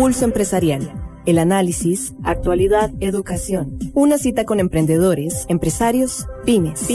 Pulso 0.00 0.24
Empresarial. 0.24 0.90
El 1.26 1.38
análisis, 1.38 2.14
actualidad, 2.24 2.90
educación. 3.00 3.78
Una 3.92 4.16
cita 4.16 4.46
con 4.46 4.58
emprendedores, 4.58 5.44
empresarios, 5.50 6.26
pymes. 6.46 6.88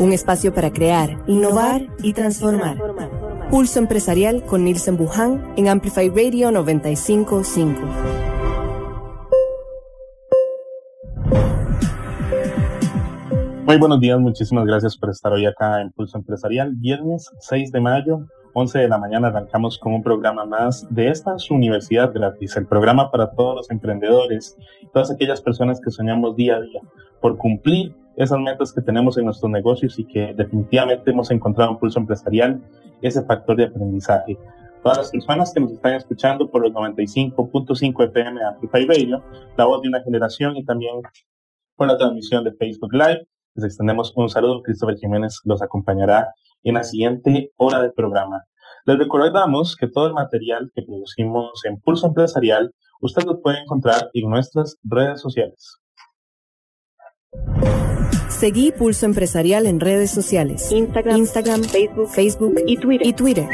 Un 0.00 0.12
espacio 0.12 0.52
para 0.52 0.72
crear, 0.72 1.22
innovar 1.28 1.86
y 2.02 2.14
transformar. 2.14 2.76
Pulso 3.52 3.78
Empresarial 3.78 4.42
con 4.42 4.64
Nielsen 4.64 4.96
Buján 4.96 5.54
en 5.56 5.68
Amplify 5.68 6.08
Radio 6.08 6.50
955. 6.50 7.82
Muy 13.64 13.76
buenos 13.76 14.00
días, 14.00 14.18
muchísimas 14.18 14.64
gracias 14.64 14.96
por 14.98 15.10
estar 15.10 15.32
hoy 15.32 15.46
acá 15.46 15.80
en 15.82 15.92
Pulso 15.92 16.18
Empresarial. 16.18 16.72
Viernes 16.74 17.30
6 17.38 17.70
de 17.70 17.80
mayo, 17.80 18.26
11 18.58 18.78
de 18.80 18.88
la 18.88 18.98
mañana 18.98 19.28
arrancamos 19.28 19.78
con 19.78 19.94
un 19.94 20.02
programa 20.02 20.44
más 20.44 20.86
de 20.92 21.08
esta 21.08 21.38
su 21.38 21.54
universidad 21.54 22.12
gratis, 22.12 22.56
el 22.56 22.66
programa 22.66 23.10
para 23.10 23.30
todos 23.30 23.54
los 23.54 23.70
emprendedores 23.70 24.56
todas 24.92 25.10
aquellas 25.10 25.40
personas 25.40 25.80
que 25.80 25.90
soñamos 25.90 26.34
día 26.34 26.56
a 26.56 26.60
día 26.60 26.80
por 27.20 27.36
cumplir 27.36 27.94
esas 28.16 28.40
metas 28.40 28.72
que 28.72 28.80
tenemos 28.80 29.16
en 29.16 29.26
nuestros 29.26 29.50
negocios 29.50 29.96
y 29.98 30.04
que 30.04 30.34
definitivamente 30.34 31.10
hemos 31.10 31.30
encontrado 31.30 31.70
en 31.70 31.78
Pulso 31.78 32.00
Empresarial 32.00 32.60
ese 33.00 33.22
factor 33.22 33.56
de 33.56 33.64
aprendizaje. 33.66 34.36
Todas 34.82 34.98
las 34.98 35.10
personas 35.10 35.52
que 35.52 35.60
nos 35.60 35.72
están 35.72 35.94
escuchando 35.94 36.50
por 36.50 36.62
los 36.62 36.72
95.5 36.72 38.04
FM 38.06 38.42
Amplify 38.42 38.86
Radio, 38.86 39.22
la 39.56 39.66
voz 39.66 39.82
de 39.82 39.88
una 39.88 40.02
generación 40.02 40.56
y 40.56 40.64
también 40.64 40.96
por 41.76 41.86
la 41.86 41.96
transmisión 41.96 42.42
de 42.42 42.52
Facebook 42.54 42.92
Live. 42.92 43.24
Les 43.54 43.66
extendemos 43.66 44.12
un 44.16 44.28
saludo. 44.28 44.62
Christopher 44.62 44.96
Jiménez 44.96 45.40
los 45.44 45.62
acompañará 45.62 46.34
en 46.62 46.74
la 46.74 46.84
siguiente 46.84 47.52
hora 47.56 47.82
del 47.82 47.92
programa. 47.92 48.44
Les 48.84 48.98
recordamos 48.98 49.76
que 49.76 49.88
todo 49.88 50.06
el 50.06 50.14
material 50.14 50.70
que 50.74 50.82
producimos 50.82 51.64
en 51.64 51.80
Pulso 51.80 52.06
Empresarial, 52.06 52.72
usted 53.00 53.24
lo 53.24 53.40
puede 53.40 53.60
encontrar 53.60 54.10
en 54.12 54.30
nuestras 54.30 54.76
redes 54.82 55.20
sociales. 55.20 55.78
Seguí 58.28 58.72
Pulso 58.72 59.06
Empresarial 59.06 59.66
en 59.66 59.80
redes 59.80 60.10
sociales. 60.10 60.70
Instagram, 60.72 61.16
Instagram 61.16 61.62
Facebook, 61.64 62.08
Facebook 62.08 62.54
y 62.66 62.76
Twitter. 62.76 63.06
y 63.06 63.12
Twitter. 63.12 63.46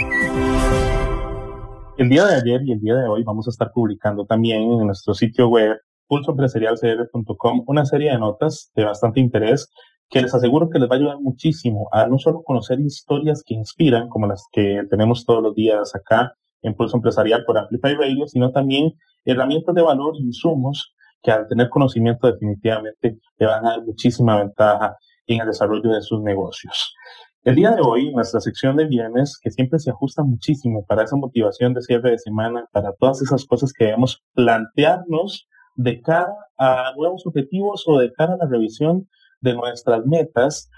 El 1.97 2.09
día 2.09 2.27
de 2.27 2.35
ayer 2.35 2.61
y 2.65 2.73
el 2.73 2.81
día 2.81 2.97
de 2.97 3.09
hoy 3.09 3.23
vamos 3.23 3.47
a 3.47 3.51
estar 3.51 3.71
publicando 3.73 4.27
también 4.27 4.63
en 4.63 4.87
nuestro 4.87 5.15
sitio 5.15 5.49
web 5.49 5.79
pulsoempresarialcr.com 6.09 7.65
una 7.67 7.85
serie 7.87 8.11
de 8.11 8.19
notas 8.19 8.71
de 8.75 8.85
bastante 8.85 9.21
interés 9.21 9.71
que 10.11 10.23
les 10.23 10.35
aseguro 10.35 10.71
que 10.71 10.79
les 10.79 10.89
va 10.89 10.95
a 10.95 10.99
ayudar 10.99 11.21
muchísimo 11.21 11.89
a 11.93 12.07
no 12.07 12.19
solo 12.19 12.43
conocer 12.43 12.81
historias 12.81 13.43
que 13.45 13.55
inspiran, 13.55 14.09
como 14.09 14.27
las 14.27 14.47
que 14.53 14.83
tenemos 14.91 15.25
todos 15.25 15.43
los 15.43 15.55
días 15.55 15.95
acá 15.95 16.35
en 16.63 16.75
Pulso 16.75 16.97
Empresarial 16.97 17.45
por 17.45 17.59
Amplify 17.59 17.95
Radio, 17.95 18.27
sino 18.27 18.51
también 18.53 18.93
herramientas 19.25 19.75
de 19.75 19.83
valor 19.83 20.15
y 20.17 20.25
insumos 20.25 20.95
que 21.23 21.31
al 21.31 21.49
tener 21.49 21.69
conocimiento 21.71 22.27
definitivamente 22.27 23.19
le 23.39 23.47
van 23.47 23.67
a 23.67 23.71
dar 23.71 23.83
muchísima 23.85 24.37
ventaja 24.37 24.97
en 25.27 25.41
el 25.41 25.47
desarrollo 25.47 25.91
de 25.91 26.03
sus 26.03 26.21
negocios. 26.21 26.95
El 27.43 27.57
día 27.57 27.73
de 27.73 27.83
hoy, 27.83 28.11
nuestra 28.13 28.41
sección 28.41 28.77
de 28.77 28.87
bienes, 28.87 29.39
que 29.43 29.51
siempre 29.51 29.79
se 29.79 29.91
ajusta 29.91 30.23
muchísimo 30.23 30.85
para 30.87 31.03
esa 31.03 31.17
motivación 31.17 31.75
de 31.75 31.83
cierre 31.83 32.13
de 32.13 32.19
semana, 32.19 32.67
para 32.73 32.93
todas 32.99 33.21
esas 33.21 33.45
cosas 33.45 33.73
que 33.73 33.85
debemos 33.85 34.23
plantearnos 34.35 35.47
de 35.77 36.01
cara 36.01 36.33
a 36.59 36.93
nuevos 36.97 37.27
objetivos 37.27 37.85
o 37.87 37.99
de 37.99 38.13
cara 38.13 38.35
a 38.35 38.37
la 38.39 38.47
revisión 38.47 39.09
de 39.45 39.55
nuestras 39.55 40.05
metas, 40.07 40.71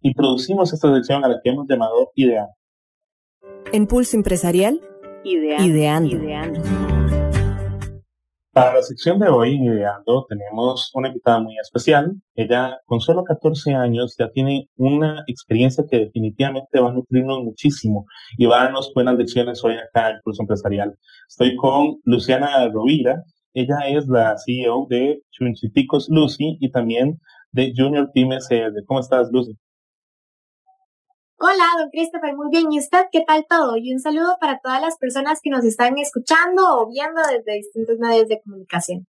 introducimos 0.00 0.72
esta 0.72 0.92
sección 0.92 1.24
a 1.24 1.28
la 1.28 1.40
que 1.42 1.50
hemos 1.50 1.66
llamado 1.68 2.10
Ideando. 2.16 2.52
En 3.72 3.86
Pulso 3.86 4.16
Empresarial, 4.16 4.80
Ideando. 5.24 6.16
Ideando. 6.16 6.60
Para 8.52 8.74
la 8.74 8.82
sección 8.82 9.20
de 9.20 9.28
hoy, 9.28 9.54
Ideando, 9.54 10.26
tenemos 10.28 10.90
una 10.94 11.08
invitada 11.08 11.38
muy 11.38 11.56
especial. 11.58 12.12
Ella, 12.34 12.80
con 12.86 13.00
solo 13.00 13.22
14 13.22 13.72
años, 13.74 14.16
ya 14.18 14.30
tiene 14.30 14.68
una 14.76 15.22
experiencia 15.28 15.84
que 15.88 15.98
definitivamente 15.98 16.80
va 16.80 16.88
a 16.88 16.92
nutrirnos 16.92 17.44
muchísimo 17.44 18.06
y 18.36 18.46
va 18.46 18.62
a 18.62 18.64
darnos 18.64 18.90
buenas 18.92 19.16
lecciones 19.16 19.62
hoy 19.62 19.74
acá 19.74 20.10
en 20.10 20.16
Pulso 20.24 20.42
Empresarial. 20.42 20.96
Estoy 21.28 21.54
con 21.54 22.00
Luciana 22.02 22.68
Rovira. 22.68 23.22
Ella 23.54 23.78
es 23.86 24.08
la 24.08 24.36
CEO 24.44 24.86
de 24.90 25.22
Chunchiticos 25.30 26.08
Lucy 26.10 26.58
y 26.60 26.70
también 26.70 27.20
de 27.58 27.72
Junior 27.76 28.08
Team 28.14 28.30
SR. 28.32 28.72
¿Cómo 28.86 29.00
estás, 29.00 29.28
Lucy? 29.32 29.58
Hola, 31.40 31.64
don 31.78 31.90
Christopher, 31.90 32.36
muy 32.36 32.50
bien. 32.50 32.70
¿Y 32.70 32.78
usted 32.78 33.06
qué 33.10 33.24
tal 33.26 33.46
todo? 33.48 33.76
Y 33.76 33.92
un 33.92 33.98
saludo 33.98 34.36
para 34.40 34.60
todas 34.62 34.80
las 34.80 34.96
personas 34.96 35.40
que 35.42 35.50
nos 35.50 35.64
están 35.64 35.98
escuchando 35.98 36.62
o 36.78 36.88
viendo 36.88 37.20
desde 37.20 37.58
distintos 37.58 37.98
medios 37.98 38.28
de 38.28 38.40
comunicación. 38.42 39.06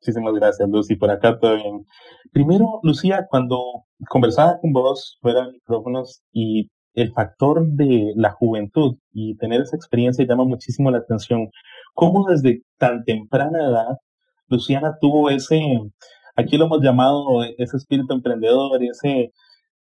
Muchísimas 0.00 0.34
gracias, 0.34 0.68
Lucy. 0.68 0.96
Por 0.96 1.10
acá 1.10 1.38
todo 1.38 1.56
bien. 1.56 1.84
Primero, 2.32 2.80
Lucía, 2.82 3.26
cuando 3.28 3.58
conversaba 4.08 4.58
con 4.58 4.72
vos 4.72 5.18
fuera 5.20 5.44
de 5.44 5.52
micrófonos 5.52 6.22
y 6.32 6.70
el 6.94 7.12
factor 7.12 7.66
de 7.66 8.14
la 8.16 8.30
juventud 8.30 8.96
y 9.12 9.36
tener 9.36 9.60
esa 9.60 9.76
experiencia 9.76 10.24
llama 10.26 10.44
muchísimo 10.44 10.90
la 10.90 10.98
atención. 10.98 11.50
¿Cómo 11.92 12.26
desde 12.26 12.62
tan 12.78 13.04
temprana 13.04 13.58
edad 13.58 13.98
Luciana 14.48 14.96
tuvo 15.00 15.28
ese, 15.30 15.60
aquí 16.36 16.56
lo 16.56 16.66
hemos 16.66 16.80
llamado 16.82 17.42
ese 17.58 17.76
espíritu 17.76 18.14
emprendedor, 18.14 18.82
ese 18.84 19.32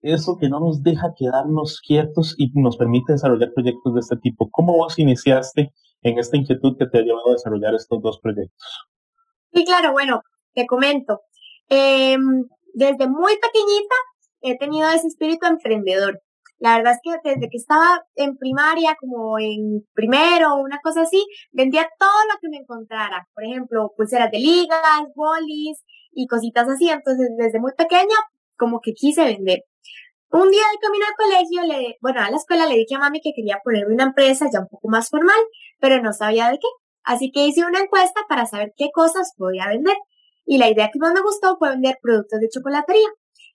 eso 0.03 0.39
que 0.41 0.49
no 0.49 0.61
nos 0.61 0.83
deja 0.83 1.15
quedarnos 1.17 1.81
quietos 1.87 2.35
y 2.39 2.51
nos 2.55 2.77
permite 2.77 3.13
desarrollar 3.13 3.53
proyectos 3.55 3.95
de 3.95 4.01
este 4.01 4.17
tipo. 4.17 4.49
¿Cómo 4.51 4.77
vos 4.77 4.99
iniciaste 4.99 5.73
en 6.03 6.19
esta 6.19 6.37
inquietud 6.37 6.77
que 6.79 6.87
te 6.87 6.99
ha 6.99 7.03
llevado 7.03 7.31
a 7.31 7.33
desarrollar 7.33 7.75
estos 7.75 8.01
dos 8.03 8.19
proyectos? 8.21 8.89
Sí, 9.53 9.65
claro, 9.65 9.93
bueno, 9.93 10.23
te 10.55 10.67
comento. 10.67 11.21
Em, 11.69 12.45
desde 12.73 13.09
muy 13.09 13.35
pequeñita 13.35 13.95
he 14.41 14.57
tenido 14.57 14.89
ese 14.89 15.09
espíritu 15.09 15.47
emprendedor. 15.47 16.21
La 16.61 16.77
verdad 16.77 16.93
es 16.93 17.01
que 17.03 17.31
desde 17.31 17.49
que 17.49 17.57
estaba 17.57 18.05
en 18.17 18.37
primaria, 18.37 18.95
como 19.01 19.39
en 19.39 19.83
primero 19.95 20.55
o 20.55 20.63
una 20.63 20.79
cosa 20.83 21.03
así, 21.03 21.25
vendía 21.53 21.89
todo 21.99 22.21
lo 22.31 22.39
que 22.39 22.51
me 22.51 22.59
encontrara. 22.59 23.27
Por 23.35 23.45
ejemplo, 23.45 23.93
pulseras 23.97 24.31
de 24.31 24.39
ligas, 24.39 25.03
bolis 25.15 25.83
y 26.13 26.27
cositas 26.27 26.69
así. 26.69 26.91
Entonces, 26.91 27.31
desde 27.39 27.61
muy 27.61 27.73
pequeña, 27.73 28.17
como 28.57 28.81
que 28.81 28.93
quise 28.93 29.25
vender. 29.25 29.61
Un 30.33 30.51
día 30.51 30.63
de 30.71 30.79
camino 30.81 31.05
al 31.07 31.17
colegio, 31.17 31.63
le, 31.65 31.97
bueno, 32.03 32.21
a 32.21 32.31
la 32.31 32.37
escuela 32.37 32.67
le 32.67 32.77
dije 32.77 32.95
a 32.95 32.99
mami 32.99 33.21
que 33.23 33.33
quería 33.35 33.59
ponerme 33.65 33.95
una 33.95 34.05
empresa 34.05 34.47
ya 34.53 34.61
un 34.61 34.69
poco 34.69 34.89
más 34.89 35.09
formal, 35.09 35.41
pero 35.81 36.03
no 36.03 36.13
sabía 36.13 36.51
de 36.51 36.59
qué. 36.59 36.69
Así 37.05 37.33
que 37.33 37.47
hice 37.47 37.65
una 37.65 37.81
encuesta 37.81 38.21
para 38.29 38.45
saber 38.45 38.73
qué 38.77 38.91
cosas 38.93 39.33
podía 39.37 39.67
vender. 39.69 39.97
Y 40.45 40.59
la 40.59 40.69
idea 40.69 40.91
que 40.93 40.99
más 40.99 41.15
me 41.15 41.23
gustó 41.23 41.57
fue 41.59 41.71
vender 41.71 41.97
productos 42.03 42.39
de 42.41 42.49
chocolatería. 42.51 43.09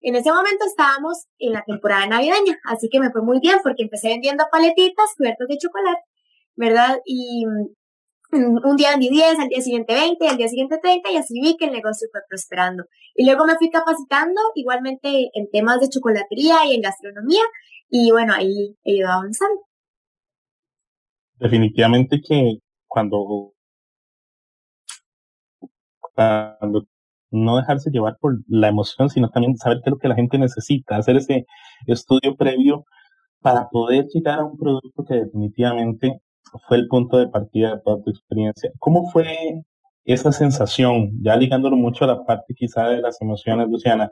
En 0.07 0.15
ese 0.15 0.31
momento 0.31 0.65
estábamos 0.65 1.25
en 1.39 1.53
la 1.53 1.63
temporada 1.63 2.05
navideña, 2.05 2.59
así 2.65 2.89
que 2.91 2.99
me 2.99 3.09
fue 3.09 3.23
muy 3.23 3.39
bien 3.39 3.57
porque 3.63 3.81
empecé 3.81 4.09
vendiendo 4.09 4.43
paletitas 4.51 5.15
cubiertas 5.17 5.47
de 5.47 5.57
chocolate, 5.57 6.03
¿verdad? 6.55 6.99
Y 7.05 7.43
un 8.31 8.75
día 8.77 8.91
vendí 8.91 9.09
10, 9.09 9.39
al 9.39 9.47
día 9.47 9.61
siguiente 9.61 9.95
20, 9.95 10.27
al 10.27 10.37
día 10.37 10.47
siguiente 10.47 10.77
30 10.77 11.11
y 11.11 11.17
así 11.17 11.41
vi 11.41 11.57
que 11.57 11.65
el 11.65 11.71
negocio 11.71 12.07
fue 12.11 12.21
prosperando. 12.29 12.83
Y 13.15 13.25
luego 13.25 13.47
me 13.47 13.55
fui 13.55 13.71
capacitando 13.71 14.39
igualmente 14.53 15.31
en 15.33 15.49
temas 15.51 15.79
de 15.79 15.89
chocolatería 15.89 16.57
y 16.67 16.75
en 16.75 16.81
gastronomía 16.81 17.41
y 17.89 18.11
bueno, 18.11 18.35
ahí 18.35 18.77
he 18.83 18.97
ido 18.97 19.09
avanzando. 19.09 19.59
Definitivamente 21.39 22.21
que 22.21 22.59
cuando 22.85 23.55
no 27.35 27.57
dejarse 27.57 27.91
llevar 27.91 28.17
por 28.19 28.37
la 28.47 28.69
emoción, 28.69 29.09
sino 29.09 29.29
también 29.29 29.57
saber 29.57 29.79
qué 29.83 29.89
es 29.89 29.91
lo 29.91 29.99
que 29.99 30.07
la 30.07 30.15
gente 30.15 30.37
necesita, 30.37 30.97
hacer 30.97 31.17
ese 31.17 31.45
estudio 31.87 32.35
previo 32.35 32.85
para 33.41 33.69
poder 33.69 34.07
llegar 34.13 34.39
a 34.39 34.45
un 34.45 34.57
producto 34.57 35.05
que 35.05 35.15
definitivamente 35.15 36.21
fue 36.67 36.77
el 36.77 36.87
punto 36.87 37.17
de 37.17 37.27
partida 37.27 37.75
de 37.75 37.81
toda 37.81 38.01
tu 38.03 38.09
experiencia. 38.09 38.71
¿Cómo 38.79 39.09
fue 39.11 39.63
esa 40.05 40.31
sensación, 40.31 41.11
ya 41.21 41.35
ligándolo 41.35 41.75
mucho 41.75 42.05
a 42.05 42.07
la 42.07 42.23
parte 42.23 42.53
quizá 42.55 42.87
de 42.89 43.01
las 43.01 43.21
emociones, 43.21 43.67
Luciana, 43.69 44.11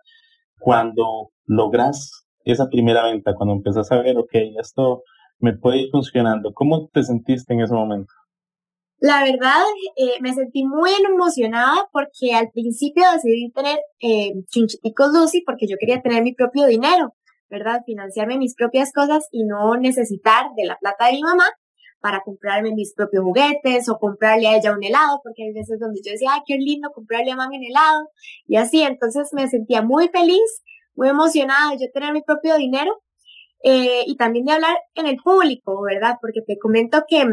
cuando 0.60 1.30
logras 1.46 2.25
esa 2.46 2.68
primera 2.70 3.04
venta, 3.04 3.36
cuando 3.36 3.54
empiezas 3.56 3.92
a 3.92 4.02
ver, 4.02 4.18
ok, 4.18 4.31
esto 4.60 5.04
me 5.40 5.54
puede 5.54 5.84
ir 5.84 5.90
funcionando, 5.92 6.54
¿cómo 6.54 6.88
te 6.88 7.04
sentiste 7.04 7.54
en 7.54 7.62
ese 7.62 7.74
momento? 7.74 8.12
La 9.04 9.22
verdad, 9.22 9.60
eh, 9.98 10.22
me 10.22 10.34
sentí 10.34 10.64
muy 10.64 10.90
emocionada 11.06 11.90
porque 11.92 12.34
al 12.34 12.52
principio 12.52 13.04
decidí 13.12 13.52
tener 13.52 13.78
eh, 14.00 14.32
Chinchiticos 14.48 15.12
Lucy 15.14 15.42
porque 15.46 15.68
yo 15.68 15.76
quería 15.78 16.02
tener 16.02 16.24
mi 16.24 16.34
propio 16.34 16.68
dinero, 16.68 17.14
¿verdad? 17.50 17.82
Financiarme 17.86 18.38
mis 18.38 18.56
propias 18.56 18.94
cosas 18.94 19.28
y 19.30 19.44
no 19.44 19.76
necesitar 19.76 20.46
de 20.56 20.66
la 20.68 20.78
plata 20.78 21.08
de 21.08 21.16
mi 21.16 21.22
mamá 21.22 21.44
para 22.00 22.22
comprarme 22.22 22.72
mis 22.72 22.94
propios 22.94 23.26
juguetes 23.26 23.90
o 23.90 23.98
comprarle 23.98 24.48
a 24.48 24.56
ella 24.56 24.72
un 24.72 24.82
helado, 24.82 25.20
porque 25.22 25.44
hay 25.44 25.52
veces 25.52 25.82
donde 25.82 26.00
yo 26.02 26.14
decía, 26.14 26.30
ay, 26.36 26.40
qué 26.46 26.56
lindo 26.56 26.90
comprarle 26.94 27.32
a 27.32 27.36
mami 27.36 27.58
un 27.58 27.66
helado, 27.66 28.08
y 28.48 28.56
así, 28.56 28.84
entonces 28.84 29.32
me 29.34 29.50
sentía 29.50 29.82
muy 29.82 30.08
feliz, 30.08 30.64
muy 30.96 31.10
emocionada 31.10 31.72
de 31.72 31.80
yo 31.80 31.92
tener 31.94 32.14
mi 32.14 32.22
propio 32.22 32.56
dinero, 32.56 33.04
eh, 33.64 34.04
y 34.08 34.16
también 34.16 34.46
de 34.46 34.54
hablar 34.54 34.78
en 34.96 35.08
el 35.08 35.18
público, 35.18 35.82
¿verdad? 35.82 36.20
Porque 36.22 36.42
te 36.42 36.58
comento 36.58 37.04
que 37.06 37.26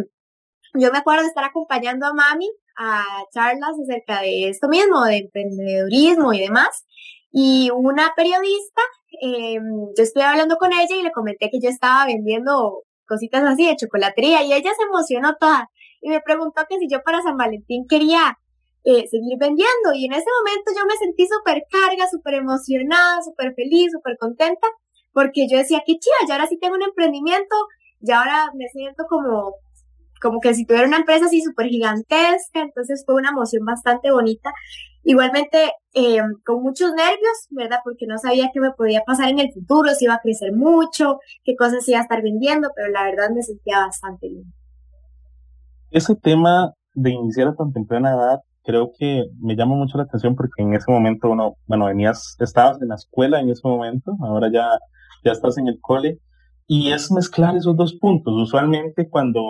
yo 0.74 0.90
me 0.92 0.98
acuerdo 0.98 1.22
de 1.22 1.28
estar 1.28 1.44
acompañando 1.44 2.06
a 2.06 2.14
mami 2.14 2.48
a 2.76 3.04
charlas 3.32 3.72
acerca 3.82 4.22
de 4.22 4.48
esto 4.48 4.68
mismo, 4.68 5.04
de 5.04 5.18
emprendedorismo 5.18 6.32
y 6.32 6.40
demás. 6.40 6.86
Y 7.32 7.70
una 7.74 8.12
periodista, 8.16 8.82
em, 9.20 9.62
yo 9.96 10.02
estuve 10.02 10.24
hablando 10.24 10.56
con 10.56 10.72
ella 10.72 10.96
y 10.96 11.02
le 11.02 11.12
comenté 11.12 11.50
que 11.50 11.60
yo 11.60 11.68
estaba 11.68 12.06
vendiendo 12.06 12.84
cositas 13.06 13.42
así 13.44 13.66
de 13.66 13.76
chocolatería 13.76 14.42
y 14.44 14.52
ella 14.52 14.72
se 14.76 14.84
emocionó 14.84 15.36
toda 15.38 15.68
y 16.00 16.08
me 16.08 16.20
preguntó 16.20 16.62
que 16.68 16.78
si 16.78 16.88
yo 16.88 17.02
para 17.02 17.22
San 17.22 17.36
Valentín 17.36 17.86
quería 17.88 18.38
eh, 18.84 19.06
seguir 19.08 19.36
vendiendo 19.38 19.92
y 19.94 20.06
en 20.06 20.12
ese 20.12 20.26
momento 20.38 20.72
yo 20.74 20.86
me 20.86 20.96
sentí 20.96 21.26
súper 21.26 21.64
carga, 21.70 22.08
súper 22.08 22.34
emocionada, 22.34 23.20
súper 23.22 23.54
feliz, 23.54 23.92
súper 23.92 24.16
contenta 24.16 24.66
porque 25.12 25.46
yo 25.50 25.58
decía, 25.58 25.82
qué 25.84 25.98
chida, 25.98 26.14
ya 26.28 26.34
ahora 26.34 26.46
sí 26.46 26.56
tengo 26.58 26.76
un 26.76 26.82
emprendimiento, 26.82 27.56
ya 28.00 28.20
ahora 28.20 28.50
me 28.54 28.68
siento 28.68 29.04
como 29.08 29.54
como 30.20 30.40
que 30.40 30.54
si 30.54 30.64
tuviera 30.64 30.86
una 30.86 30.98
empresa 30.98 31.26
así 31.26 31.40
súper 31.42 31.66
gigantesca, 31.66 32.60
entonces 32.60 33.02
fue 33.06 33.16
una 33.16 33.30
emoción 33.30 33.64
bastante 33.64 34.10
bonita. 34.10 34.52
Igualmente, 35.02 35.72
eh, 35.94 36.18
con 36.44 36.62
muchos 36.62 36.92
nervios, 36.92 37.46
¿verdad? 37.50 37.78
Porque 37.82 38.06
no 38.06 38.18
sabía 38.18 38.50
qué 38.52 38.60
me 38.60 38.72
podía 38.72 39.02
pasar 39.04 39.30
en 39.30 39.38
el 39.38 39.52
futuro, 39.52 39.90
si 39.94 40.04
iba 40.04 40.14
a 40.14 40.20
crecer 40.20 40.52
mucho, 40.52 41.18
qué 41.44 41.56
cosas 41.56 41.88
iba 41.88 41.98
a 41.98 42.02
estar 42.02 42.22
vendiendo, 42.22 42.70
pero 42.76 42.90
la 42.90 43.04
verdad 43.04 43.30
me 43.34 43.42
sentía 43.42 43.78
bastante 43.78 44.28
bien. 44.28 44.52
Ese 45.90 46.14
tema 46.16 46.74
de 46.94 47.10
iniciar 47.10 47.48
a 47.48 47.54
tan 47.54 47.72
temprana 47.72 48.10
edad, 48.10 48.40
creo 48.62 48.92
que 48.96 49.24
me 49.40 49.56
llama 49.56 49.74
mucho 49.74 49.96
la 49.96 50.04
atención 50.04 50.36
porque 50.36 50.62
en 50.62 50.74
ese 50.74 50.90
momento 50.90 51.30
uno, 51.30 51.56
bueno, 51.66 51.86
venías, 51.86 52.36
estabas 52.38 52.80
en 52.82 52.88
la 52.88 52.96
escuela 52.96 53.40
en 53.40 53.48
ese 53.48 53.66
momento, 53.66 54.16
ahora 54.20 54.50
ya, 54.52 54.68
ya 55.24 55.32
estás 55.32 55.56
en 55.56 55.68
el 55.68 55.80
cole, 55.80 56.20
y 56.66 56.92
es 56.92 57.10
mezclar 57.10 57.56
esos 57.56 57.74
dos 57.74 57.94
puntos. 57.94 58.32
Usualmente 58.34 59.08
cuando 59.08 59.42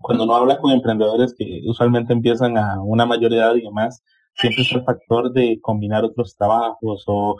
cuando 0.00 0.24
uno 0.24 0.36
habla 0.36 0.58
con 0.58 0.70
emprendedores 0.70 1.34
que 1.36 1.62
usualmente 1.66 2.12
empiezan 2.12 2.56
a 2.56 2.80
una 2.82 3.06
mayor 3.06 3.32
edad 3.32 3.54
y 3.54 3.62
demás, 3.62 4.02
siempre 4.34 4.62
es 4.62 4.72
el 4.72 4.84
factor 4.84 5.32
de 5.32 5.58
combinar 5.60 6.04
otros 6.04 6.36
trabajos 6.36 7.04
o, 7.06 7.36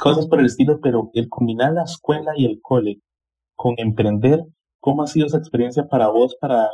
cosas 0.00 0.26
por 0.26 0.40
el 0.40 0.46
estilo, 0.46 0.80
pero 0.80 1.10
el 1.14 1.28
combinar 1.28 1.72
la 1.72 1.84
escuela 1.84 2.32
y 2.36 2.46
el 2.46 2.60
cole 2.62 3.00
con 3.54 3.74
emprender, 3.78 4.44
¿cómo 4.80 5.02
ha 5.02 5.06
sido 5.06 5.26
esa 5.26 5.38
experiencia 5.38 5.86
para 5.88 6.08
vos 6.08 6.36
para 6.40 6.68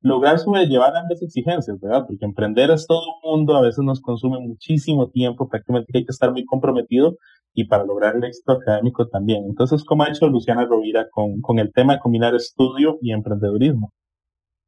lograr 0.00 0.38
sobrellevar 0.38 0.96
ambas 0.96 1.22
exigencias, 1.22 1.80
verdad? 1.80 2.04
Porque 2.06 2.24
emprender 2.24 2.70
es 2.70 2.86
todo 2.86 3.00
un 3.00 3.30
mundo, 3.30 3.56
a 3.56 3.62
veces 3.62 3.84
nos 3.84 4.00
consume 4.00 4.38
muchísimo 4.40 5.08
tiempo, 5.08 5.48
prácticamente 5.48 5.92
hay 5.94 6.04
que 6.04 6.12
estar 6.12 6.30
muy 6.32 6.44
comprometido 6.44 7.16
y 7.54 7.66
para 7.66 7.84
lograr 7.84 8.16
el 8.16 8.24
éxito 8.24 8.52
académico 8.52 9.08
también. 9.08 9.44
Entonces, 9.44 9.84
¿cómo 9.84 10.02
ha 10.02 10.08
hecho 10.08 10.28
Luciana 10.28 10.66
Rovira 10.66 11.08
con, 11.10 11.40
con 11.40 11.58
el 11.58 11.72
tema 11.72 11.94
de 11.94 12.00
combinar 12.00 12.34
estudio 12.34 12.98
y 13.00 13.12
emprendedurismo? 13.12 13.92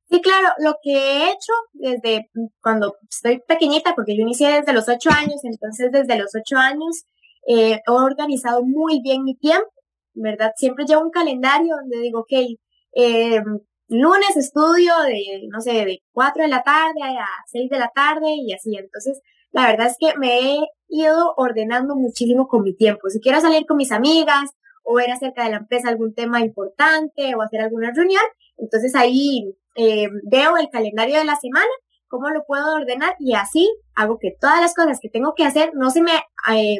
Sí, 0.08 0.20
claro, 0.20 0.48
lo 0.58 0.76
que 0.82 0.92
he 0.92 1.30
hecho 1.30 1.52
desde 1.72 2.30
cuando 2.62 2.96
estoy 3.10 3.40
pequeñita, 3.46 3.94
porque 3.94 4.16
yo 4.16 4.22
inicié 4.22 4.50
desde 4.60 4.72
los 4.72 4.88
ocho 4.88 5.10
años, 5.10 5.40
entonces 5.42 5.90
desde 5.90 6.16
los 6.16 6.30
ocho 6.34 6.56
años 6.56 7.04
eh, 7.46 7.80
he 7.84 7.90
organizado 7.90 8.62
muy 8.64 9.00
bien 9.02 9.24
mi 9.24 9.36
tiempo, 9.36 9.68
¿verdad? 10.14 10.52
Siempre 10.56 10.84
llevo 10.86 11.02
un 11.02 11.10
calendario 11.10 11.76
donde 11.76 11.98
digo, 12.00 12.20
ok, 12.20 12.32
eh, 12.94 13.42
lunes 13.88 14.36
estudio 14.36 14.92
de, 15.06 15.48
no 15.50 15.60
sé, 15.60 15.84
de 15.84 16.02
cuatro 16.12 16.42
de 16.42 16.48
la 16.48 16.62
tarde 16.62 17.02
a 17.02 17.26
seis 17.46 17.68
de 17.70 17.78
la 17.78 17.90
tarde 17.94 18.34
y 18.36 18.52
así. 18.52 18.76
Entonces, 18.76 19.20
la 19.52 19.66
verdad 19.66 19.88
es 19.88 19.96
que 19.98 20.16
me 20.18 20.40
he 20.40 20.58
ido 20.88 21.34
ordenando 21.36 21.96
muchísimo 21.96 22.48
con 22.48 22.62
mi 22.62 22.74
tiempo. 22.74 23.08
Si 23.10 23.20
quiero 23.20 23.40
salir 23.40 23.66
con 23.66 23.76
mis 23.76 23.92
amigas 23.92 24.50
o 24.84 24.94
ver 24.94 25.10
acerca 25.10 25.44
de 25.44 25.50
la 25.50 25.56
empresa 25.58 25.88
algún 25.88 26.14
tema 26.14 26.40
importante 26.40 27.34
o 27.34 27.42
hacer 27.42 27.60
alguna 27.60 27.92
reunión, 27.92 28.22
entonces 28.56 28.94
ahí 28.94 29.54
eh, 29.76 30.08
veo 30.24 30.56
el 30.56 30.68
calendario 30.70 31.18
de 31.18 31.24
la 31.24 31.36
semana, 31.36 31.66
cómo 32.08 32.30
lo 32.30 32.44
puedo 32.44 32.74
ordenar 32.74 33.14
y 33.18 33.34
así 33.34 33.68
hago 33.94 34.18
que 34.18 34.34
todas 34.40 34.60
las 34.60 34.74
cosas 34.74 34.98
que 35.00 35.08
tengo 35.08 35.34
que 35.34 35.44
hacer 35.44 35.72
no 35.74 35.90
se 35.90 36.02
me 36.02 36.12
eh, 36.52 36.78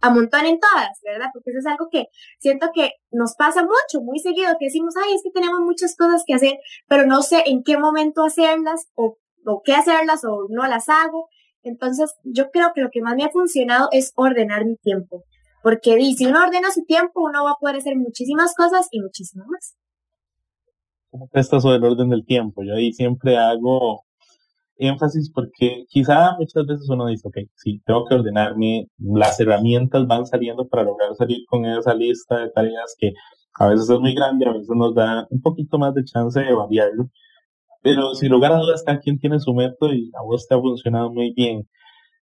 amontonen 0.00 0.58
todas, 0.58 1.00
¿verdad? 1.04 1.28
Porque 1.32 1.50
eso 1.50 1.60
es 1.60 1.66
algo 1.66 1.88
que 1.90 2.06
siento 2.38 2.70
que 2.74 2.90
nos 3.10 3.34
pasa 3.36 3.62
mucho, 3.62 4.04
muy 4.04 4.18
seguido, 4.18 4.56
que 4.58 4.66
decimos, 4.66 4.94
ay, 5.02 5.14
es 5.14 5.22
que 5.22 5.30
tenemos 5.30 5.60
muchas 5.60 5.96
cosas 5.96 6.24
que 6.26 6.34
hacer, 6.34 6.58
pero 6.88 7.06
no 7.06 7.22
sé 7.22 7.44
en 7.46 7.62
qué 7.62 7.78
momento 7.78 8.24
hacerlas 8.24 8.88
o, 8.94 9.18
o 9.46 9.62
qué 9.64 9.74
hacerlas 9.74 10.24
o 10.24 10.46
no 10.50 10.66
las 10.66 10.88
hago. 10.88 11.28
Entonces, 11.62 12.12
yo 12.24 12.50
creo 12.50 12.72
que 12.74 12.80
lo 12.80 12.90
que 12.90 13.00
más 13.00 13.14
me 13.14 13.24
ha 13.24 13.30
funcionado 13.30 13.88
es 13.92 14.12
ordenar 14.16 14.64
mi 14.64 14.76
tiempo. 14.76 15.24
Porque 15.62 15.96
si 16.16 16.26
uno 16.26 16.42
ordena 16.42 16.72
su 16.72 16.84
tiempo, 16.84 17.20
uno 17.22 17.44
va 17.44 17.52
a 17.52 17.58
poder 17.60 17.76
hacer 17.76 17.94
muchísimas 17.96 18.54
cosas 18.56 18.88
y 18.90 19.00
muchísimas 19.00 19.46
más. 19.46 19.76
¿Cómo 21.12 21.28
está 21.34 21.60
sobre 21.60 21.76
el 21.76 21.84
orden 21.84 22.08
del 22.08 22.24
tiempo? 22.24 22.62
Yo 22.64 22.74
ahí 22.74 22.90
siempre 22.94 23.36
hago 23.36 24.02
énfasis 24.78 25.30
porque 25.30 25.84
quizá 25.90 26.34
muchas 26.38 26.64
veces 26.66 26.88
uno 26.88 27.06
dice, 27.06 27.28
ok, 27.28 27.36
sí, 27.54 27.82
tengo 27.84 28.06
que 28.06 28.14
ordenarme, 28.14 28.88
las 28.98 29.38
herramientas 29.38 30.06
van 30.06 30.24
saliendo 30.24 30.66
para 30.68 30.84
lograr 30.84 31.14
salir 31.14 31.44
con 31.50 31.66
esa 31.66 31.92
lista 31.92 32.38
de 32.38 32.50
tareas 32.50 32.96
que 32.98 33.12
a 33.58 33.68
veces 33.68 33.90
es 33.90 34.00
muy 34.00 34.14
grande, 34.14 34.46
a 34.46 34.52
veces 34.54 34.70
nos 34.74 34.94
da 34.94 35.26
un 35.28 35.42
poquito 35.42 35.78
más 35.78 35.92
de 35.94 36.02
chance 36.04 36.40
de 36.40 36.54
variarlo, 36.54 37.10
pero 37.82 38.14
sin 38.14 38.30
lugar 38.30 38.52
a 38.52 38.60
dudas 38.60 38.82
cada 38.82 38.98
quien 38.98 39.18
tiene 39.18 39.38
su 39.38 39.52
método 39.52 39.92
y 39.92 40.10
a 40.18 40.22
vos 40.22 40.48
te 40.48 40.54
ha 40.54 40.60
funcionado 40.60 41.12
muy 41.12 41.34
bien. 41.34 41.68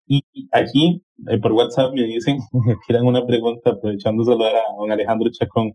Y 0.07 0.24
aquí, 0.51 1.03
eh, 1.27 1.38
por 1.39 1.51
WhatsApp 1.51 1.94
me 1.94 2.06
dicen, 2.06 2.39
me 2.65 2.75
tiran 2.88 3.06
una 3.06 3.24
pregunta, 3.24 3.69
aprovechando 3.69 4.24
saludar 4.24 4.56
a 4.56 4.63
don 4.80 4.91
Alejandro 4.91 5.30
Chacón, 5.31 5.74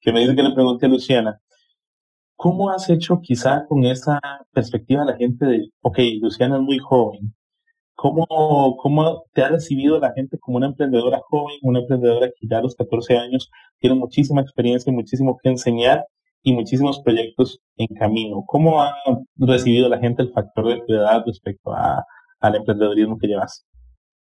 que 0.00 0.12
me 0.12 0.20
dice 0.20 0.34
que 0.34 0.42
le 0.42 0.54
pregunte 0.54 0.86
a 0.86 0.88
Luciana, 0.88 1.40
¿Cómo 2.40 2.70
has 2.70 2.88
hecho 2.88 3.18
quizá 3.20 3.66
con 3.66 3.84
esa 3.84 4.20
perspectiva 4.52 5.04
la 5.04 5.16
gente 5.16 5.44
de, 5.44 5.72
ok, 5.80 5.98
Luciana 6.20 6.54
es 6.54 6.62
muy 6.62 6.78
joven? 6.78 7.34
¿Cómo, 7.96 8.76
¿Cómo 8.80 9.24
te 9.32 9.42
ha 9.42 9.48
recibido 9.48 9.98
la 9.98 10.12
gente 10.12 10.38
como 10.38 10.58
una 10.58 10.68
emprendedora 10.68 11.20
joven, 11.28 11.56
una 11.62 11.80
emprendedora 11.80 12.28
que 12.28 12.46
ya 12.48 12.58
a 12.58 12.62
los 12.62 12.76
14 12.76 13.18
años 13.18 13.50
tiene 13.80 13.96
muchísima 13.96 14.40
experiencia 14.40 14.88
y 14.88 14.94
muchísimo 14.94 15.36
que 15.42 15.48
enseñar 15.48 16.06
y 16.44 16.52
muchísimos 16.52 17.00
proyectos 17.00 17.58
en 17.76 17.88
camino? 17.98 18.44
¿Cómo 18.46 18.82
ha 18.82 18.94
recibido 19.34 19.88
la 19.88 19.98
gente 19.98 20.22
el 20.22 20.32
factor 20.32 20.86
de 20.86 20.94
edad 20.94 21.24
respecto 21.26 21.72
al 21.74 22.54
emprendedorismo 22.54 23.18
que 23.18 23.26
llevas? 23.26 23.66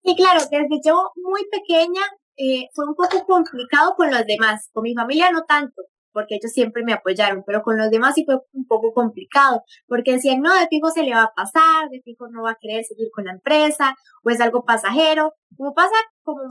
Sí, 0.02 0.16
claro, 0.16 0.40
desde 0.50 0.80
yo 0.84 1.12
muy 1.22 1.42
pequeña 1.52 2.02
eh, 2.36 2.68
fue 2.74 2.84
un 2.88 2.96
poco 2.96 3.24
complicado 3.26 3.94
con 3.94 4.10
los 4.10 4.26
demás, 4.26 4.68
con 4.72 4.82
mi 4.82 4.92
familia 4.92 5.30
no 5.30 5.44
tanto, 5.44 5.82
porque 6.12 6.36
ellos 6.36 6.52
siempre 6.52 6.82
me 6.84 6.92
apoyaron, 6.92 7.42
pero 7.46 7.62
con 7.62 7.76
los 7.76 7.90
demás 7.90 8.14
sí 8.14 8.24
fue 8.24 8.38
un 8.52 8.66
poco 8.66 8.92
complicado, 8.92 9.62
porque 9.86 10.12
decían, 10.12 10.40
no, 10.40 10.54
de 10.54 10.68
fijo 10.68 10.90
se 10.90 11.02
le 11.02 11.14
va 11.14 11.24
a 11.24 11.32
pasar, 11.34 11.88
de 11.90 12.00
fijo 12.02 12.28
no 12.28 12.42
va 12.42 12.52
a 12.52 12.58
querer 12.60 12.84
seguir 12.84 13.08
con 13.12 13.24
la 13.24 13.32
empresa, 13.32 13.94
o 14.24 14.30
es 14.30 14.40
algo 14.40 14.64
pasajero, 14.64 15.34
como 15.56 15.74
pasa 15.74 15.94
como 16.22 16.42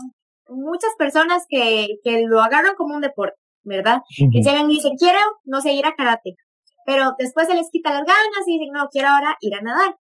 muchas 0.50 0.92
personas 0.98 1.46
que, 1.48 2.00
que 2.04 2.24
lo 2.28 2.42
agarran 2.42 2.76
como 2.76 2.96
un 2.96 3.02
deporte, 3.02 3.38
¿verdad? 3.64 4.02
Que 4.18 4.42
llegan 4.42 4.70
y 4.70 4.76
dicen, 4.76 4.98
quiero, 4.98 5.20
no 5.46 5.62
sé, 5.62 5.74
ir 5.74 5.86
a 5.86 5.96
karate, 5.96 6.36
pero 6.86 7.14
después 7.18 7.48
se 7.48 7.56
les 7.56 7.70
quita 7.72 7.92
las 7.92 8.06
ganas 8.06 8.48
y 8.48 8.58
dicen, 8.58 8.74
no, 8.74 8.88
quiero 8.90 9.10
ahora 9.10 9.38
ir 9.42 9.56
a 9.56 9.62
nadar. 9.62 9.96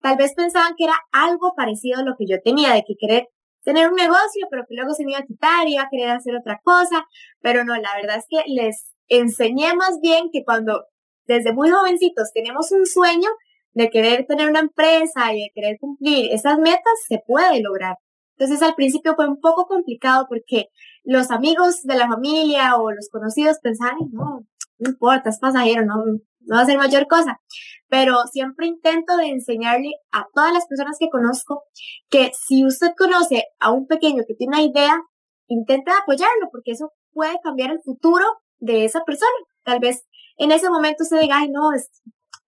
Tal 0.00 0.16
vez 0.16 0.34
pensaban 0.34 0.74
que 0.76 0.84
era 0.84 0.94
algo 1.10 1.54
parecido 1.56 2.00
a 2.00 2.04
lo 2.04 2.14
que 2.16 2.26
yo 2.28 2.36
tenía, 2.44 2.72
de 2.74 2.84
que 2.86 2.94
querer 2.98 3.28
tener 3.64 3.88
un 3.88 3.96
negocio, 3.96 4.46
pero 4.50 4.64
que 4.68 4.76
luego 4.76 4.94
se 4.94 5.04
me 5.04 5.12
iba 5.12 5.20
a 5.20 5.26
quitar, 5.26 5.68
iba 5.68 5.82
a 5.82 5.88
querer 5.90 6.10
hacer 6.10 6.36
otra 6.36 6.60
cosa, 6.62 7.04
pero 7.40 7.64
no, 7.64 7.74
la 7.74 7.90
verdad 7.96 8.16
es 8.16 8.26
que 8.28 8.44
les 8.46 8.94
enseñé 9.08 9.74
más 9.74 10.00
bien 10.00 10.30
que 10.32 10.44
cuando 10.44 10.86
desde 11.26 11.52
muy 11.52 11.70
jovencitos 11.70 12.30
tenemos 12.32 12.70
un 12.72 12.86
sueño 12.86 13.28
de 13.72 13.90
querer 13.90 14.26
tener 14.26 14.48
una 14.48 14.60
empresa 14.60 15.34
y 15.34 15.42
de 15.42 15.50
querer 15.54 15.76
cumplir 15.78 16.32
esas 16.32 16.58
metas, 16.58 16.94
se 17.08 17.22
puede 17.26 17.60
lograr. 17.60 17.96
Entonces 18.38 18.62
al 18.62 18.74
principio 18.74 19.14
fue 19.14 19.28
un 19.28 19.40
poco 19.40 19.66
complicado 19.66 20.26
porque 20.28 20.68
los 21.04 21.30
amigos 21.30 21.82
de 21.82 21.96
la 21.96 22.08
familia 22.08 22.76
o 22.76 22.90
los 22.90 23.08
conocidos 23.10 23.58
pensaban, 23.62 23.96
no, 24.12 24.46
no 24.78 24.90
importa, 24.90 25.30
es 25.30 25.38
pasajero, 25.38 25.84
no, 25.84 25.96
no 26.04 26.56
va 26.56 26.62
a 26.62 26.66
ser 26.66 26.78
mayor 26.78 27.06
cosa. 27.06 27.40
Pero 27.88 28.16
siempre 28.32 28.66
intento 28.66 29.16
de 29.16 29.28
enseñarle 29.28 29.90
a 30.12 30.26
todas 30.34 30.52
las 30.52 30.66
personas 30.66 30.96
que 30.98 31.08
conozco 31.08 31.64
que 32.10 32.32
si 32.34 32.64
usted 32.64 32.92
conoce 32.96 33.44
a 33.60 33.72
un 33.72 33.86
pequeño 33.86 34.22
que 34.26 34.34
tiene 34.34 34.56
una 34.56 34.62
idea, 34.62 35.02
intente 35.48 35.90
apoyarlo 35.90 36.48
porque 36.50 36.72
eso 36.72 36.92
puede 37.12 37.38
cambiar 37.42 37.70
el 37.70 37.80
futuro 37.82 38.24
de 38.58 38.84
esa 38.84 39.04
persona. 39.04 39.30
Tal 39.64 39.80
vez 39.80 40.04
en 40.38 40.52
ese 40.52 40.70
momento 40.70 41.04
se 41.04 41.18
diga, 41.18 41.38
ay, 41.38 41.48
no, 41.50 41.72
es, 41.72 41.90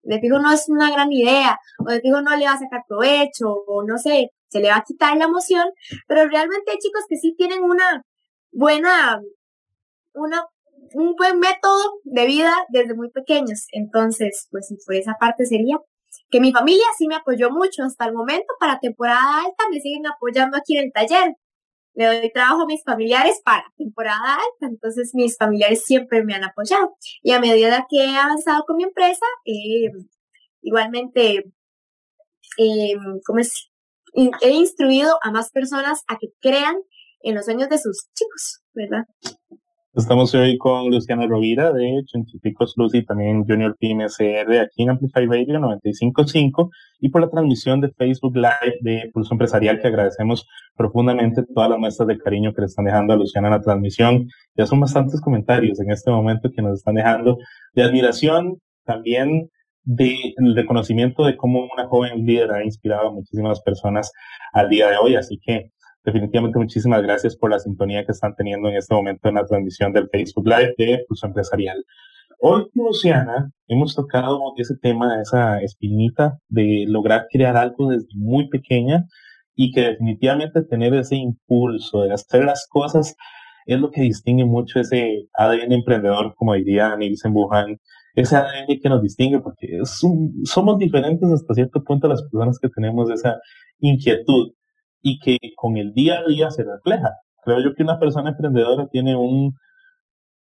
de 0.03 0.21
fijo 0.21 0.39
no 0.39 0.53
es 0.53 0.69
una 0.69 0.91
gran 0.91 1.13
idea, 1.13 1.59
o 1.79 1.91
de 1.91 2.01
fijo 2.01 2.21
no 2.21 2.37
le 2.37 2.47
va 2.47 2.53
a 2.53 2.59
sacar 2.59 2.83
provecho, 2.87 3.51
o 3.67 3.83
no 3.85 3.99
sé, 3.99 4.31
se 4.49 4.61
le 4.61 4.69
va 4.69 4.77
a 4.77 4.85
quitar 4.85 5.17
la 5.17 5.25
emoción, 5.25 5.69
pero 6.07 6.29
realmente 6.29 6.71
hay 6.71 6.79
chicos 6.79 7.05
que 7.09 7.17
sí 7.17 7.35
tienen 7.37 7.63
una 7.63 8.03
buena, 8.53 9.21
una, 10.15 10.47
un 10.95 11.15
buen 11.17 11.39
método 11.39 12.01
de 12.05 12.27
vida 12.27 12.55
desde 12.71 12.95
muy 12.95 13.11
pequeños. 13.11 13.67
Entonces, 13.73 14.49
pues 14.51 14.75
por 14.87 14.95
esa 14.95 15.15
parte 15.21 15.45
sería 15.47 15.79
que 16.31 16.41
mi 16.41 16.53
familia 16.53 16.85
sí 16.97 17.07
me 17.07 17.17
apoyó 17.17 17.51
mucho 17.51 17.83
hasta 17.83 18.07
el 18.07 18.15
momento 18.15 18.47
para 18.59 18.79
temporada 18.81 19.41
alta, 19.45 19.65
me 19.71 19.81
siguen 19.81 20.07
apoyando 20.07 20.57
aquí 20.57 20.77
en 20.77 20.85
el 20.85 20.93
taller, 20.93 21.35
le 21.95 22.07
doy 22.07 22.33
trabajo 22.33 22.63
a 22.63 22.67
mis 22.67 22.83
familiares 22.85 23.41
para 23.45 23.65
temporada 23.77 24.35
alta, 24.35 24.67
entonces 24.73 25.13
mis 25.15 25.37
familiares 25.37 25.85
siempre 25.85 26.25
me 26.25 26.35
han 26.35 26.45
apoyado. 26.45 26.97
Y 27.23 27.33
a 27.33 27.41
medida 27.41 27.87
que 27.89 28.05
he 28.05 28.17
avanzado 28.17 28.65
con 28.67 28.77
mi 28.77 28.85
empresa, 28.85 29.27
eh, 29.45 29.91
igualmente, 30.63 31.53
eh, 32.59 32.95
¿cómo 33.27 33.41
es? 33.41 33.71
He 34.15 34.51
instruido 34.51 35.19
a 35.23 35.31
más 35.31 35.51
personas 35.51 36.03
a 36.09 36.19
que 36.19 36.29
crean 36.41 36.77
en 37.21 37.35
los 37.35 37.45
sueños 37.45 37.69
de 37.69 37.79
sus 37.79 38.09
chicos, 38.15 38.63
¿verdad? 38.73 39.05
Estamos 39.99 40.33
hoy 40.37 40.57
con 40.59 40.93
Luciana 40.93 41.27
Rovira 41.27 41.73
de 41.73 42.05
Científicos 42.07 42.75
Luz 42.77 42.95
y 42.95 43.05
también 43.05 43.45
Junior 43.45 43.77
Team 43.81 44.03
SR 44.03 44.61
aquí 44.61 44.85
en 44.85 44.91
Amplify 44.91 45.27
Radio 45.27 45.59
955 45.59 46.71
y 47.01 47.09
por 47.09 47.21
la 47.21 47.29
transmisión 47.29 47.81
de 47.81 47.91
Facebook 47.91 48.37
Live 48.37 48.79
de 48.83 49.11
Pulso 49.13 49.35
Empresarial 49.35 49.81
que 49.81 49.89
agradecemos 49.89 50.47
profundamente 50.77 51.43
todas 51.53 51.69
las 51.69 51.81
muestras 51.81 52.07
de 52.07 52.17
cariño 52.17 52.55
que 52.55 52.61
le 52.61 52.67
están 52.69 52.85
dejando 52.85 53.13
a 53.13 53.17
Luciana 53.17 53.49
en 53.49 53.55
la 53.55 53.61
transmisión. 53.61 54.29
Ya 54.55 54.67
son 54.67 54.79
bastantes 54.79 55.21
comentarios 55.21 55.81
en 55.81 55.91
este 55.91 56.13
momento 56.13 56.49
que 56.55 56.63
nos 56.63 56.79
están 56.79 56.95
dejando 56.95 57.37
de 57.75 57.83
admiración, 57.83 58.59
también 58.85 59.51
de 59.83 60.17
reconocimiento 60.55 61.25
de 61.25 61.37
cómo 61.37 61.67
una 61.75 61.89
joven 61.89 62.25
líder 62.25 62.53
ha 62.53 62.65
inspirado 62.65 63.09
a 63.09 63.13
muchísimas 63.13 63.61
personas 63.63 64.13
al 64.53 64.69
día 64.69 64.91
de 64.91 64.97
hoy. 64.97 65.17
Así 65.17 65.41
que 65.45 65.73
definitivamente 66.05 66.59
muchísimas 66.59 67.03
gracias 67.03 67.37
por 67.37 67.51
la 67.51 67.59
sintonía 67.59 68.05
que 68.05 68.13
están 68.13 68.35
teniendo 68.35 68.69
en 68.69 68.77
este 68.77 68.95
momento 68.95 69.29
en 69.29 69.37
la 69.37 69.47
transmisión 69.47 69.93
del 69.93 70.09
Facebook 70.09 70.47
Live 70.47 70.75
de 70.79 71.05
Pulso 71.07 71.27
Empresarial. 71.27 71.85
Hoy, 72.41 72.67
Luciana, 72.75 73.51
hemos 73.67 73.97
tocado 73.97 74.41
ese 74.57 74.77
tema, 74.81 75.21
esa 75.21 75.61
espinita 75.61 76.39
de 76.49 76.85
lograr 76.87 77.27
crear 77.31 77.57
algo 77.57 77.91
desde 77.91 78.09
muy 78.15 78.49
pequeña 78.49 79.07
y 79.57 79.73
que 79.73 79.81
definitivamente 79.81 80.63
tener 80.63 80.95
ese 80.95 81.17
impulso 81.17 82.03
de 82.03 82.13
hacer 82.13 82.45
las 82.45 82.69
cosas 82.69 83.17
es 83.67 83.81
lo 83.81 83.91
que 83.91 84.03
distingue 84.03 84.45
mucho 84.45 84.79
ese 84.79 85.27
ADN 85.35 85.73
emprendedor, 85.73 86.35
como 86.37 86.55
diría 86.55 86.97
Nielsen 86.97 87.35
Buhan, 87.35 87.79
ese 88.15 88.37
ADN 88.37 88.79
que 88.81 88.89
nos 88.89 89.03
distingue, 89.03 89.41
porque 89.41 89.81
somos 89.83 90.79
diferentes 90.79 91.29
hasta 91.31 91.55
cierto 91.55 91.83
punto 91.83 92.09
las 92.09 92.23
personas 92.23 92.59
que 92.61 92.69
tenemos 92.69 93.11
esa 93.11 93.41
inquietud 93.81 94.53
y 95.01 95.19
que 95.21 95.39
con 95.57 95.77
el 95.77 95.93
día 95.93 96.21
a 96.21 96.29
día 96.29 96.51
se 96.51 96.65
refleja. 96.65 97.15
Creo 97.43 97.61
yo 97.61 97.75
que 97.75 97.83
una 97.83 97.99
persona 97.99 98.31
emprendedora 98.31 98.89
tiene 98.89 99.17
un 99.17 99.55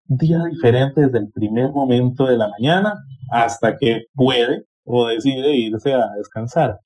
día 0.04 0.38
diferente 0.50 1.02
desde 1.02 1.18
el 1.18 1.30
primer 1.30 1.70
momento 1.70 2.26
de 2.26 2.38
la 2.38 2.48
mañana 2.48 2.94
hasta 3.30 3.76
que 3.76 4.04
puede 4.14 4.64
o 4.84 5.08
decide 5.08 5.54
irse 5.56 5.94
a 5.94 6.12
descansar. 6.16 6.78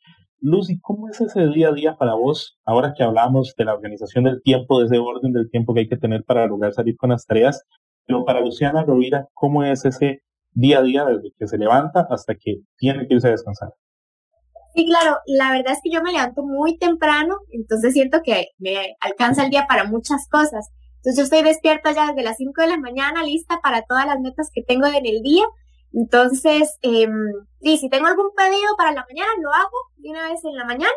Lucy, 0.43 0.81
¿cómo 0.81 1.09
es 1.09 1.21
ese 1.21 1.49
día 1.49 1.69
a 1.69 1.73
día 1.73 1.97
para 1.97 2.15
vos, 2.15 2.59
ahora 2.65 2.95
que 2.97 3.03
hablamos 3.03 3.55
de 3.59 3.65
la 3.67 3.75
organización 3.75 4.25
del 4.25 4.41
tiempo, 4.43 4.81
de 4.81 4.87
ese 4.87 4.99
orden 4.99 5.33
del 5.33 5.51
tiempo 5.51 5.75
que 5.75 5.81
hay 5.81 5.89
que 5.89 5.99
tener 5.99 6.25
para 6.25 6.47
lograr 6.47 6.73
salir 6.73 6.97
con 6.97 7.11
las 7.11 7.27
tareas? 7.27 7.63
Pero 8.07 8.25
para 8.25 8.41
Luciana 8.41 8.83
Rovira, 8.83 9.29
¿cómo 9.35 9.65
es 9.65 9.85
ese 9.85 10.23
día 10.53 10.79
a 10.79 10.83
día 10.83 11.05
desde 11.05 11.33
que 11.39 11.47
se 11.47 11.59
levanta 11.59 12.07
hasta 12.09 12.35
que 12.35 12.63
tiene 12.79 13.07
que 13.07 13.15
irse 13.15 13.29
a 13.29 13.33
descansar? 13.33 13.69
Sí, 14.75 14.87
claro, 14.87 15.19
la 15.27 15.51
verdad 15.51 15.73
es 15.73 15.81
que 15.83 15.91
yo 15.91 16.03
me 16.03 16.13
levanto 16.13 16.43
muy 16.43 16.79
temprano, 16.79 17.39
entonces 17.51 17.93
siento 17.93 18.23
que 18.23 18.49
me 18.59 18.97
alcanza 19.01 19.45
el 19.45 19.51
día 19.51 19.67
para 19.67 19.85
muchas 19.85 20.29
cosas. 20.29 20.71
Entonces 20.97 21.17
yo 21.17 21.25
estoy 21.25 21.43
despierta 21.43 21.93
ya 21.93 22.09
desde 22.09 22.23
las 22.23 22.37
5 22.37 22.61
de 22.61 22.69
la 22.69 22.77
mañana, 22.77 23.25
lista 23.25 23.61
para 23.63 23.83
todas 23.83 24.07
las 24.07 24.21
metas 24.21 24.51
que 24.53 24.63
tengo 24.63 24.87
en 24.87 25.07
el 25.07 25.23
día. 25.23 25.45
Entonces, 25.93 26.79
eh, 26.83 27.09
y 27.61 27.79
si 27.79 27.89
tengo 27.89 28.07
algún 28.07 28.31
pedido 28.37 28.77
para 28.77 28.93
la 28.93 29.05
mañana, 29.09 29.31
lo 29.43 29.51
hago 29.53 29.77
de 29.97 30.11
una 30.11 30.29
vez 30.29 30.45
en 30.45 30.57
la 30.57 30.65
mañana 30.65 30.93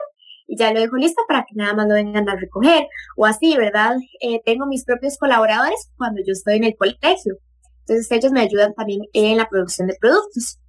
y 0.47 0.57
ya 0.57 0.73
lo 0.73 0.79
dejo 0.79 0.97
lista 0.97 1.21
para 1.27 1.45
que 1.47 1.55
nada 1.55 1.73
más 1.73 1.87
lo 1.87 1.95
vengan 1.95 2.27
a 2.29 2.35
recoger. 2.35 2.87
O 3.17 3.25
así, 3.25 3.55
¿verdad? 3.57 3.95
Eh, 4.21 4.41
tengo 4.45 4.65
mis 4.67 4.85
propios 4.85 5.17
colaboradores 5.17 5.89
cuando 5.97 6.21
yo 6.25 6.33
estoy 6.33 6.57
en 6.57 6.65
el 6.65 6.75
colegio. 6.75 7.37
Entonces 7.85 8.11
ellos 8.11 8.31
me 8.31 8.41
ayudan 8.41 8.73
también 8.73 9.01
en 9.13 9.37
la 9.37 9.49
producción 9.49 9.87
de 9.87 9.95
productos. 9.99 10.59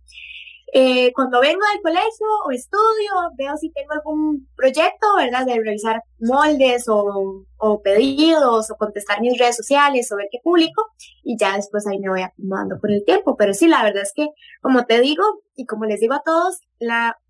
Eh, 0.76 1.12
cuando 1.12 1.40
vengo 1.40 1.60
del 1.72 1.82
colegio 1.82 2.26
o 2.44 2.50
estudio, 2.50 3.12
veo 3.38 3.56
si 3.56 3.70
tengo 3.70 3.92
algún 3.92 4.48
proyecto, 4.56 5.06
¿verdad? 5.16 5.46
De 5.46 5.54
revisar 5.54 6.02
moldes 6.18 6.88
o, 6.88 7.46
o, 7.58 7.80
pedidos 7.80 8.72
o 8.72 8.76
contestar 8.76 9.20
mis 9.20 9.38
redes 9.38 9.56
sociales 9.56 10.10
o 10.10 10.16
ver 10.16 10.26
qué 10.32 10.38
publico 10.42 10.82
y 11.22 11.38
ya 11.38 11.54
después 11.54 11.86
ahí 11.86 12.00
me 12.00 12.08
voy 12.08 12.22
acomodando 12.22 12.80
con 12.80 12.90
el 12.90 13.04
tiempo. 13.04 13.36
Pero 13.36 13.54
sí, 13.54 13.68
la 13.68 13.84
verdad 13.84 14.02
es 14.02 14.12
que, 14.12 14.26
como 14.60 14.84
te 14.84 15.00
digo 15.00 15.22
y 15.54 15.64
como 15.64 15.84
les 15.84 16.00
digo 16.00 16.14
a 16.14 16.22
todos, 16.24 16.58
la, 16.80 17.20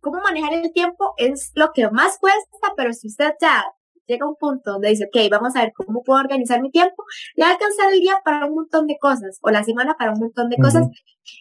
cómo 0.00 0.18
manejar 0.20 0.54
el 0.54 0.72
tiempo 0.72 1.14
es 1.18 1.52
lo 1.54 1.70
que 1.72 1.88
más 1.90 2.18
cuesta, 2.18 2.74
pero 2.76 2.92
si 2.92 3.06
usted 3.06 3.32
ya 3.40 3.64
llega 4.08 4.26
un 4.26 4.36
punto 4.36 4.72
donde 4.72 4.88
dice, 4.88 5.04
ok, 5.04 5.30
vamos 5.30 5.54
a 5.54 5.62
ver 5.62 5.72
cómo 5.74 6.02
puedo 6.02 6.18
organizar 6.20 6.60
mi 6.60 6.70
tiempo, 6.70 7.04
le 7.36 7.44
va 7.44 7.50
a 7.50 7.52
alcanzar 7.52 7.92
el 7.92 8.00
día 8.00 8.20
para 8.24 8.46
un 8.46 8.54
montón 8.54 8.86
de 8.86 8.96
cosas, 8.98 9.38
o 9.42 9.50
la 9.50 9.62
semana 9.62 9.94
para 9.98 10.12
un 10.12 10.18
montón 10.18 10.48
de 10.48 10.56
cosas 10.56 10.88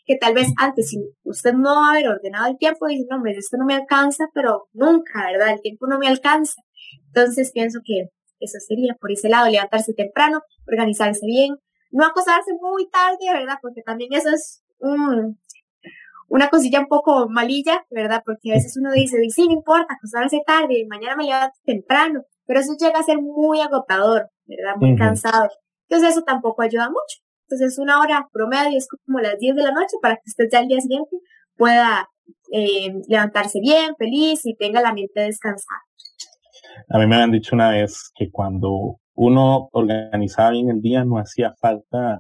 que 0.06 0.18
tal 0.18 0.34
vez 0.34 0.48
antes, 0.58 0.90
si 0.90 0.98
usted 1.24 1.54
no 1.54 1.76
va 1.76 1.88
a 1.88 1.92
haber 1.92 2.10
ordenado 2.10 2.48
el 2.48 2.58
tiempo, 2.58 2.88
dice, 2.88 3.06
no, 3.10 3.18
hombre, 3.18 3.32
esto 3.32 3.58
no 3.58 3.66
me 3.66 3.76
alcanza, 3.76 4.26
pero 4.34 4.68
nunca, 4.74 5.26
¿verdad? 5.32 5.54
El 5.54 5.62
tiempo 5.62 5.88
no 5.88 5.98
me 5.98 6.08
alcanza. 6.08 6.62
Entonces 7.08 7.52
pienso 7.54 7.80
que 7.84 8.10
eso 8.40 8.60
sería 8.60 8.96
por 9.00 9.12
ese 9.12 9.30
lado, 9.30 9.50
levantarse 9.50 9.94
temprano, 9.94 10.42
organizarse 10.68 11.26
bien, 11.26 11.56
no 11.92 12.06
acostarse 12.06 12.52
muy 12.62 12.90
tarde, 12.90 13.34
¿verdad? 13.34 13.58
Porque 13.62 13.82
también 13.82 14.14
eso 14.14 14.30
es 14.30 14.64
un, 14.80 15.40
una 16.28 16.50
cosilla 16.50 16.80
un 16.80 16.88
poco 16.88 17.28
malilla, 17.30 17.86
¿verdad? 17.90 18.22
Porque 18.26 18.52
a 18.52 18.56
veces 18.56 18.78
uno 18.78 18.92
dice, 18.92 19.18
sí, 19.30 19.48
no 19.48 19.54
importa, 19.54 19.94
acostarse 19.94 20.42
tarde, 20.46 20.86
mañana 20.90 21.16
me 21.16 21.26
levanto 21.26 21.58
temprano, 21.66 22.24
pero 22.48 22.60
eso 22.60 22.74
llega 22.80 23.00
a 23.00 23.04
ser 23.04 23.20
muy 23.22 23.62
agotador, 23.62 24.30
¿verdad? 24.46 24.76
Muy 24.78 24.96
cansado. 24.96 25.50
Entonces 25.88 26.16
eso 26.16 26.24
tampoco 26.24 26.62
ayuda 26.64 26.90
mucho. 26.90 27.22
Entonces 27.50 27.78
una 27.78 28.00
hora 28.00 28.28
promedio 28.32 28.78
es 28.78 28.88
como 29.06 29.20
las 29.20 29.38
10 29.38 29.56
de 29.56 29.64
la 29.64 29.72
noche 29.72 29.98
para 30.02 30.16
que 30.16 30.24
usted 30.26 30.46
ya 30.52 30.60
al 30.60 30.68
día 30.68 30.82
siguiente 30.82 31.16
pueda 31.56 32.10
eh, 32.52 32.94
levantarse 33.08 33.60
bien, 33.60 33.96
feliz 33.98 34.46
y 34.46 34.56
tenga 34.56 34.82
la 34.82 34.94
mente 34.94 35.22
descansada. 35.22 35.82
A 36.90 37.00
mí 37.00 37.08
me 37.08 37.16
habían 37.16 37.32
dicho 37.32 37.56
una 37.56 37.72
vez 37.72 38.12
que 38.16 38.30
cuando 38.32 39.00
uno 39.16 39.70
organizaba 39.72 40.52
bien 40.52 40.70
el 40.70 40.82
día 40.82 41.04
no 41.04 41.18
hacía 41.18 41.54
falta 41.60 42.20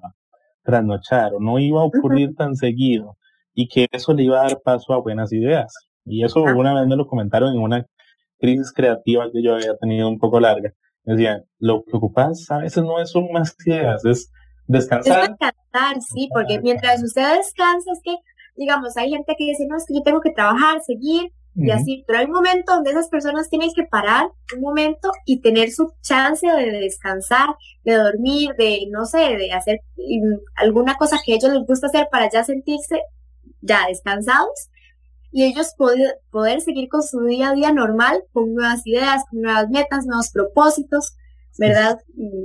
trasnochar 0.63 1.33
o 1.33 1.39
no 1.39 1.59
iba 1.59 1.81
a 1.81 1.85
ocurrir 1.85 2.35
tan 2.35 2.55
seguido 2.55 3.17
y 3.53 3.67
que 3.67 3.87
eso 3.91 4.13
le 4.13 4.23
iba 4.23 4.39
a 4.39 4.43
dar 4.43 4.61
paso 4.63 4.93
a 4.93 5.01
buenas 5.01 5.31
ideas. 5.31 5.73
Y 6.05 6.23
eso 6.23 6.45
ah. 6.47 6.53
una 6.55 6.73
vez 6.73 6.87
me 6.87 6.95
lo 6.95 7.07
comentaron 7.07 7.53
en 7.53 7.61
una 7.61 7.85
crisis 8.39 8.71
creativa 8.73 9.29
que 9.31 9.43
yo 9.43 9.55
había 9.55 9.75
tenido 9.77 10.07
un 10.09 10.19
poco 10.19 10.39
larga. 10.39 10.73
Me 11.03 11.13
decían, 11.13 11.45
lo 11.59 11.83
que 11.83 11.95
ocupas 11.95 12.49
a 12.49 12.59
veces 12.59 12.83
no 12.83 13.05
son 13.05 13.31
más 13.31 13.55
ideas, 13.65 14.03
es 14.05 14.31
descansar. 14.67 15.23
Es 15.23 15.29
descansar, 15.29 16.01
sí, 16.01 16.29
porque 16.33 16.59
mientras 16.61 17.01
usted 17.03 17.37
descansa 17.37 17.91
es 17.91 18.01
que, 18.03 18.15
digamos, 18.55 18.97
hay 18.97 19.11
gente 19.11 19.35
que 19.37 19.45
dice, 19.45 19.65
no, 19.67 19.77
es 19.77 19.85
que 19.87 19.95
yo 19.95 20.03
tengo 20.03 20.21
que 20.21 20.31
trabajar, 20.31 20.81
seguir, 20.81 21.31
y 21.59 21.71
así, 21.71 22.03
pero 22.05 22.19
hay 22.19 22.25
un 22.25 22.33
momento 22.33 22.75
donde 22.75 22.91
esas 22.91 23.09
personas 23.09 23.49
tienen 23.49 23.71
que 23.75 23.83
parar 23.83 24.27
un 24.55 24.61
momento 24.61 25.09
y 25.25 25.41
tener 25.41 25.71
su 25.71 25.91
chance 26.03 26.45
de 26.45 26.69
descansar, 26.69 27.49
de 27.83 27.95
dormir, 27.95 28.51
de, 28.59 28.85
no 28.91 29.05
sé, 29.05 29.37
de 29.37 29.51
hacer 29.51 29.79
alguna 30.55 30.93
cosa 30.97 31.17
que 31.25 31.33
a 31.33 31.35
ellos 31.37 31.51
les 31.51 31.65
gusta 31.65 31.87
hacer 31.87 32.09
para 32.11 32.29
ya 32.29 32.43
sentirse 32.43 33.01
ya 33.61 33.87
descansados 33.87 34.69
y 35.31 35.43
ellos 35.43 35.73
poder, 35.77 36.19
poder 36.31 36.61
seguir 36.61 36.89
con 36.89 37.03
su 37.03 37.21
día 37.23 37.49
a 37.49 37.53
día 37.53 37.71
normal, 37.71 38.23
con 38.31 38.53
nuevas 38.53 38.85
ideas, 38.85 39.23
con 39.29 39.41
nuevas 39.41 39.69
metas, 39.69 40.05
nuevos 40.05 40.31
propósitos, 40.31 41.15
¿verdad? 41.57 41.99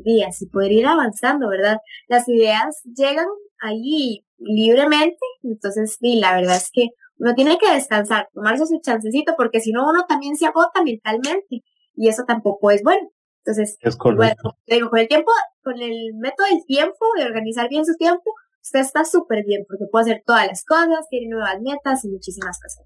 Y 0.04 0.22
así 0.22 0.46
poder 0.46 0.72
ir 0.72 0.86
avanzando, 0.86 1.48
¿verdad? 1.48 1.78
Las 2.08 2.28
ideas 2.28 2.82
llegan 2.84 3.26
ahí 3.60 4.24
libremente, 4.38 5.18
entonces, 5.42 5.96
sí, 6.00 6.18
la 6.18 6.34
verdad 6.34 6.56
es 6.56 6.70
que 6.72 6.88
uno 7.18 7.34
tiene 7.34 7.58
que 7.58 7.72
descansar, 7.72 8.28
tomarse 8.34 8.66
su 8.66 8.80
chancecito, 8.80 9.34
porque 9.36 9.60
si 9.60 9.70
no, 9.72 9.88
uno 9.88 10.04
también 10.08 10.36
se 10.36 10.46
agota 10.46 10.82
mentalmente, 10.82 11.62
y 11.94 12.08
eso 12.08 12.24
tampoco 12.26 12.70
es 12.70 12.82
bueno. 12.82 13.10
Entonces, 13.44 13.76
es 13.80 13.96
bueno, 13.98 14.56
digo, 14.66 14.90
con 14.90 15.00
el 15.00 15.08
tiempo, 15.08 15.30
con 15.62 15.80
el 15.80 16.14
método 16.14 16.46
del 16.48 16.64
tiempo, 16.64 17.06
de 17.16 17.24
organizar 17.24 17.68
bien 17.68 17.84
su 17.84 17.94
tiempo, 17.96 18.32
usted 18.62 18.81
está 18.81 19.04
súper 19.04 19.45
bien 19.45 19.64
porque 19.69 19.85
puede 19.90 20.12
hacer 20.12 20.23
todas 20.25 20.47
las 20.47 20.64
cosas, 20.64 21.09
tiene 21.11 21.28
nuevas 21.28 21.61
metas 21.61 22.04
y 22.04 22.09
muchísimas 22.09 22.59
cosas 22.61 22.85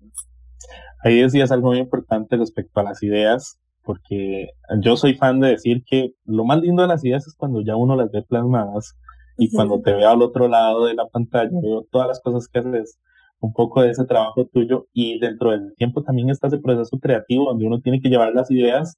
Ahí 1.05 1.21
decías 1.21 1.53
algo 1.53 1.69
muy 1.69 1.79
importante 1.79 2.37
respecto 2.37 2.81
a 2.81 2.85
las 2.85 3.03
ideas, 3.03 3.61
porque 3.85 4.49
yo 4.81 4.97
soy 4.97 5.15
fan 5.15 5.39
de 5.41 5.51
decir 5.51 5.85
que 5.87 6.15
lo 6.25 6.45
más 6.45 6.61
lindo 6.61 6.83
de 6.83 6.89
las 6.89 7.05
ideas 7.05 7.27
es 7.27 7.37
cuando 7.37 7.61
ya 7.65 7.77
uno 7.77 7.95
las 7.95 8.11
ve 8.11 8.23
plasmadas 8.23 8.97
y 9.39 9.53
cuando 9.53 9.81
te 9.83 9.93
veo 9.93 10.09
al 10.09 10.23
otro 10.23 10.49
lado 10.49 10.87
de 10.87 10.95
la 10.95 11.07
pantalla, 11.07 11.51
veo 11.63 11.87
todas 11.91 12.09
las 12.09 12.21
cosas 12.21 12.49
que 12.49 12.59
haces, 12.59 12.99
un 13.39 13.53
poco 13.53 13.83
de 13.83 13.91
ese 13.91 14.07
trabajo 14.07 14.47
tuyo 14.47 14.87
y 14.93 15.21
dentro 15.21 15.51
del 15.51 15.75
tiempo 15.77 16.03
también 16.03 16.31
está 16.31 16.49
ese 16.49 16.59
proceso 16.59 16.99
creativo 16.99 17.51
donde 17.51 17.67
uno 17.67 17.81
tiene 17.81 18.01
que 18.01 18.09
llevar 18.09 18.33
las 18.35 18.51
ideas 18.51 18.97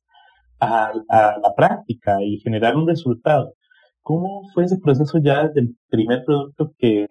a, 0.61 0.92
a 1.08 1.38
la 1.42 1.54
práctica 1.56 2.23
y 2.23 2.38
generar 2.38 2.76
un 2.76 2.87
resultado. 2.87 3.54
¿Cómo 4.08 4.48
fue 4.54 4.64
ese 4.64 4.78
proceso 4.78 5.18
ya 5.18 5.46
desde 5.46 5.60
el 5.60 5.76
primer 5.90 6.24
producto 6.24 6.72
que 6.78 7.06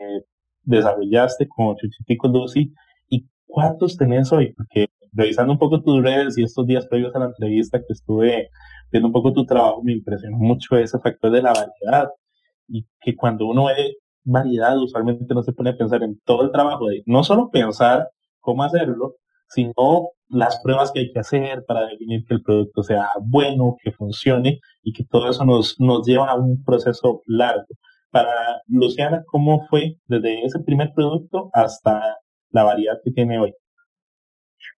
desarrollaste 0.63 1.47
con 1.47 1.75
Chuchitico 1.75 2.27
Lucy 2.27 2.73
y 3.07 3.27
cuántos 3.45 3.97
tenés 3.97 4.31
hoy? 4.31 4.51
Porque 4.53 4.87
revisando 5.13 5.53
un 5.53 5.59
poco 5.59 5.83
tus 5.83 6.01
redes 6.01 6.39
y 6.39 6.43
estos 6.43 6.65
días 6.65 6.87
previos 6.87 7.15
a 7.15 7.19
la 7.19 7.25
entrevista 7.27 7.77
que 7.77 7.93
estuve 7.93 8.49
viendo 8.91 9.09
un 9.09 9.13
poco 9.13 9.31
tu 9.31 9.45
trabajo, 9.45 9.83
me 9.83 9.93
impresionó 9.93 10.37
mucho 10.37 10.75
ese 10.75 10.97
factor 10.97 11.29
de 11.29 11.43
la 11.43 11.53
variedad 11.53 12.09
y 12.67 12.87
que 12.99 13.15
cuando 13.15 13.45
uno 13.45 13.65
ve 13.65 13.97
variedad, 14.23 14.75
usualmente 14.79 15.35
no 15.35 15.43
se 15.43 15.53
pone 15.53 15.69
a 15.69 15.77
pensar 15.77 16.01
en 16.01 16.19
todo 16.25 16.45
el 16.45 16.51
trabajo 16.51 16.87
de 16.87 17.03
no 17.05 17.23
solo 17.23 17.51
pensar 17.51 18.09
cómo 18.39 18.63
hacerlo, 18.63 19.17
sino 19.49 20.09
las 20.29 20.59
pruebas 20.61 20.91
que 20.91 20.99
hay 20.99 21.11
que 21.11 21.19
hacer 21.19 21.63
para 21.65 21.87
definir 21.87 22.25
que 22.25 22.33
el 22.35 22.43
producto 22.43 22.83
sea 22.83 23.09
bueno, 23.21 23.77
que 23.81 23.91
funcione 23.91 24.59
y 24.83 24.93
que 24.93 25.05
todo 25.05 25.29
eso 25.29 25.45
nos, 25.45 25.79
nos 25.79 26.05
lleva 26.05 26.29
a 26.29 26.35
un 26.35 26.63
proceso 26.63 27.23
largo. 27.25 27.67
Para 28.09 28.61
Luciana, 28.67 29.23
¿cómo 29.27 29.65
fue 29.69 29.97
desde 30.07 30.45
ese 30.45 30.59
primer 30.59 30.91
producto 30.93 31.49
hasta 31.53 32.17
la 32.51 32.63
variedad 32.63 32.99
que 33.03 33.11
tiene 33.11 33.39
hoy? 33.39 33.53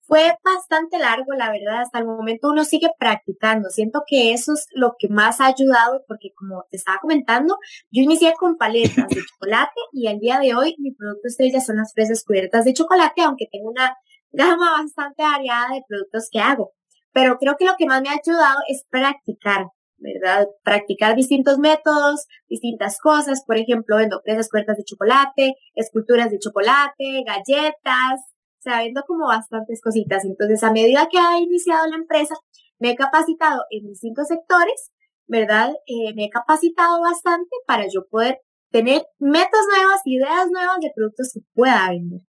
Fue 0.01 0.35
bastante 0.43 0.97
largo, 0.97 1.33
la 1.33 1.51
verdad, 1.51 1.81
hasta 1.81 1.99
el 1.99 2.05
momento 2.05 2.49
uno 2.49 2.63
sigue 2.63 2.89
practicando. 2.97 3.69
Siento 3.69 4.01
que 4.07 4.33
eso 4.33 4.53
es 4.53 4.65
lo 4.73 4.95
que 4.97 5.07
más 5.07 5.39
ha 5.39 5.45
ayudado 5.45 6.03
porque 6.07 6.31
como 6.35 6.65
te 6.71 6.77
estaba 6.77 6.97
comentando, 6.99 7.59
yo 7.91 8.01
inicié 8.01 8.33
con 8.33 8.57
paletas 8.57 9.07
de 9.07 9.21
chocolate 9.29 9.79
y 9.93 10.07
al 10.07 10.17
día 10.17 10.39
de 10.39 10.55
hoy 10.55 10.75
mi 10.79 10.95
producto 10.95 11.27
estrella 11.27 11.61
son 11.61 11.77
las 11.77 11.93
fresas 11.93 12.23
cubiertas 12.25 12.65
de 12.65 12.73
chocolate, 12.73 13.21
aunque 13.21 13.47
tengo 13.51 13.69
una 13.69 13.95
gama 14.31 14.81
bastante 14.81 15.24
variada 15.24 15.74
de 15.74 15.83
productos 15.88 16.29
que 16.31 16.39
hago. 16.39 16.74
Pero 17.12 17.38
creo 17.38 17.55
que 17.57 17.65
lo 17.65 17.75
que 17.77 17.86
más 17.86 18.01
me 18.01 18.09
ha 18.09 18.13
ayudado 18.13 18.59
es 18.67 18.86
practicar, 18.89 19.67
¿verdad? 19.98 20.48
Practicar 20.63 21.15
distintos 21.15 21.57
métodos, 21.57 22.25
distintas 22.48 23.00
cosas. 23.00 23.43
Por 23.45 23.57
ejemplo, 23.57 23.98
vendo 23.98 24.21
fresas 24.24 24.50
cubiertas 24.50 24.77
de 24.77 24.83
chocolate, 24.83 25.55
esculturas 25.75 26.31
de 26.31 26.39
chocolate, 26.39 27.24
galletas, 27.25 28.21
o 28.59 28.62
sea, 28.62 28.79
vendo 28.79 29.03
como 29.07 29.27
bastantes 29.27 29.81
cositas. 29.81 30.25
Entonces, 30.25 30.63
a 30.63 30.71
medida 30.71 31.07
que 31.09 31.17
ha 31.17 31.39
iniciado 31.39 31.88
la 31.88 31.95
empresa, 31.95 32.36
me 32.79 32.91
he 32.91 32.95
capacitado 32.95 33.63
en 33.71 33.88
distintos 33.88 34.27
sectores, 34.27 34.91
¿verdad? 35.27 35.71
Eh, 35.88 36.13
me 36.15 36.25
he 36.25 36.29
capacitado 36.29 37.01
bastante 37.01 37.55
para 37.65 37.88
yo 37.88 38.05
poder 38.09 38.39
tener 38.71 39.03
metas 39.17 39.62
nuevas, 39.75 40.01
ideas 40.05 40.50
nuevas 40.51 40.79
de 40.79 40.91
productos 40.95 41.31
que 41.33 41.41
pueda 41.53 41.89
vender. 41.89 42.21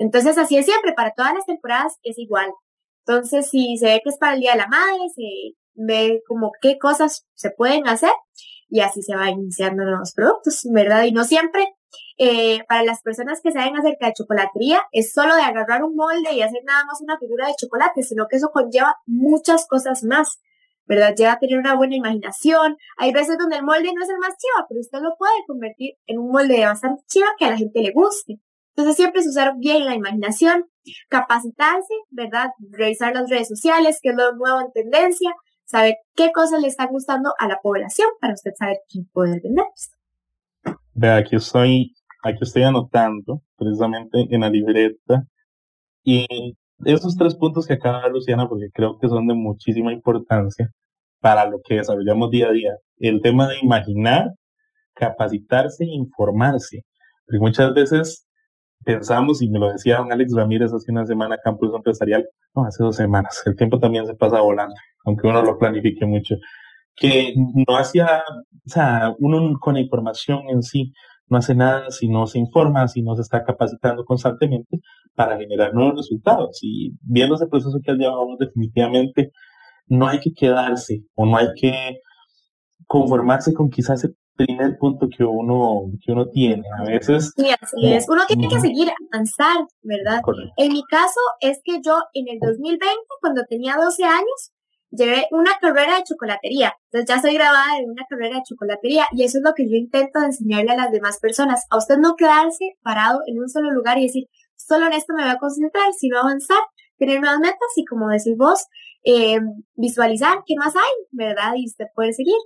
Entonces, 0.00 0.38
así 0.38 0.56
es 0.56 0.64
siempre, 0.64 0.94
para 0.94 1.12
todas 1.12 1.34
las 1.34 1.44
temporadas 1.44 1.98
es 2.02 2.18
igual. 2.18 2.50
Entonces, 3.06 3.50
si 3.50 3.76
se 3.76 3.84
ve 3.84 4.00
que 4.02 4.08
es 4.08 4.16
para 4.16 4.32
el 4.32 4.40
Día 4.40 4.52
de 4.52 4.58
la 4.58 4.66
Madre, 4.66 4.98
se 5.14 5.56
ve 5.74 6.22
como 6.26 6.52
qué 6.62 6.78
cosas 6.78 7.26
se 7.34 7.50
pueden 7.50 7.86
hacer 7.86 8.12
y 8.70 8.80
así 8.80 9.02
se 9.02 9.14
va 9.14 9.28
iniciando 9.28 9.84
nuevos 9.84 10.12
productos, 10.14 10.62
¿verdad? 10.72 11.04
Y 11.04 11.12
no 11.12 11.24
siempre 11.24 11.66
eh, 12.16 12.64
para 12.66 12.82
las 12.82 13.02
personas 13.02 13.42
que 13.42 13.52
saben 13.52 13.76
acerca 13.76 14.06
de 14.06 14.14
chocolatería, 14.14 14.80
es 14.90 15.12
solo 15.12 15.36
de 15.36 15.42
agarrar 15.42 15.84
un 15.84 15.94
molde 15.94 16.32
y 16.32 16.40
hacer 16.40 16.62
nada 16.64 16.82
más 16.86 17.02
una 17.02 17.18
figura 17.18 17.48
de 17.48 17.54
chocolate, 17.60 18.02
sino 18.02 18.26
que 18.26 18.36
eso 18.36 18.50
conlleva 18.52 18.96
muchas 19.04 19.66
cosas 19.68 20.02
más, 20.02 20.40
¿verdad? 20.86 21.14
Lleva 21.14 21.32
a 21.32 21.38
tener 21.38 21.58
una 21.58 21.76
buena 21.76 21.96
imaginación. 21.96 22.78
Hay 22.96 23.12
veces 23.12 23.36
donde 23.36 23.56
el 23.56 23.64
molde 23.64 23.92
no 23.94 24.02
es 24.02 24.08
el 24.08 24.18
más 24.18 24.34
chiva, 24.38 24.64
pero 24.66 24.80
usted 24.80 25.00
lo 25.02 25.16
puede 25.18 25.44
convertir 25.46 25.96
en 26.06 26.20
un 26.20 26.30
molde 26.30 26.64
bastante 26.64 27.02
chiva 27.06 27.26
que 27.38 27.44
a 27.44 27.50
la 27.50 27.58
gente 27.58 27.82
le 27.82 27.92
guste. 27.92 28.40
Entonces 28.70 28.96
siempre 28.96 29.20
es 29.20 29.28
usar 29.28 29.54
bien 29.58 29.84
la 29.84 29.94
imaginación, 29.94 30.64
capacitarse, 31.08 31.94
¿verdad? 32.10 32.50
Revisar 32.70 33.14
las 33.14 33.28
redes 33.28 33.48
sociales, 33.48 33.98
qué 34.02 34.10
es 34.10 34.16
lo 34.16 34.34
nuevo 34.36 34.60
en 34.60 34.72
tendencia, 34.72 35.30
saber 35.64 35.96
qué 36.14 36.30
cosas 36.32 36.60
le 36.60 36.68
están 36.68 36.88
gustando 36.88 37.34
a 37.38 37.48
la 37.48 37.60
población 37.62 38.08
para 38.20 38.34
usted 38.34 38.52
saber 38.56 38.78
qué 38.88 39.00
puede 39.12 39.40
vender. 39.40 39.66
Vea, 40.94 41.16
aquí 41.16 41.36
estoy, 41.36 41.94
aquí 42.22 42.38
estoy 42.40 42.62
anotando 42.62 43.42
precisamente 43.56 44.26
en 44.30 44.40
la 44.40 44.50
libreta 44.50 45.24
y 46.02 46.56
esos 46.84 47.16
tres 47.16 47.34
puntos 47.34 47.66
que 47.66 47.74
acaba 47.74 48.08
Luciana, 48.08 48.48
porque 48.48 48.70
creo 48.72 48.98
que 48.98 49.08
son 49.08 49.26
de 49.26 49.34
muchísima 49.34 49.92
importancia 49.92 50.70
para 51.20 51.44
lo 51.48 51.60
que 51.62 51.76
desarrollamos 51.76 52.30
día 52.30 52.48
a 52.48 52.52
día. 52.52 52.72
El 52.98 53.20
tema 53.20 53.48
de 53.48 53.58
imaginar, 53.62 54.30
capacitarse 54.94 55.84
e 55.84 55.94
informarse. 55.94 56.84
Porque 57.26 57.38
muchas 57.38 57.74
veces 57.74 58.26
pensamos, 58.84 59.42
y 59.42 59.48
me 59.48 59.58
lo 59.58 59.70
decía 59.70 59.98
don 59.98 60.12
Alex 60.12 60.32
Ramírez 60.34 60.72
hace 60.72 60.90
una 60.90 61.06
semana, 61.06 61.38
Campus 61.42 61.74
Empresarial, 61.74 62.26
no, 62.54 62.64
hace 62.64 62.82
dos 62.82 62.96
semanas, 62.96 63.42
el 63.46 63.56
tiempo 63.56 63.78
también 63.78 64.06
se 64.06 64.14
pasa 64.14 64.40
volando, 64.40 64.74
aunque 65.04 65.28
uno 65.28 65.42
lo 65.42 65.58
planifique 65.58 66.06
mucho 66.06 66.36
que 66.96 67.34
no 67.36 67.76
hacía, 67.76 68.22
o 68.66 68.68
sea, 68.68 69.14
uno 69.18 69.58
con 69.58 69.74
la 69.74 69.80
información 69.80 70.42
en 70.48 70.62
sí 70.62 70.92
no 71.28 71.38
hace 71.38 71.54
nada 71.54 71.90
si 71.90 72.08
no 72.08 72.26
se 72.26 72.38
informa, 72.38 72.88
si 72.88 73.02
no 73.02 73.14
se 73.16 73.22
está 73.22 73.44
capacitando 73.44 74.04
constantemente 74.04 74.80
para 75.14 75.38
generar 75.38 75.72
nuevos 75.72 75.96
resultados. 75.96 76.58
Y 76.62 76.92
viendo 77.02 77.36
ese 77.36 77.46
proceso 77.46 77.78
que 77.82 77.92
has 77.92 77.96
llevado, 77.96 78.36
definitivamente 78.38 79.30
no 79.86 80.08
hay 80.08 80.20
que 80.20 80.32
quedarse 80.34 81.04
o 81.14 81.26
no 81.26 81.36
hay 81.36 81.48
que 81.54 82.00
conformarse 82.86 83.54
con 83.54 83.70
quizás 83.70 84.06
primer 84.44 84.78
punto 84.78 85.06
que 85.08 85.24
uno, 85.24 85.90
que 86.04 86.12
uno 86.12 86.28
tiene. 86.28 86.62
A 86.78 86.84
veces... 86.84 87.32
Sí, 87.36 87.48
así 87.50 87.92
es. 87.92 88.08
Uno 88.08 88.22
tiene 88.26 88.48
que 88.48 88.60
seguir 88.60 88.90
avanzar, 89.12 89.58
¿verdad? 89.82 90.20
En 90.56 90.72
mi 90.72 90.82
caso 90.84 91.20
es 91.40 91.60
que 91.64 91.80
yo 91.84 92.00
en 92.14 92.28
el 92.28 92.38
2020, 92.40 92.86
cuando 93.20 93.42
tenía 93.48 93.76
12 93.76 94.04
años, 94.04 94.52
llevé 94.90 95.26
una 95.30 95.52
carrera 95.60 95.96
de 95.96 96.04
chocolatería. 96.04 96.74
Entonces 96.90 97.08
ya 97.08 97.20
soy 97.20 97.34
grabada 97.34 97.78
en 97.78 97.90
una 97.90 98.04
carrera 98.08 98.36
de 98.36 98.42
chocolatería 98.48 99.06
y 99.12 99.24
eso 99.24 99.38
es 99.38 99.44
lo 99.44 99.52
que 99.54 99.68
yo 99.68 99.76
intento 99.76 100.18
enseñarle 100.20 100.72
a 100.72 100.76
las 100.76 100.92
demás 100.92 101.18
personas. 101.20 101.64
A 101.70 101.76
usted 101.76 101.98
no 101.98 102.16
quedarse 102.16 102.76
parado 102.82 103.20
en 103.26 103.38
un 103.38 103.48
solo 103.48 103.70
lugar 103.70 103.98
y 103.98 104.06
decir, 104.06 104.24
solo 104.56 104.86
en 104.86 104.92
esto 104.92 105.14
me 105.14 105.22
voy 105.22 105.32
a 105.32 105.38
concentrar, 105.38 105.92
sino 105.92 106.18
avanzar, 106.18 106.62
tener 106.98 107.20
nuevas 107.20 107.40
metas 107.40 107.70
y 107.76 107.84
como 107.84 108.08
decís 108.08 108.34
vos, 108.36 108.66
eh, 109.04 109.38
visualizar 109.76 110.38
qué 110.44 110.54
más 110.56 110.74
hay, 110.76 110.92
¿verdad? 111.12 111.52
Y 111.56 111.66
usted 111.66 111.86
puede 111.94 112.12
seguir. 112.12 112.36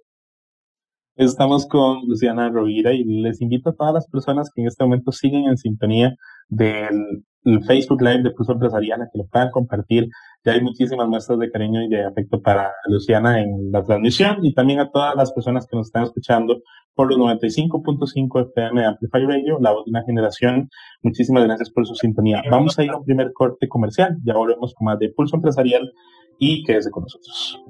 Estamos 1.16 1.66
con 1.66 2.06
Luciana 2.06 2.48
Rovira 2.50 2.92
y 2.92 3.04
les 3.04 3.40
invito 3.40 3.70
a 3.70 3.74
todas 3.74 3.94
las 3.94 4.08
personas 4.08 4.50
que 4.52 4.62
en 4.62 4.68
este 4.68 4.84
momento 4.84 5.12
siguen 5.12 5.44
en 5.44 5.56
sintonía 5.56 6.14
del 6.48 7.24
Facebook 7.66 8.02
Live 8.02 8.22
de 8.22 8.30
Pulso 8.32 8.52
Empresarial 8.52 9.02
a 9.02 9.08
que 9.12 9.18
lo 9.18 9.26
puedan 9.26 9.50
compartir 9.50 10.08
ya 10.44 10.52
hay 10.52 10.60
muchísimas 10.60 11.08
muestras 11.08 11.38
de 11.38 11.50
cariño 11.50 11.82
y 11.82 11.88
de 11.88 12.04
afecto 12.04 12.42
para 12.42 12.70
Luciana 12.86 13.40
en 13.40 13.72
la 13.72 13.82
transmisión 13.82 14.44
y 14.44 14.52
también 14.52 14.78
a 14.78 14.90
todas 14.90 15.16
las 15.16 15.32
personas 15.32 15.66
que 15.66 15.74
nos 15.74 15.86
están 15.86 16.02
escuchando 16.02 16.60
por 16.94 17.08
los 17.08 17.18
95.5 17.18 18.50
FM 18.50 18.80
de 18.82 18.86
Amplify 18.86 19.24
Radio, 19.24 19.58
la 19.58 19.72
voz 19.72 19.86
de 19.86 19.90
una 19.90 20.04
generación. 20.04 20.68
Muchísimas 21.02 21.44
gracias 21.44 21.70
por 21.70 21.86
su 21.86 21.94
sintonía. 21.94 22.42
Vamos 22.50 22.78
a 22.78 22.84
ir 22.84 22.90
a 22.90 22.98
un 22.98 23.04
primer 23.04 23.32
corte 23.32 23.68
comercial. 23.68 24.18
Ya 24.22 24.34
volvemos 24.34 24.74
con 24.74 24.84
más 24.84 24.98
de 24.98 25.08
Pulso 25.08 25.36
Empresarial 25.36 25.90
y 26.38 26.62
quédese 26.62 26.90
con 26.90 27.04
nosotros. 27.04 27.62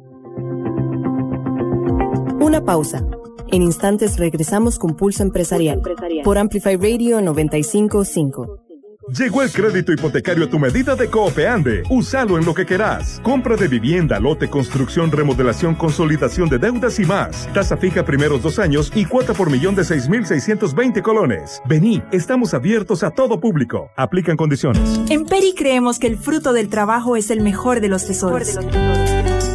Una 2.40 2.60
pausa. 2.60 3.06
En 3.48 3.62
instantes 3.62 4.18
regresamos 4.18 4.78
con 4.78 4.96
Pulso 4.96 5.22
Empresarial 5.22 5.80
por 6.24 6.38
Amplify 6.38 6.76
Radio 6.76 7.20
955. 7.20 8.64
Llegó 9.08 9.42
el 9.42 9.52
crédito 9.52 9.92
hipotecario 9.92 10.46
a 10.46 10.48
tu 10.48 10.58
medida 10.58 10.96
de 10.96 11.10
Coopeande. 11.10 11.82
Úsalo 11.90 12.38
en 12.38 12.46
lo 12.46 12.54
que 12.54 12.64
querás. 12.64 13.20
Compra 13.22 13.54
de 13.54 13.68
vivienda, 13.68 14.18
lote, 14.18 14.48
construcción, 14.48 15.10
remodelación, 15.12 15.74
consolidación 15.74 16.48
de 16.48 16.58
deudas 16.58 16.98
y 16.98 17.04
más. 17.04 17.46
Tasa 17.52 17.76
fija 17.76 18.04
primeros 18.04 18.42
dos 18.42 18.58
años 18.58 18.90
y 18.94 19.04
cuota 19.04 19.34
por 19.34 19.50
millón 19.50 19.74
de 19.74 19.82
6.620 19.82 21.02
colones. 21.02 21.60
Vení, 21.68 22.02
estamos 22.12 22.54
abiertos 22.54 23.02
a 23.02 23.10
todo 23.10 23.40
público. 23.40 23.90
Aplican 23.94 24.38
condiciones. 24.38 25.00
En 25.10 25.26
Peri 25.26 25.54
creemos 25.54 25.98
que 25.98 26.06
el 26.06 26.16
fruto 26.16 26.54
del 26.54 26.70
trabajo 26.70 27.16
es 27.16 27.30
el 27.30 27.42
mejor 27.42 27.82
de 27.82 27.88
los 27.88 28.06
tesoros. 28.06 28.58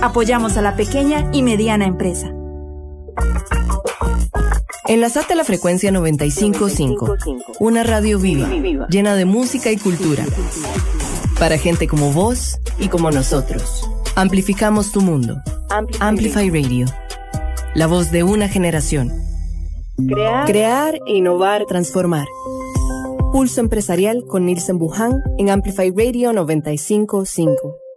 Apoyamos 0.04 0.58
a 0.58 0.62
la 0.62 0.76
pequeña 0.76 1.28
y 1.34 1.42
mediana 1.42 1.86
empresa. 1.86 2.32
Enlazate 4.90 5.34
a 5.34 5.36
la 5.36 5.44
frecuencia 5.44 5.92
955, 5.92 7.16
una 7.60 7.84
radio 7.84 8.18
viva, 8.18 8.50
llena 8.90 9.14
de 9.16 9.26
música 9.26 9.72
y 9.72 9.78
cultura. 9.78 10.26
Para 11.38 11.60
gente 11.60 11.88
como 11.88 12.12
vos 12.12 12.60
y 12.80 12.88
como 12.88 13.12
nosotros. 13.12 13.88
Amplificamos 14.16 14.92
tu 14.92 15.02
mundo. 15.02 15.44
Amplify 16.00 16.50
Radio. 16.50 16.88
La 17.76 17.86
voz 17.86 18.10
de 18.10 18.24
una 18.24 18.50
generación. 18.50 19.14
Crear, 20.48 20.98
innovar, 21.06 21.68
transformar. 21.68 22.26
Pulso 23.32 23.62
empresarial 23.62 24.26
con 24.28 24.48
Nielsen 24.48 24.80
Buján 24.80 25.22
en 25.38 25.52
Amplify 25.52 25.92
Radio 25.92 26.34
955. 26.34 27.89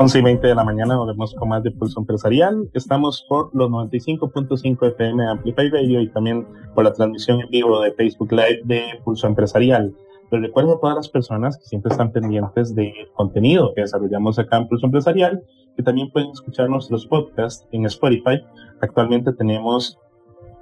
11 0.00 0.16
y 0.16 0.22
20 0.22 0.46
de 0.46 0.54
la 0.54 0.62
mañana 0.62 0.96
volvemos 0.96 1.34
con 1.34 1.48
más 1.48 1.64
de 1.64 1.72
Pulso 1.72 1.98
Empresarial. 1.98 2.70
Estamos 2.72 3.26
por 3.28 3.50
los 3.52 3.68
95.5 3.68 4.92
FM 4.92 5.24
de 5.24 5.28
Amplify 5.28 5.70
Radio 5.70 6.00
y 6.00 6.08
también 6.10 6.46
por 6.72 6.84
la 6.84 6.92
transmisión 6.92 7.40
en 7.40 7.48
vivo 7.48 7.80
de 7.80 7.92
Facebook 7.94 8.30
Live 8.30 8.60
de 8.62 9.00
Pulso 9.04 9.26
Empresarial. 9.26 9.92
Les 10.30 10.40
recuerdo 10.40 10.76
a 10.76 10.80
todas 10.80 10.94
las 10.94 11.08
personas 11.08 11.58
que 11.58 11.64
siempre 11.64 11.90
están 11.90 12.12
pendientes 12.12 12.76
de 12.76 12.92
contenido 13.14 13.74
que 13.74 13.80
desarrollamos 13.80 14.38
acá 14.38 14.58
en 14.58 14.68
Pulso 14.68 14.86
Empresarial, 14.86 15.42
que 15.76 15.82
también 15.82 16.12
pueden 16.12 16.30
escuchar 16.30 16.68
nuestros 16.68 17.04
podcasts 17.04 17.66
en 17.72 17.84
Spotify. 17.86 18.40
Actualmente 18.80 19.32
tenemos 19.32 19.98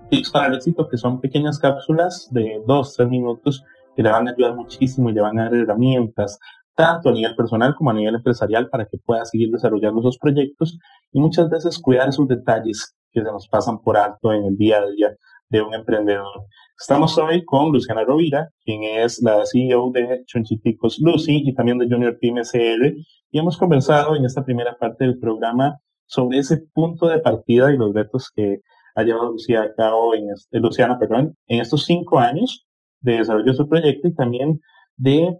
Tips 0.09 0.31
para 0.31 0.46
el 0.46 0.55
éxito, 0.55 0.88
que 0.88 0.96
son 0.96 1.20
pequeñas 1.20 1.59
cápsulas 1.59 2.29
de 2.31 2.62
2, 2.66 2.94
3 2.96 3.09
minutos 3.11 3.62
que 3.94 4.03
le 4.03 4.11
van 4.11 4.29
a 4.29 4.31
ayudar 4.31 4.55
muchísimo 4.55 5.11
y 5.11 5.12
le 5.12 5.20
van 5.20 5.38
a 5.38 5.44
dar 5.44 5.55
herramientas, 5.55 6.38
tanto 6.76 7.08
a 7.08 7.12
nivel 7.12 7.34
personal 7.34 7.74
como 7.74 7.90
a 7.90 7.94
nivel 7.94 8.14
empresarial, 8.14 8.68
para 8.68 8.86
que 8.86 8.98
pueda 8.98 9.24
seguir 9.24 9.50
desarrollando 9.50 10.00
esos 10.00 10.18
proyectos 10.18 10.78
y 11.10 11.20
muchas 11.20 11.50
veces 11.50 11.78
cuidar 11.78 12.08
esos 12.08 12.28
detalles 12.28 12.94
que 13.10 13.22
se 13.22 13.32
nos 13.32 13.48
pasan 13.48 13.80
por 13.80 13.96
alto 13.96 14.32
en 14.32 14.44
el 14.44 14.56
día 14.56 14.78
a 14.78 14.86
día 14.86 15.16
de 15.48 15.62
un 15.62 15.74
emprendedor. 15.74 16.44
Estamos 16.78 17.16
hoy 17.16 17.44
con 17.44 17.72
Luciana 17.72 18.04
Rovira, 18.04 18.50
quien 18.62 18.82
es 18.82 19.22
la 19.22 19.46
CEO 19.46 19.90
de 19.92 20.22
Chonchiticos 20.26 20.98
Lucy 21.00 21.42
y 21.46 21.54
también 21.54 21.78
de 21.78 21.88
Junior 21.88 22.18
Team 22.20 22.38
SR, 22.38 22.94
y 23.30 23.38
hemos 23.38 23.56
conversado 23.56 24.14
en 24.14 24.24
esta 24.24 24.44
primera 24.44 24.76
parte 24.76 25.04
del 25.04 25.18
programa 25.18 25.78
sobre 26.04 26.38
ese 26.38 26.62
punto 26.74 27.08
de 27.08 27.20
partida 27.20 27.72
y 27.72 27.78
los 27.78 27.94
retos 27.94 28.30
que 28.34 28.60
ha 28.94 29.02
llevado 29.02 29.32
Lucía 29.32 29.62
a 29.62 29.74
cabo 29.74 30.14
en 30.14 30.30
este, 30.30 30.58
Luciana, 30.58 30.98
perdón, 30.98 31.34
en 31.46 31.60
estos 31.60 31.84
cinco 31.84 32.18
años 32.18 32.66
de 33.00 33.18
desarrollo 33.18 33.52
de 33.52 33.56
su 33.56 33.68
proyecto 33.68 34.08
y 34.08 34.14
también 34.14 34.60
de 34.96 35.38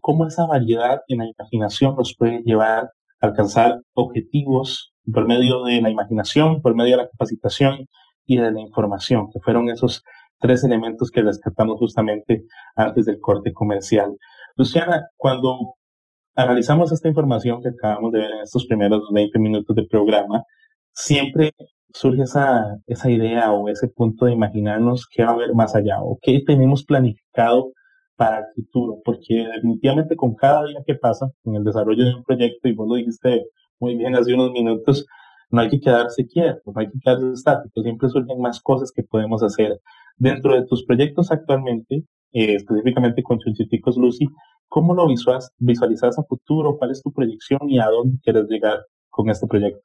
cómo 0.00 0.26
esa 0.26 0.46
variedad 0.46 1.00
en 1.08 1.18
la 1.18 1.26
imaginación 1.26 1.96
nos 1.96 2.14
puede 2.16 2.42
llevar 2.44 2.90
a 3.20 3.26
alcanzar 3.26 3.80
objetivos 3.94 4.92
por 5.12 5.26
medio 5.26 5.64
de 5.64 5.80
la 5.80 5.90
imaginación, 5.90 6.62
por 6.62 6.74
medio 6.74 6.96
de 6.96 7.02
la 7.04 7.08
capacitación 7.08 7.86
y 8.26 8.38
de 8.38 8.50
la 8.50 8.60
información, 8.60 9.28
que 9.32 9.40
fueron 9.40 9.68
esos 9.68 10.02
tres 10.38 10.64
elementos 10.64 11.10
que 11.10 11.22
rescatamos 11.22 11.78
justamente 11.78 12.44
antes 12.76 13.06
del 13.06 13.18
corte 13.20 13.52
comercial. 13.52 14.16
Luciana, 14.56 15.06
cuando 15.16 15.74
analizamos 16.34 16.92
esta 16.92 17.08
información 17.08 17.62
que 17.62 17.68
acabamos 17.70 18.12
de 18.12 18.20
ver 18.20 18.30
en 18.30 18.40
estos 18.42 18.66
primeros 18.66 19.02
20 19.12 19.38
minutos 19.38 19.74
de 19.76 19.86
programa, 19.86 20.42
siempre 20.92 21.52
surge 21.92 22.22
esa, 22.22 22.76
esa 22.86 23.10
idea 23.10 23.52
o 23.52 23.68
ese 23.68 23.88
punto 23.88 24.26
de 24.26 24.32
imaginarnos 24.32 25.06
qué 25.10 25.24
va 25.24 25.30
a 25.30 25.34
haber 25.34 25.54
más 25.54 25.74
allá 25.74 26.02
o 26.02 26.18
qué 26.20 26.42
tenemos 26.44 26.84
planificado 26.84 27.72
para 28.16 28.38
el 28.38 28.44
futuro, 28.54 29.00
porque 29.04 29.46
definitivamente 29.54 30.16
con 30.16 30.34
cada 30.34 30.64
día 30.66 30.82
que 30.86 30.94
pasa 30.94 31.30
en 31.44 31.56
el 31.56 31.64
desarrollo 31.64 32.04
de 32.04 32.14
un 32.14 32.24
proyecto, 32.24 32.68
y 32.68 32.74
vos 32.74 32.88
lo 32.88 32.94
dijiste 32.94 33.46
muy 33.80 33.96
bien 33.96 34.14
hace 34.14 34.34
unos 34.34 34.52
minutos, 34.52 35.06
no 35.50 35.60
hay 35.60 35.68
que 35.68 35.80
quedarse 35.80 36.26
quieto, 36.26 36.60
no 36.66 36.80
hay 36.80 36.90
que 36.90 36.98
quedarse 37.00 37.32
estático, 37.32 37.82
siempre 37.82 38.08
surgen 38.08 38.40
más 38.40 38.60
cosas 38.60 38.92
que 38.92 39.02
podemos 39.02 39.42
hacer. 39.42 39.80
Dentro 40.16 40.54
de 40.54 40.66
tus 40.66 40.84
proyectos 40.84 41.30
actualmente, 41.30 42.04
eh, 42.32 42.54
específicamente 42.54 43.22
con 43.22 43.38
Chunchiticos 43.38 43.96
Lucy, 43.96 44.26
¿cómo 44.68 44.94
lo 44.94 45.06
visualizas 45.06 46.18
a 46.18 46.22
futuro? 46.24 46.76
¿Cuál 46.78 46.90
es 46.90 47.02
tu 47.02 47.12
proyección 47.12 47.60
y 47.68 47.78
a 47.78 47.86
dónde 47.86 48.18
quieres 48.22 48.48
llegar 48.48 48.84
con 49.08 49.30
este 49.30 49.46
proyecto? 49.46 49.82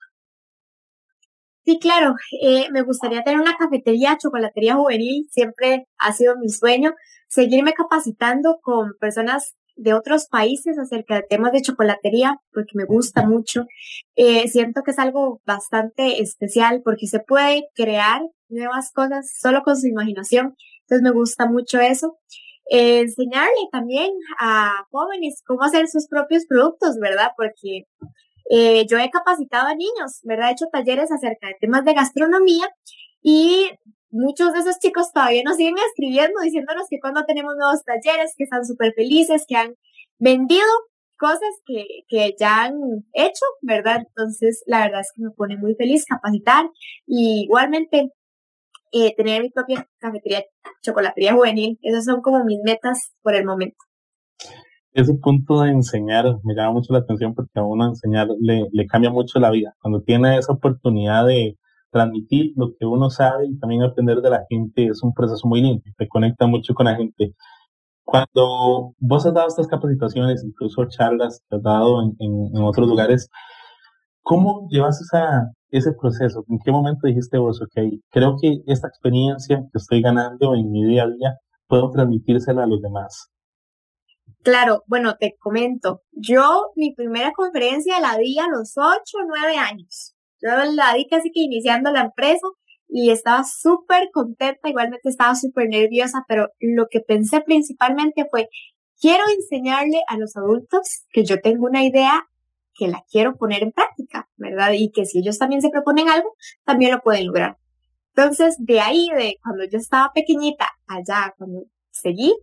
Sí, 1.66 1.78
claro, 1.78 2.16
eh, 2.42 2.68
me 2.72 2.82
gustaría 2.82 3.22
tener 3.22 3.40
una 3.40 3.56
cafetería, 3.56 4.18
chocolatería 4.18 4.76
juvenil, 4.76 5.28
siempre 5.30 5.88
ha 6.00 6.14
sido 6.14 6.36
mi 6.38 6.50
sueño, 6.50 6.96
seguirme 7.30 7.74
capacitando 7.74 8.60
con 8.62 8.94
personas 9.00 9.56
de 9.76 9.94
otros 9.94 10.28
países 10.28 10.78
acerca 10.78 11.16
de 11.16 11.24
temas 11.24 11.54
de 11.54 11.62
chocolatería, 11.62 12.38
porque 12.52 12.72
me 12.74 12.84
gusta 12.84 13.26
mucho. 13.26 13.66
Eh, 14.16 14.50
siento 14.50 14.82
que 14.84 14.92
es 14.92 15.00
algo 15.00 15.42
bastante 15.46 16.22
especial 16.22 16.82
porque 16.84 17.08
se 17.08 17.22
puede 17.22 17.64
crear 17.76 18.22
nuevas 18.50 18.92
cosas 18.92 19.32
solo 19.40 19.62
con 19.64 19.78
su 19.78 19.88
imaginación. 19.88 20.56
Entonces 20.82 21.02
me 21.02 21.12
gusta 21.12 21.46
mucho 21.46 21.80
eso. 21.80 22.18
Enseñarle 22.66 23.70
también 23.72 24.12
a 24.40 24.86
jóvenes 24.92 25.42
cómo 25.48 25.64
hacer 25.64 25.88
sus 25.88 26.08
propios 26.08 26.46
productos, 26.46 26.98
¿verdad? 27.00 27.32
Porque 27.38 27.86
eh, 28.50 28.86
yo 28.88 28.98
he 28.98 29.10
capacitado 29.10 29.68
a 29.68 29.76
niños, 29.76 30.20
¿verdad? 30.24 30.50
He 30.50 30.54
hecho 30.54 30.66
talleres 30.72 31.12
acerca 31.12 31.48
de 31.48 31.56
temas 31.62 31.86
de 31.86 31.94
gastronomía 31.94 32.68
y 33.22 33.70
muchos 34.12 34.54
de 34.54 34.60
esos 34.60 34.80
chicos 34.80 35.12
todavía 35.14 35.44
nos 35.44 35.58
siguen 35.58 35.76
escribiendo 35.78 36.42
diciéndonos 36.42 36.88
que 36.90 37.00
cuando 37.00 37.26
tenemos 37.26 37.54
nuevos 37.58 37.84
talleres, 37.84 38.34
que 38.38 38.44
están 38.44 38.66
súper 38.66 38.94
felices, 38.94 39.46
que 39.48 39.56
han 39.56 39.76
vendido 40.18 40.66
cosas 41.18 41.50
que, 41.66 41.86
que 42.08 42.36
ya 42.40 42.64
han 42.64 42.74
hecho, 43.14 43.46
¿verdad? 43.62 44.04
Entonces, 44.08 44.64
la 44.66 44.86
verdad 44.86 45.02
es 45.02 45.12
que 45.16 45.24
me 45.24 45.32
pone 45.32 45.58
muy 45.58 45.76
feliz 45.76 46.06
capacitar 46.06 46.70
y 47.06 47.44
igualmente 47.44 48.12
eh, 48.92 49.16
tener 49.16 49.44
mi 49.44 49.50
propia 49.50 49.88
cafetería, 50.00 50.44
chocolatería 50.82 51.34
juvenil. 51.34 51.78
Esas 51.82 52.06
son 52.06 52.22
como 52.22 52.44
mis 52.46 52.60
metas 52.64 53.14
por 53.22 53.36
el 53.36 53.46
momento. 53.46 53.78
Ese 54.94 55.14
punto 55.14 55.62
de 55.62 55.70
enseñar 55.70 56.26
me 56.44 56.56
llama 56.56 56.72
mucho 56.72 56.94
la 56.94 57.00
atención 57.00 57.36
porque 57.36 57.60
a 57.60 57.64
uno 57.64 57.86
enseñar 57.86 58.28
le, 58.40 58.68
le 58.72 58.88
cambia 58.88 59.12
mucho 59.12 59.40
la 59.40 59.52
vida. 59.52 59.76
Cuando 59.82 60.02
tiene 60.02 60.38
esa 60.38 60.54
oportunidad 60.54 61.28
de, 61.28 61.59
transmitir 61.92 62.54
lo 62.56 62.74
que 62.78 62.86
uno 62.86 63.10
sabe 63.10 63.48
y 63.48 63.58
también 63.60 63.84
aprender 63.84 64.22
de 64.22 64.30
la 64.30 64.46
gente 64.50 64.88
es 64.88 65.04
un 65.04 65.14
proceso 65.14 65.48
muy 65.48 65.62
lindo, 65.62 65.84
te 65.98 66.08
conecta 66.08 66.48
mucho 66.48 66.74
con 66.74 66.86
la 66.86 66.96
gente. 66.96 67.34
Cuando 68.04 68.96
vos 68.98 69.26
has 69.26 69.34
dado 69.34 69.48
estas 69.48 69.68
capacitaciones, 69.68 70.44
incluso 70.44 70.86
charlas 70.86 71.44
que 71.50 71.58
has 71.58 71.64
dado 71.64 72.02
en, 72.02 72.16
en, 72.20 72.64
otros 72.64 72.88
lugares, 72.88 73.30
¿cómo 74.24 74.68
llevas 74.70 75.00
esa, 75.02 75.52
ese 75.70 75.94
proceso? 75.94 76.44
¿En 76.50 76.60
qué 76.60 76.72
momento 76.72 77.08
dijiste 77.08 77.38
vos, 77.38 77.62
ok, 77.62 78.02
creo 78.10 78.36
que 78.42 78.62
esta 78.66 78.88
experiencia 78.88 79.58
que 79.72 79.78
estoy 79.78 80.02
ganando 80.02 80.56
en 80.56 80.72
mi 80.72 80.86
día 80.86 81.04
a 81.04 81.08
día, 81.08 81.38
puedo 81.68 81.92
transmitírsela 81.92 82.64
a 82.64 82.68
los 82.68 82.82
demás? 82.82 83.30
Claro, 84.44 84.84
bueno, 84.88 85.16
te 85.20 85.36
comento. 85.40 86.02
Yo 86.12 86.72
mi 86.76 86.94
primera 86.94 87.32
conferencia 87.34 88.00
la 88.00 88.18
di 88.18 88.40
a 88.40 88.48
los 88.48 88.74
8 88.78 88.88
o 88.88 89.28
9 89.28 89.58
años. 89.58 90.16
Yo 90.42 90.50
la 90.74 90.94
di 90.94 91.08
casi 91.08 91.32
que 91.32 91.42
iniciando 91.42 91.92
la 91.92 92.02
empresa 92.02 92.48
y 92.88 93.12
estaba 93.12 93.44
súper 93.44 94.10
contenta, 94.12 94.70
igualmente 94.70 95.10
estaba 95.10 95.36
súper 95.36 95.70
nerviosa, 95.70 96.26
pero 96.28 96.50
lo 96.60 96.88
que 96.90 97.02
pensé 97.02 97.42
principalmente 97.42 98.26
fue, 98.30 98.50
quiero 99.00 99.24
enseñarle 99.30 100.02
a 100.08 100.18
los 100.18 100.36
adultos 100.36 101.04
que 101.12 101.24
yo 101.24 101.40
tengo 101.40 101.66
una 101.68 101.84
idea 101.84 102.28
que 102.74 102.88
la 102.88 103.04
quiero 103.12 103.36
poner 103.36 103.64
en 103.64 103.74
práctica, 103.74 104.30
¿verdad? 104.38 104.72
Y 104.74 104.92
que 104.92 105.06
si 105.06 105.20
ellos 105.20 105.38
también 105.38 105.62
se 105.62 105.70
proponen 105.70 106.10
algo, 106.10 106.36
también 106.64 106.92
lo 106.92 107.02
pueden 107.02 107.28
lograr. 107.28 107.58
Entonces, 108.16 108.56
de 108.60 108.80
ahí, 108.80 109.08
de 109.16 109.38
cuando 109.44 109.66
yo 109.66 109.78
estaba 109.78 110.12
pequeñita, 110.14 110.68
allá, 110.88 111.34
cuando 111.38 111.66
seguí, 111.92 112.34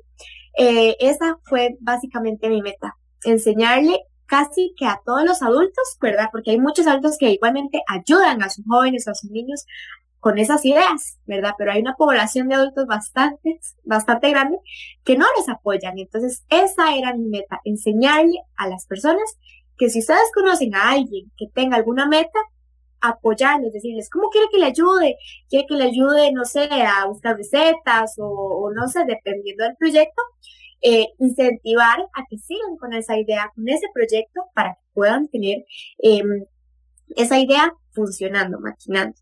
eh, 0.59 0.97
esa 1.01 1.39
fue 1.45 1.77
básicamente 1.81 2.49
mi 2.49 2.63
meta, 2.63 2.95
enseñarle 3.25 4.01
casi 4.27 4.75
que 4.77 4.87
a 4.87 5.01
todos 5.05 5.25
los 5.25 5.43
adultos, 5.43 5.97
¿verdad? 6.01 6.29
Porque 6.33 6.51
hay 6.53 6.61
muchos 6.61 6.87
adultos 6.87 7.17
que 7.19 7.31
igualmente 7.31 7.83
ayudan 7.89 8.43
a 8.43 8.51
sus 8.51 8.65
jóvenes 8.67 9.09
a 9.09 9.15
sus 9.15 9.31
niños 9.31 9.65
con 10.21 10.39
esas 10.39 10.65
ideas, 10.65 11.19
¿verdad? 11.27 11.53
Pero 11.57 11.73
hay 11.73 11.81
una 11.81 11.95
población 11.95 12.49
de 12.49 12.57
adultos 12.57 12.87
bastante, 12.87 13.61
bastante 13.85 14.31
grande 14.31 14.59
que 15.05 15.17
no 15.17 15.27
les 15.37 15.49
apoyan. 15.49 15.99
Entonces, 15.99 16.45
esa 16.49 16.97
era 16.97 17.15
mi 17.15 17.29
meta, 17.29 17.61
enseñarle 17.65 18.41
a 18.57 18.69
las 18.69 18.87
personas 18.87 19.39
que 19.79 19.89
si 19.91 20.01
ustedes 20.01 20.33
conocen 20.35 20.75
a 20.75 20.91
alguien 20.91 21.31
que 21.37 21.47
tenga 21.55 21.77
alguna 21.77 22.09
meta, 22.09 22.41
apoyarlos, 23.01 23.73
decirles, 23.73 24.11
¿cómo 24.11 24.31
quiere 24.31 24.49
que 24.51 24.59
le 24.59 24.67
ayude? 24.67 25.17
¿Quiere 25.49 25.67
que 25.69 25.75
le 25.75 25.85
ayude, 25.85 26.33
no 26.33 26.45
sé, 26.45 26.69
a 26.73 27.07
buscar 27.07 27.37
recetas 27.37 28.15
o 28.19 28.71
no 28.75 28.89
sé, 28.89 29.05
dependiendo 29.07 29.65
del 29.65 29.77
proyecto? 29.77 30.23
Eh, 30.83 31.07
incentivar 31.19 32.01
a 32.01 32.25
que 32.29 32.39
sigan 32.39 32.77
con 32.79 32.93
esa 32.93 33.19
idea, 33.19 33.51
con 33.55 33.69
ese 33.69 33.87
proyecto, 33.93 34.43
para 34.55 34.75
que 34.75 34.81
puedan 34.95 35.29
tener 35.29 35.65
em, 35.99 36.45
esa 37.17 37.39
idea 37.39 37.73
funcionando, 37.93 38.61
maquinando. 38.61 39.17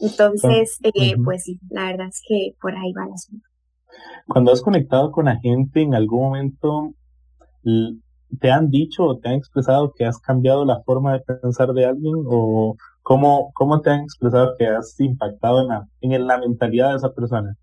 Entonces, 0.00 0.78
eh, 0.82 1.16
pues 1.22 1.44
sí, 1.44 1.58
la 1.70 1.86
verdad 1.86 2.08
es 2.08 2.22
que 2.26 2.54
por 2.60 2.76
ahí 2.76 2.92
va 2.92 3.06
la 3.06 3.14
asunto. 3.14 3.46
Cuando 4.26 4.52
has 4.52 4.60
conectado 4.60 5.10
con 5.10 5.26
la 5.26 5.38
gente, 5.40 5.80
en 5.80 5.94
algún 5.94 6.20
momento 6.20 6.94
te 8.40 8.50
han 8.50 8.70
dicho 8.70 9.04
o 9.04 9.18
te 9.18 9.28
han 9.28 9.34
expresado 9.34 9.92
que 9.96 10.04
has 10.04 10.18
cambiado 10.18 10.64
la 10.64 10.82
forma 10.82 11.14
de 11.14 11.20
pensar 11.20 11.72
de 11.72 11.86
alguien 11.86 12.14
o 12.26 12.76
cómo, 13.02 13.52
cómo 13.54 13.80
te 13.80 13.90
han 13.90 14.02
expresado 14.02 14.54
que 14.58 14.66
has 14.66 14.98
impactado 15.00 15.60
en 15.60 15.68
la, 15.68 15.88
en 16.00 16.26
la 16.26 16.38
mentalidad 16.38 16.90
de 16.90 16.96
esa 16.96 17.12
persona? 17.12 17.56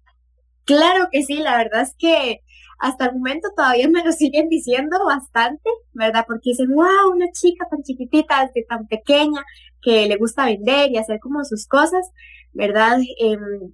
Claro 0.66 1.08
que 1.12 1.24
sí, 1.24 1.40
la 1.40 1.58
verdad 1.58 1.82
es 1.82 1.96
que 1.98 2.42
hasta 2.82 3.06
el 3.06 3.14
momento 3.14 3.50
todavía 3.56 3.88
me 3.88 4.04
lo 4.04 4.12
siguen 4.12 4.50
diciendo 4.50 4.98
bastante, 5.06 5.70
¿verdad? 5.94 6.26
Porque 6.28 6.50
dicen, 6.50 6.70
wow, 6.74 7.14
una 7.14 7.32
chica 7.32 7.68
tan 7.70 7.84
chiquitita, 7.84 8.50
tan 8.68 8.88
pequeña, 8.88 9.44
que 9.82 10.08
le 10.08 10.18
gusta 10.18 10.46
vender 10.46 10.92
y 10.92 10.98
hacer 10.98 11.20
como 11.20 11.46
sus 11.46 11.68
cosas, 11.68 12.10
¿verdad? 12.54 12.98
Em, 13.20 13.72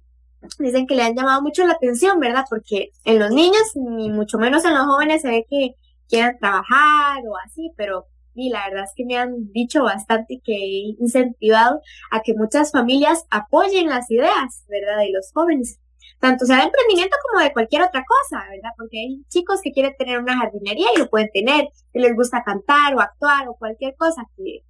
dicen 0.58 0.86
que 0.86 0.94
le 0.94 1.04
han 1.04 1.16
llamado 1.16 1.40
mucho 1.40 1.66
la 1.66 1.72
atención, 1.72 2.20
¿verdad? 2.20 2.44
Porque 2.50 2.90
en 3.04 3.18
los 3.18 3.30
niños, 3.30 3.62
ni 3.74 4.10
mucho 4.10 4.38
menos 4.38 4.64
en 4.66 4.74
los 4.74 4.84
jóvenes, 4.84 5.22
se 5.22 5.28
ve 5.28 5.46
que 5.48 5.74
quieren 6.08 6.38
trabajar 6.38 7.22
o 7.26 7.36
así, 7.46 7.72
pero 7.76 8.06
y 8.34 8.50
la 8.50 8.68
verdad 8.68 8.84
es 8.84 8.92
que 8.94 9.04
me 9.04 9.16
han 9.16 9.50
dicho 9.52 9.82
bastante 9.82 10.40
que 10.44 10.54
he 10.54 10.96
incentivado 11.00 11.80
a 12.10 12.20
que 12.20 12.34
muchas 12.34 12.70
familias 12.72 13.26
apoyen 13.30 13.88
las 13.88 14.10
ideas, 14.10 14.64
¿verdad? 14.68 14.98
De 14.98 15.10
los 15.12 15.32
jóvenes 15.32 15.80
tanto 16.20 16.44
sea 16.46 16.58
de 16.58 16.64
emprendimiento 16.64 17.16
como 17.26 17.42
de 17.42 17.52
cualquier 17.52 17.82
otra 17.82 18.04
cosa, 18.04 18.44
¿verdad? 18.50 18.70
Porque 18.76 18.98
hay 18.98 19.22
chicos 19.28 19.60
que 19.62 19.72
quieren 19.72 19.94
tener 19.98 20.18
una 20.18 20.38
jardinería 20.38 20.88
y 20.94 20.98
lo 20.98 21.08
pueden 21.08 21.30
tener, 21.32 21.68
que 21.92 22.00
les 22.00 22.14
gusta 22.14 22.42
cantar 22.44 22.94
o 22.94 23.00
actuar 23.00 23.48
o 23.48 23.54
cualquier 23.54 23.94
cosa 23.96 24.22
que 24.36 24.62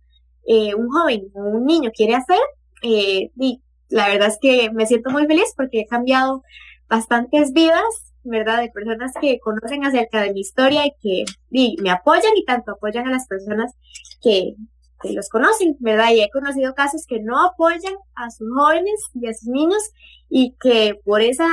eh, 0.46 0.74
un 0.74 0.88
joven 0.90 1.30
o 1.34 1.40
un 1.40 1.64
niño 1.64 1.90
quiere 1.94 2.14
hacer. 2.14 2.40
Eh, 2.82 3.30
y 3.38 3.62
la 3.88 4.08
verdad 4.08 4.28
es 4.28 4.38
que 4.40 4.70
me 4.72 4.86
siento 4.86 5.10
muy 5.10 5.26
feliz 5.26 5.52
porque 5.56 5.80
he 5.80 5.86
cambiado 5.86 6.42
bastantes 6.88 7.52
vidas 7.52 8.08
¿verdad? 8.28 8.60
De 8.60 8.70
personas 8.70 9.12
que 9.20 9.38
conocen 9.40 9.84
acerca 9.84 10.22
de 10.22 10.32
mi 10.32 10.40
historia 10.40 10.86
y 10.86 10.92
que 11.00 11.24
me 11.50 11.90
apoyan 11.90 12.36
y 12.36 12.44
tanto 12.44 12.72
apoyan 12.72 13.06
a 13.06 13.10
las 13.10 13.26
personas 13.26 13.72
que, 14.20 14.54
que 15.00 15.12
los 15.12 15.28
conocen, 15.28 15.76
¿verdad? 15.80 16.10
Y 16.12 16.22
he 16.22 16.30
conocido 16.30 16.74
casos 16.74 17.06
que 17.06 17.20
no 17.20 17.44
apoyan 17.44 17.94
a 18.14 18.30
sus 18.30 18.48
jóvenes 18.54 19.00
y 19.14 19.28
a 19.28 19.34
sus 19.34 19.48
niños 19.48 19.82
y 20.28 20.56
que 20.60 20.98
por 21.04 21.20
esa, 21.20 21.48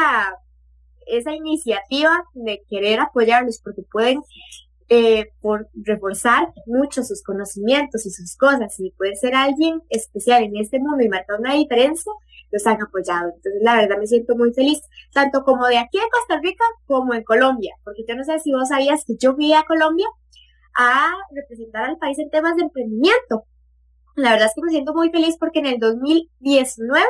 esa 1.07 1.33
iniciativa 1.33 2.23
de 2.33 2.63
querer 2.69 2.99
apoyarlos 2.99 3.59
porque 3.63 3.83
pueden 3.83 4.21
eh, 4.87 5.31
por 5.41 5.67
reforzar 5.73 6.53
mucho 6.67 7.03
sus 7.03 7.23
conocimientos 7.23 8.05
y 8.05 8.11
sus 8.11 8.37
cosas 8.37 8.79
y 8.79 8.91
puede 8.91 9.15
ser 9.15 9.33
alguien 9.33 9.81
especial 9.89 10.43
en 10.43 10.57
este 10.57 10.77
mundo 10.79 11.03
y 11.03 11.09
marcar 11.09 11.39
una 11.39 11.55
diferencia, 11.55 12.11
los 12.51 12.67
han 12.67 12.79
apoyado. 12.81 13.31
Entonces, 13.35 13.61
la 13.63 13.77
verdad 13.77 13.97
me 13.97 14.05
siento 14.05 14.35
muy 14.35 14.53
feliz, 14.53 14.81
tanto 15.11 15.43
como 15.43 15.65
de 15.65 15.79
aquí 15.79 15.97
en 15.97 16.09
Costa 16.11 16.39
Rica 16.39 16.63
como 16.85 17.15
en 17.15 17.23
Colombia, 17.23 17.73
porque 17.83 18.05
yo 18.07 18.15
no 18.15 18.23
sé 18.23 18.39
si 18.39 18.51
vos 18.53 18.69
sabías 18.69 19.03
que 19.05 19.15
yo 19.19 19.33
fui 19.33 19.53
a 19.53 19.63
Colombia 19.63 20.05
a 20.77 21.11
representar 21.31 21.85
al 21.85 21.97
país 21.97 22.17
en 22.19 22.29
temas 22.29 22.55
de 22.55 22.63
emprendimiento. 22.63 23.45
La 24.15 24.31
verdad 24.31 24.47
es 24.47 24.53
que 24.55 24.61
me 24.61 24.71
siento 24.71 24.93
muy 24.93 25.09
feliz 25.09 25.37
porque 25.39 25.59
en 25.59 25.65
el 25.65 25.79
2019 25.79 27.05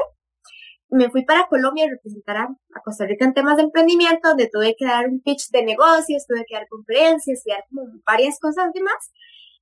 me 0.90 1.10
fui 1.10 1.26
para 1.26 1.48
Colombia 1.48 1.86
a 1.86 1.90
representar 1.90 2.38
a, 2.38 2.48
Costa 2.84 3.06
Rica 3.06 3.26
en 3.26 3.34
temas 3.34 3.58
de 3.58 3.64
emprendimiento, 3.64 4.30
donde 4.30 4.50
tuve 4.52 4.76
que 4.78 4.86
dar 4.86 5.08
un 5.08 5.22
pitch 5.22 5.50
de 5.52 5.64
negocios, 5.64 6.26
tuve 6.28 6.46
que 6.48 6.56
dar 6.56 6.68
conferencias 6.68 7.42
y 7.46 7.52
dar 7.52 7.64
como 7.70 7.88
varias 8.06 8.40
cosas 8.40 8.72
demás. 8.74 9.12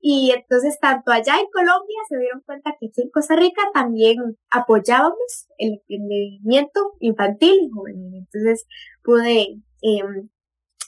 Y 0.02 0.32
entonces, 0.32 0.78
tanto 0.82 1.12
allá 1.12 1.40
en 1.40 1.48
Colombia 1.52 1.98
se 2.10 2.18
dieron 2.18 2.42
cuenta 2.46 2.76
que 2.78 2.88
aquí 2.88 3.02
en 3.02 3.10
Costa 3.10 3.38
Rica 3.38 3.62
también 3.74 4.18
apoyábamos 4.50 5.48
el 5.58 5.82
emprendimiento 5.88 6.94
infantil 7.00 7.54
y 7.62 7.70
juvenil. 7.70 8.14
Entonces, 8.16 8.66
pude 9.02 9.62
eh, 9.82 10.04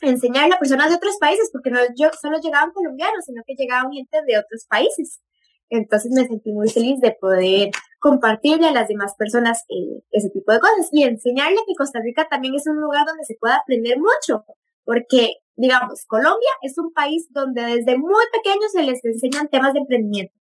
enseñarle 0.08 0.56
a 0.56 0.60
personas 0.60 0.90
de 0.90 0.96
otros 0.96 1.18
países, 1.20 1.50
porque 1.52 1.70
no 1.70 1.80
yo, 1.98 2.10
solo 2.20 2.40
llegaban 2.40 2.72
colombianos, 2.72 3.26
sino 3.26 3.42
que 3.46 3.56
llegaban 3.56 3.92
gente 3.92 4.18
de 4.26 4.38
otros 4.38 4.66
países. 4.70 5.22
Entonces 5.70 6.12
me 6.12 6.28
sentí 6.28 6.52
muy 6.52 6.70
feliz 6.70 7.00
de 7.02 7.12
poder 7.20 7.72
compartirle 8.00 8.68
a 8.68 8.72
las 8.72 8.88
demás 8.88 9.16
personas 9.18 9.64
eh, 9.70 10.04
ese 10.12 10.30
tipo 10.30 10.52
de 10.52 10.60
cosas 10.60 10.90
y 10.92 11.04
enseñarle 11.04 11.58
que 11.66 11.76
Costa 11.76 12.00
Rica 12.04 12.28
también 12.30 12.54
es 12.56 12.68
un 12.68 12.80
lugar 12.80 13.06
donde 13.06 13.24
se 13.24 13.36
puede 13.40 13.56
aprender 13.56 13.98
mucho, 13.98 14.46
porque, 14.84 15.34
digamos, 15.56 16.06
Colombia 16.06 16.52
es 16.62 16.78
un 16.78 16.94
país 16.94 17.28
donde 17.32 17.64
desde 17.64 17.98
muy 17.98 18.24
pequeños 18.32 18.72
se 18.72 18.84
les 18.84 19.04
enseñan 19.04 19.48
temas 19.48 19.74
de 19.74 19.80
emprendimiento, 19.80 20.34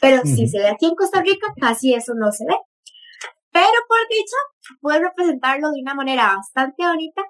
pero 0.00 0.22
si 0.24 0.48
se 0.48 0.58
ve 0.58 0.68
aquí 0.68 0.86
en 0.86 0.96
Costa 0.96 1.22
Rica, 1.22 1.46
casi 1.60 1.94
eso 1.94 2.14
no 2.14 2.32
se 2.32 2.44
ve. 2.46 2.56
Pero 3.52 3.78
por 3.86 3.98
dicho, 4.08 4.36
puedo 4.80 4.98
representarlo 4.98 5.70
de 5.70 5.80
una 5.80 5.94
manera 5.94 6.34
bastante 6.36 6.84
bonita 6.84 7.22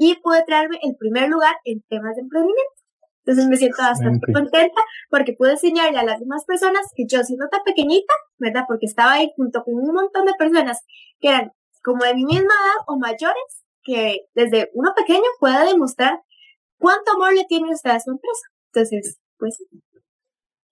y 0.00 0.14
pude 0.22 0.42
traerme 0.46 0.78
el 0.82 0.96
primer 0.96 1.28
lugar 1.28 1.54
en 1.64 1.82
temas 1.82 2.16
de 2.16 2.22
emprendimiento. 2.22 2.72
Entonces 3.18 3.48
me 3.48 3.56
siento 3.58 3.82
bastante 3.82 4.32
contenta 4.32 4.80
porque 5.10 5.34
pude 5.34 5.52
enseñarle 5.52 5.98
a 5.98 6.04
las 6.04 6.18
demás 6.18 6.46
personas 6.46 6.86
que 6.96 7.04
yo 7.06 7.22
siendo 7.22 7.48
tan 7.48 7.62
pequeñita, 7.64 8.14
¿verdad? 8.38 8.64
Porque 8.66 8.86
estaba 8.86 9.12
ahí 9.12 9.30
junto 9.36 9.62
con 9.62 9.74
un 9.74 9.92
montón 9.92 10.24
de 10.24 10.32
personas 10.38 10.78
que 11.20 11.28
eran 11.28 11.52
como 11.84 12.02
de 12.02 12.14
mi 12.14 12.24
misma 12.24 12.40
edad 12.40 12.84
o 12.86 12.98
mayores, 12.98 13.64
que 13.82 14.22
desde 14.34 14.70
uno 14.72 14.92
pequeño 14.96 15.28
pueda 15.38 15.66
demostrar 15.66 16.18
cuánto 16.78 17.12
amor 17.12 17.34
le 17.34 17.44
tiene 17.44 17.70
usted 17.70 17.90
a 17.90 18.00
su 18.00 18.10
empresa. 18.10 18.46
Entonces, 18.72 19.20
pues 19.38 19.58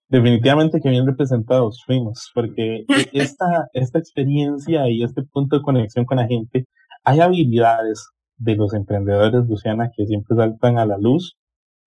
Definitivamente 0.07 0.79
que 0.81 0.89
bien 0.89 1.05
representados 1.05 1.83
fuimos, 1.85 2.31
porque 2.33 2.83
e, 2.89 3.09
esta, 3.13 3.67
esta 3.73 3.99
experiencia 3.99 4.89
y 4.89 5.03
este 5.03 5.21
punto 5.21 5.57
de 5.57 5.61
conexión 5.61 6.05
con 6.05 6.17
la 6.17 6.25
gente, 6.25 6.65
hay 7.03 7.19
habilidades 7.19 8.09
de 8.39 8.55
los 8.55 8.73
emprendedores, 8.73 9.47
Luciana, 9.47 9.91
que 9.95 10.05
siempre 10.05 10.35
saltan 10.35 10.79
a 10.79 10.85
la 10.85 10.97
luz 10.97 11.37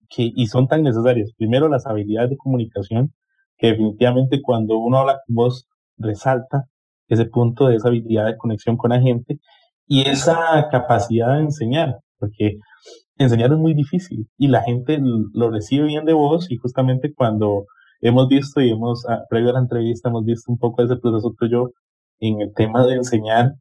que, 0.10 0.32
y 0.36 0.48
son 0.48 0.68
tan 0.68 0.84
necesarias. 0.84 1.32
Primero, 1.38 1.70
las 1.70 1.86
habilidades 1.86 2.32
de 2.32 2.38
comunicación, 2.38 3.14
que 3.58 3.68
definitivamente 3.68 4.42
cuando 4.42 4.78
uno 4.78 5.00
habla 5.00 5.20
con 5.26 5.36
vos, 5.36 5.68
resalta 5.98 6.66
ese 7.08 7.26
punto 7.26 7.68
de 7.68 7.76
esa 7.76 7.90
habilidad 7.90 8.26
de 8.26 8.38
conexión 8.38 8.78
con 8.78 8.92
la 8.92 9.02
gente 9.02 9.40
y 9.88 10.08
esa 10.08 10.68
capacidad 10.72 11.36
de 11.36 11.44
enseñar, 11.44 11.98
porque 12.20 12.58
enseñar 13.18 13.52
es 13.52 13.58
muy 13.58 13.74
difícil 13.74 14.28
y 14.38 14.48
la 14.48 14.62
gente 14.64 15.00
lo 15.34 15.50
recibe 15.50 15.86
bien 15.86 16.06
de 16.06 16.14
vos 16.14 16.52
y 16.52 16.58
justamente 16.58 17.14
cuando 17.14 17.66
hemos 18.02 18.28
visto 18.28 18.62
y 18.62 18.70
hemos, 18.70 19.06
ah, 19.10 19.24
previo 19.30 19.50
a 19.50 19.54
la 19.54 19.60
entrevista, 19.60 20.10
hemos 20.10 20.26
visto 20.26 20.52
un 20.52 20.58
poco 20.58 20.84
ese 20.84 20.98
proceso 20.98 21.34
yo 21.50 21.72
en 22.20 22.42
el 22.42 22.54
tema 22.54 22.86
de 22.86 22.96
enseñar, 22.96 23.54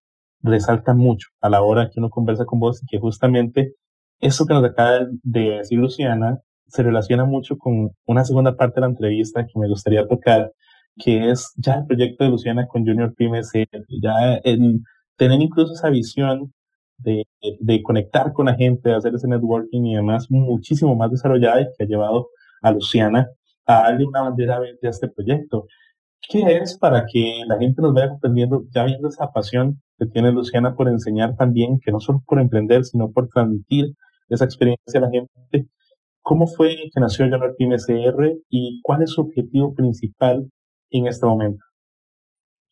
resalta 0.43 0.95
mucho 0.95 1.29
a 1.41 1.49
la 1.49 1.63
hora 1.63 1.91
que 1.91 2.01
uno 2.01 2.11
conversa 2.11 2.45
con 2.45 2.61
vos 2.61 2.83
y 2.83 2.87
que 2.87 2.99
justamente 2.99 3.75
eso 4.21 4.47
que 4.47 4.55
nos 4.55 4.65
acaba 4.65 5.07
de 5.23 5.51
decir 5.59 5.79
Luciana 5.79 6.39
se 6.69 6.83
relaciona 6.83 7.25
mucho 7.25 7.57
con 7.59 7.91
una 8.07 8.25
segunda 8.25 8.57
parte 8.57 8.77
de 8.77 8.81
la 8.83 8.93
entrevista 8.93 9.47
que 9.47 9.59
me 9.59 9.69
gustaría 9.69 10.07
tocar, 10.07 10.53
que 10.99 11.31
es 11.31 11.53
ya 11.57 11.75
el 11.75 11.87
proyecto 11.87 12.25
de 12.25 12.31
Luciana 12.31 12.67
con 12.67 12.85
Junior 12.85 13.15
Pymes, 13.15 13.51
ya 14.03 14.35
el 14.43 14.81
tener 15.17 15.41
incluso 15.41 15.75
esa 15.75 15.91
visión 15.91 16.53
de, 16.99 17.25
de, 17.61 17.83
conectar 17.83 18.33
con 18.33 18.47
la 18.47 18.55
gente, 18.55 18.89
de 18.89 18.97
hacer 18.97 19.15
ese 19.15 19.29
networking 19.29 19.85
y 19.85 19.97
demás 19.97 20.31
muchísimo 20.31 20.97
más 20.97 21.11
desarrollada 21.11 21.61
y 21.61 21.67
que 21.77 21.85
ha 21.85 21.87
llevado 21.87 22.29
a 22.63 22.71
Luciana 22.73 23.29
a 23.67 23.83
darle 23.83 24.07
una 24.07 24.23
bandera 24.23 24.61
de 24.61 24.89
este 24.89 25.09
proyecto. 25.09 25.67
¿Qué 26.29 26.41
es 26.57 26.77
para 26.79 27.05
que 27.07 27.43
la 27.47 27.59
gente 27.59 27.81
nos 27.81 27.95
vaya 27.95 28.09
comprendiendo, 28.09 28.65
ya 28.75 28.85
viendo 28.85 29.09
esa 29.09 29.31
pasión 29.33 29.81
que 29.99 30.07
tiene 30.07 30.33
Luciana 30.33 30.75
por 30.75 30.89
enseñar 30.89 31.37
también, 31.37 31.79
que 31.79 31.93
no 31.93 32.01
solo 32.01 32.23
por 32.27 32.41
emprender, 32.41 32.85
sino 32.85 33.13
por 33.13 33.29
transmitir 33.29 33.95
esa 34.29 34.45
experiencia 34.45 34.99
a 34.99 35.03
la 35.03 35.11
gente. 35.11 35.69
¿Cómo 36.23 36.49
fue 36.49 36.75
que 36.93 37.01
nació 37.01 37.27
Pymes 37.57 37.87
CR 37.87 38.33
y 38.51 38.81
cuál 38.83 39.03
es 39.03 39.11
su 39.11 39.21
objetivo 39.21 39.73
principal 39.75 40.51
en 40.91 41.07
este 41.07 41.25
momento? 41.25 41.65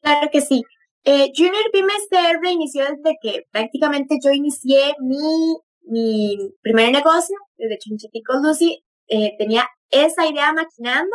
Claro 0.01 0.29
que 0.33 0.41
sí. 0.41 0.63
Eh, 1.05 1.31
Junior 1.37 1.71
Pymes 1.73 2.09
CR 2.11 2.51
inició 2.51 2.83
desde 2.83 3.17
que 3.23 3.45
prácticamente 3.53 4.19
yo 4.23 4.33
inicié 4.33 4.95
mi, 5.01 5.57
mi 5.83 6.37
primer 6.63 6.91
negocio, 6.91 7.37
desde 7.57 7.79
Chinchiticos 7.79 8.37
Lucy, 8.43 8.83
eh, 9.07 9.37
tenía 9.39 9.69
esa 9.91 10.27
idea 10.27 10.53
maquinando 10.53 11.15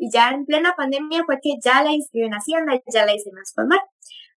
y 0.00 0.10
ya 0.10 0.30
en 0.30 0.46
plena 0.46 0.74
pandemia 0.74 1.24
fue 1.26 1.38
que 1.42 1.58
ya 1.62 1.82
la 1.82 1.92
inscribí 1.92 2.26
en 2.26 2.32
Hacienda 2.32 2.72
ya 2.92 3.04
la 3.04 3.14
hice 3.14 3.30
más 3.32 3.52
formal. 3.54 3.80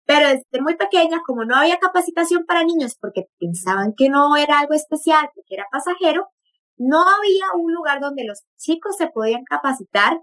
Pero 0.04 0.28
desde 0.28 0.60
muy 0.60 0.76
pequeña, 0.76 1.22
como 1.26 1.46
no 1.46 1.56
había 1.56 1.78
capacitación 1.78 2.44
para 2.44 2.64
niños 2.64 2.98
porque 3.00 3.28
pensaban 3.40 3.94
que 3.96 4.10
no 4.10 4.36
era 4.36 4.58
algo 4.58 4.74
especial, 4.74 5.30
que 5.34 5.54
era 5.54 5.64
pasajero, 5.72 6.28
no 6.76 7.00
había 7.00 7.46
un 7.56 7.72
lugar 7.72 8.00
donde 8.00 8.24
los 8.24 8.42
chicos 8.58 8.96
se 8.98 9.06
podían 9.06 9.42
capacitar 9.44 10.20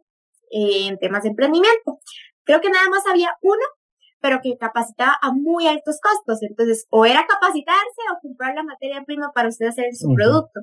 eh, 0.51 0.87
en 0.87 0.99
temas 0.99 1.23
de 1.23 1.29
emprendimiento. 1.29 1.97
Creo 2.43 2.61
que 2.61 2.69
nada 2.69 2.87
más 2.91 3.07
había 3.07 3.35
uno, 3.41 3.63
pero 4.19 4.41
que 4.43 4.57
capacitaba 4.59 5.17
a 5.23 5.31
muy 5.31 5.67
altos 5.67 5.97
costos. 5.99 6.43
Entonces, 6.43 6.85
o 6.91 7.07
era 7.07 7.25
capacitarse 7.25 8.01
o 8.13 8.21
comprar 8.21 8.53
la 8.53 8.61
materia 8.61 9.03
prima 9.07 9.31
para 9.33 9.49
usted 9.49 9.65
hacer 9.65 9.85
su 9.95 10.13
producto. 10.13 10.59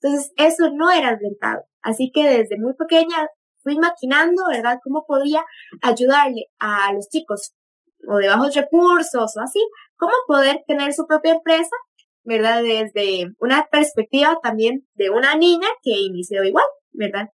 Entonces, 0.00 0.32
eso 0.36 0.70
no 0.72 0.90
era 0.90 1.18
rentable. 1.20 1.64
Así 1.82 2.10
que 2.14 2.24
desde 2.26 2.56
muy 2.56 2.72
pequeña 2.72 3.28
fui 3.62 3.78
maquinando, 3.78 4.44
¿verdad?, 4.50 4.78
cómo 4.82 5.04
podía 5.06 5.44
ayudarle 5.82 6.46
a 6.58 6.92
los 6.92 7.08
chicos 7.08 7.52
o 8.08 8.16
de 8.16 8.28
bajos 8.28 8.54
recursos 8.54 9.36
o 9.36 9.40
así, 9.40 9.60
cómo 9.96 10.12
poder 10.26 10.62
tener 10.66 10.92
su 10.92 11.06
propia 11.06 11.34
empresa, 11.34 11.76
¿verdad? 12.24 12.62
Desde 12.62 13.32
una 13.38 13.66
perspectiva 13.70 14.38
también 14.42 14.86
de 14.94 15.10
una 15.10 15.36
niña 15.36 15.68
que 15.82 15.92
inició 15.92 16.42
igual, 16.44 16.66
¿verdad? 16.92 17.28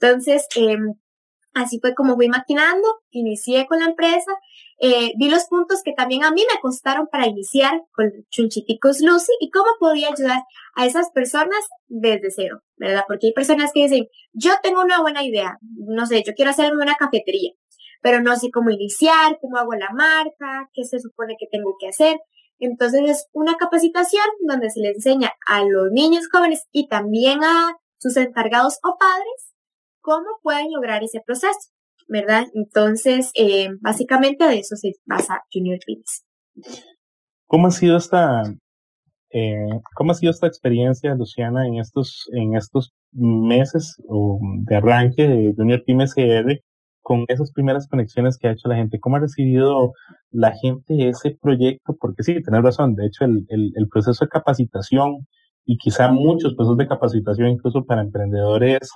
Entonces, 0.00 0.46
em, 0.56 0.94
así 1.54 1.78
fue 1.80 1.94
como 1.94 2.16
fui 2.16 2.28
maquinando, 2.28 2.86
inicié 3.10 3.66
con 3.66 3.78
la 3.78 3.86
empresa, 3.86 4.32
eh, 4.80 5.12
vi 5.16 5.30
los 5.30 5.44
puntos 5.44 5.82
que 5.84 5.92
también 5.92 6.24
a 6.24 6.32
mí 6.32 6.42
me 6.52 6.60
costaron 6.60 7.06
para 7.06 7.26
iniciar 7.26 7.80
con 7.92 8.10
Chunchiticos 8.30 9.00
Lucy 9.00 9.32
y 9.40 9.50
cómo 9.50 9.68
podía 9.78 10.08
ayudar 10.08 10.42
a 10.74 10.86
esas 10.86 11.10
personas 11.10 11.58
desde 11.86 12.30
cero, 12.30 12.62
¿verdad? 12.76 13.04
Porque 13.06 13.28
hay 13.28 13.32
personas 13.32 13.70
que 13.72 13.82
dicen, 13.82 14.08
yo 14.32 14.52
tengo 14.62 14.82
una 14.82 15.00
buena 15.00 15.24
idea, 15.24 15.58
no 15.60 16.06
sé, 16.06 16.22
yo 16.26 16.34
quiero 16.34 16.50
hacerme 16.50 16.82
una 16.82 16.96
cafetería, 16.96 17.52
pero 18.02 18.20
no 18.20 18.36
sé 18.36 18.50
cómo 18.50 18.70
iniciar, 18.70 19.38
cómo 19.40 19.56
hago 19.56 19.74
la 19.74 19.90
marca, 19.90 20.68
qué 20.72 20.84
se 20.84 20.98
supone 20.98 21.36
que 21.38 21.46
tengo 21.50 21.76
que 21.78 21.88
hacer. 21.88 22.18
Entonces 22.58 23.00
es 23.04 23.28
una 23.32 23.56
capacitación 23.56 24.26
donde 24.46 24.70
se 24.70 24.80
le 24.80 24.90
enseña 24.90 25.32
a 25.46 25.64
los 25.64 25.90
niños 25.90 26.28
jóvenes 26.30 26.66
y 26.72 26.88
también 26.88 27.42
a 27.42 27.76
sus 27.98 28.16
encargados 28.16 28.78
o 28.82 28.96
padres 28.98 29.53
cómo 30.04 30.26
pueden 30.42 30.70
lograr 30.70 31.02
ese 31.02 31.20
proceso, 31.26 31.70
¿verdad? 32.08 32.44
Entonces, 32.52 33.30
eh, 33.34 33.70
básicamente 33.80 34.44
de 34.44 34.58
eso 34.58 34.76
se 34.76 34.92
basa 35.06 35.40
Junior 35.50 35.78
Kids. 35.84 36.24
¿Cómo 37.46 37.68
ha 37.68 37.70
sido 37.70 37.96
esta, 37.96 38.42
eh, 39.30 39.80
cómo 39.94 40.12
ha 40.12 40.14
sido 40.14 40.30
esta 40.30 40.46
experiencia, 40.46 41.14
Luciana, 41.14 41.66
en 41.66 41.78
estos, 41.78 42.28
en 42.32 42.54
estos 42.54 42.92
meses 43.12 43.96
de 44.66 44.76
arranque 44.76 45.26
de 45.26 45.54
Junior 45.56 45.82
Pymes 45.84 46.14
CR 46.14 46.60
con 47.00 47.24
esas 47.28 47.50
primeras 47.52 47.88
conexiones 47.88 48.36
que 48.36 48.48
ha 48.48 48.52
hecho 48.52 48.68
la 48.68 48.76
gente? 48.76 49.00
¿Cómo 49.00 49.16
ha 49.16 49.20
recibido 49.20 49.92
la 50.30 50.52
gente 50.52 51.08
ese 51.08 51.38
proyecto? 51.40 51.96
Porque 51.98 52.22
sí, 52.22 52.42
tenés 52.42 52.62
razón, 52.62 52.94
de 52.94 53.06
hecho 53.06 53.24
el, 53.24 53.46
el, 53.48 53.88
proceso 53.88 54.26
de 54.26 54.28
capacitación 54.28 55.26
y 55.64 55.78
quizá 55.78 56.10
muchos 56.10 56.54
procesos 56.54 56.76
de 56.76 56.88
capacitación, 56.88 57.48
incluso 57.48 57.84
para 57.84 58.02
emprendedores 58.02 58.90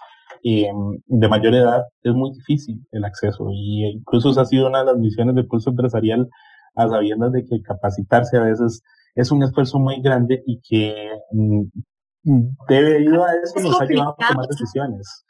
eh, 0.44 0.70
de 1.06 1.28
mayor 1.28 1.54
edad, 1.54 1.84
es 2.02 2.14
muy 2.14 2.32
difícil 2.32 2.86
el 2.92 3.04
acceso. 3.04 3.48
Y 3.52 3.86
incluso 3.86 4.30
esa 4.30 4.42
ha 4.42 4.46
sido 4.46 4.68
una 4.68 4.80
de 4.80 4.86
las 4.86 4.96
misiones 4.96 5.34
del 5.34 5.48
curso 5.48 5.70
empresarial, 5.70 6.28
a 6.74 6.88
sabiendas 6.88 7.32
de 7.32 7.44
que 7.44 7.60
capacitarse 7.62 8.36
a 8.36 8.42
veces 8.42 8.82
es 9.14 9.32
un 9.32 9.42
esfuerzo 9.42 9.78
muy 9.78 10.00
grande 10.00 10.42
y 10.46 10.60
que 10.60 11.10
mm, 11.32 11.62
debido 12.68 13.24
a 13.24 13.34
eso 13.34 13.60
nos 13.60 13.80
ha 13.80 13.84
llevado 13.84 14.14
a 14.18 14.28
tomar 14.28 14.46
decisiones. 14.46 15.24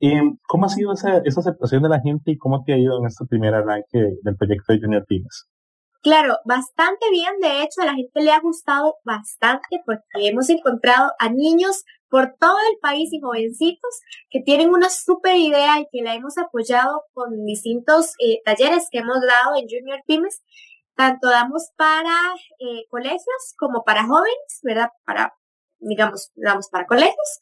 Eh, 0.00 0.20
¿Cómo 0.46 0.66
ha 0.66 0.68
sido 0.68 0.92
esa, 0.92 1.18
esa 1.18 1.40
aceptación 1.40 1.82
de 1.82 1.88
la 1.88 2.00
gente 2.00 2.32
y 2.32 2.38
cómo 2.38 2.62
te 2.64 2.72
ha 2.72 2.78
ido 2.78 2.98
en 2.98 3.06
este 3.06 3.24
primer 3.26 3.54
arranque 3.54 4.16
del 4.22 4.36
proyecto 4.36 4.72
de 4.72 4.80
Junior 4.80 5.04
Pymes? 5.06 5.48
Claro, 6.02 6.38
bastante 6.44 7.08
bien. 7.10 7.32
De 7.40 7.62
hecho, 7.62 7.82
a 7.82 7.86
la 7.86 7.94
gente 7.94 8.22
le 8.22 8.32
ha 8.32 8.40
gustado 8.40 8.96
bastante 9.04 9.80
porque 9.86 10.28
hemos 10.28 10.50
encontrado 10.50 11.12
a 11.20 11.28
niños 11.30 11.84
por 12.12 12.34
todo 12.38 12.58
el 12.70 12.78
país 12.78 13.10
y 13.10 13.22
jovencitos 13.22 14.00
que 14.28 14.42
tienen 14.42 14.68
una 14.68 14.90
súper 14.90 15.36
idea 15.36 15.80
y 15.80 15.86
que 15.90 16.02
la 16.02 16.14
hemos 16.14 16.36
apoyado 16.36 17.04
con 17.14 17.46
distintos 17.46 18.12
eh, 18.18 18.42
talleres 18.44 18.88
que 18.90 18.98
hemos 18.98 19.22
dado 19.22 19.56
en 19.56 19.66
Junior 19.66 19.98
Pymes. 20.06 20.42
Tanto 20.94 21.30
damos 21.30 21.70
para 21.74 22.14
eh, 22.60 22.84
colegios 22.90 23.54
como 23.56 23.82
para 23.82 24.04
jóvenes, 24.04 24.60
¿verdad? 24.62 24.90
Para 25.06 25.32
digamos, 25.78 26.30
digamos, 26.34 26.68
para 26.68 26.86
colegios, 26.86 27.40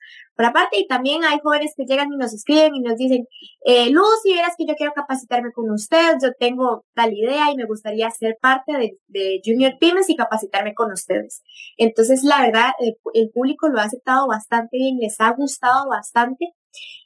aparte, 0.48 0.78
y 0.78 0.86
también 0.86 1.24
hay 1.24 1.38
jóvenes 1.42 1.72
que 1.76 1.84
llegan 1.84 2.12
y 2.12 2.16
nos 2.16 2.32
escriben 2.32 2.74
y 2.74 2.80
nos 2.80 2.96
dicen, 2.96 3.26
eh, 3.64 3.90
Luz, 3.90 4.22
si 4.22 4.32
verás 4.32 4.54
que 4.56 4.66
yo 4.66 4.74
quiero 4.74 4.92
capacitarme 4.92 5.52
con 5.52 5.70
usted, 5.70 6.16
yo 6.22 6.30
tengo 6.38 6.84
tal 6.94 7.12
idea 7.12 7.50
y 7.50 7.56
me 7.56 7.66
gustaría 7.66 8.10
ser 8.10 8.36
parte 8.40 8.72
de, 8.72 8.98
de 9.08 9.40
Junior 9.44 9.76
Pymes 9.78 10.08
y 10.08 10.16
capacitarme 10.16 10.74
con 10.74 10.92
ustedes. 10.92 11.42
Entonces, 11.76 12.22
la 12.22 12.42
verdad, 12.42 12.70
el, 12.78 12.96
el 13.14 13.30
público 13.30 13.68
lo 13.68 13.80
ha 13.80 13.84
aceptado 13.84 14.26
bastante 14.26 14.76
bien, 14.76 14.98
les 14.98 15.20
ha 15.20 15.30
gustado 15.32 15.88
bastante 15.88 16.54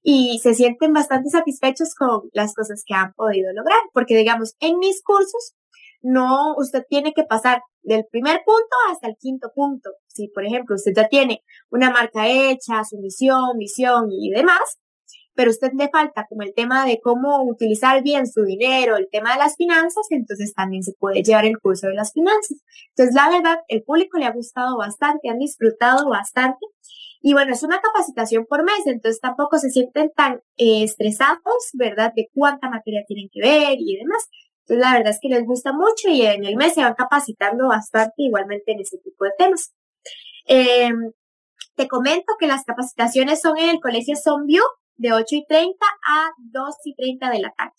y 0.02 0.38
se 0.42 0.54
sienten 0.54 0.92
bastante 0.92 1.30
satisfechos 1.30 1.94
con 1.94 2.28
las 2.32 2.54
cosas 2.54 2.82
que 2.86 2.94
han 2.94 3.12
podido 3.14 3.52
lograr, 3.52 3.78
porque 3.92 4.16
digamos, 4.16 4.54
en 4.60 4.78
mis 4.78 5.02
cursos, 5.02 5.54
no, 6.04 6.54
usted 6.56 6.82
tiene 6.88 7.14
que 7.14 7.24
pasar 7.24 7.62
del 7.82 8.04
primer 8.10 8.42
punto 8.44 8.76
hasta 8.90 9.08
el 9.08 9.16
quinto 9.18 9.50
punto. 9.54 9.90
Si, 10.06 10.28
por 10.28 10.44
ejemplo, 10.44 10.76
usted 10.76 10.92
ya 10.94 11.08
tiene 11.08 11.42
una 11.70 11.90
marca 11.90 12.28
hecha, 12.28 12.84
su 12.84 12.98
misión, 12.98 13.56
visión 13.58 14.12
y 14.12 14.30
demás, 14.30 14.78
pero 15.34 15.50
usted 15.50 15.70
le 15.72 15.88
falta 15.88 16.26
como 16.28 16.42
el 16.42 16.52
tema 16.54 16.84
de 16.84 17.00
cómo 17.02 17.42
utilizar 17.44 18.02
bien 18.02 18.26
su 18.26 18.42
dinero, 18.44 18.96
el 18.96 19.08
tema 19.10 19.32
de 19.32 19.38
las 19.38 19.56
finanzas, 19.56 20.06
entonces 20.10 20.52
también 20.54 20.82
se 20.82 20.92
puede 20.92 21.22
llevar 21.22 21.46
el 21.46 21.58
curso 21.58 21.88
de 21.88 21.94
las 21.94 22.12
finanzas. 22.12 22.58
Entonces, 22.90 23.14
la 23.14 23.30
verdad, 23.30 23.58
el 23.68 23.82
público 23.82 24.18
le 24.18 24.26
ha 24.26 24.32
gustado 24.32 24.76
bastante, 24.76 25.30
han 25.30 25.38
disfrutado 25.38 26.08
bastante. 26.08 26.66
Y 27.22 27.32
bueno, 27.32 27.54
es 27.54 27.62
una 27.62 27.80
capacitación 27.80 28.44
por 28.46 28.62
mes, 28.64 28.86
entonces 28.86 29.18
tampoco 29.18 29.58
se 29.58 29.70
sienten 29.70 30.12
tan 30.14 30.42
eh, 30.58 30.84
estresados, 30.84 31.70
¿verdad? 31.72 32.12
De 32.14 32.28
cuánta 32.34 32.68
materia 32.68 33.02
tienen 33.06 33.30
que 33.32 33.40
ver 33.40 33.76
y 33.78 33.96
demás. 33.96 34.28
Entonces, 34.66 34.82
la 34.82 34.92
verdad 34.94 35.12
es 35.12 35.18
que 35.20 35.28
les 35.28 35.44
gusta 35.44 35.72
mucho 35.72 36.08
y 36.08 36.22
en 36.22 36.44
el 36.44 36.56
mes 36.56 36.72
se 36.72 36.82
van 36.82 36.94
capacitando 36.94 37.68
bastante 37.68 38.14
igualmente 38.16 38.72
en 38.72 38.80
ese 38.80 38.96
tipo 38.98 39.24
de 39.24 39.32
temas. 39.36 39.74
Em, 40.46 41.12
te 41.76 41.86
comento 41.86 42.32
que 42.38 42.46
las 42.46 42.64
capacitaciones 42.64 43.42
son 43.42 43.58
en 43.58 43.68
el 43.70 43.80
Colegio 43.80 44.16
Sonview 44.16 44.62
de 44.96 45.12
8 45.12 45.36
y 45.36 45.44
30 45.46 45.86
a 46.08 46.30
2 46.38 46.76
y 46.84 46.94
30 46.94 47.30
de 47.30 47.40
la 47.40 47.52
tarde. 47.52 47.74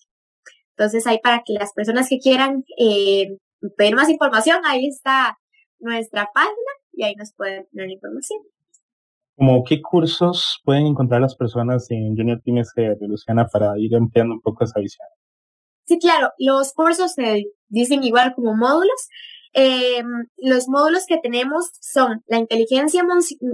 Entonces, 0.77 1.07
ahí 1.07 1.19
para 1.23 1.41
que 1.43 1.53
las 1.53 1.73
personas 1.73 2.07
que 2.07 2.19
quieran 2.19 2.63
eh, 2.77 3.37
pedir 3.77 3.95
más 3.95 4.09
información, 4.09 4.59
ahí 4.65 4.87
está 4.87 5.39
nuestra 5.79 6.29
página 6.33 6.71
y 6.93 7.03
ahí 7.03 7.15
nos 7.15 7.33
pueden 7.33 7.65
tener 7.71 7.89
información. 7.89 8.41
¿Cómo 9.37 9.63
qué 9.63 9.81
cursos 9.81 10.61
pueden 10.63 10.85
encontrar 10.85 11.19
las 11.19 11.35
personas 11.35 11.89
en 11.89 12.15
Junior 12.15 12.41
Teams 12.43 12.71
de 12.75 13.07
Luciana 13.07 13.47
para 13.47 13.73
ir 13.77 13.95
ampliando 13.95 14.35
un 14.35 14.41
poco 14.41 14.63
esa 14.63 14.79
visión? 14.79 15.07
Sí, 15.85 15.99
claro, 15.99 16.31
los 16.39 16.73
cursos 16.73 17.13
se 17.13 17.45
dicen 17.69 18.03
igual 18.03 18.33
como 18.35 18.55
módulos. 18.55 19.07
Eh, 19.53 20.03
los 20.37 20.67
módulos 20.67 21.05
que 21.07 21.17
tenemos 21.17 21.69
son 21.79 22.23
la 22.27 22.39
inteligencia 22.39 23.03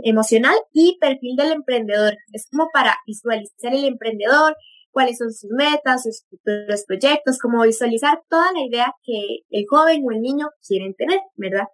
emocional 0.03 0.55
y 0.73 0.97
perfil 0.99 1.35
del 1.35 1.51
emprendedor. 1.51 2.15
Es 2.33 2.47
como 2.49 2.69
para 2.73 2.97
visualizar 3.05 3.73
el 3.73 3.85
emprendedor, 3.85 4.55
cuáles 4.91 5.17
son 5.17 5.31
sus 5.31 5.49
metas, 5.51 6.03
sus 6.03 6.23
futuros 6.29 6.83
proyectos, 6.85 7.37
como 7.39 7.63
visualizar 7.63 8.21
toda 8.29 8.51
la 8.53 8.65
idea 8.65 8.93
que 9.03 9.39
el 9.49 9.65
joven 9.69 10.03
o 10.05 10.11
el 10.11 10.21
niño 10.21 10.47
quieren 10.67 10.93
tener, 10.95 11.19
¿verdad? 11.35 11.67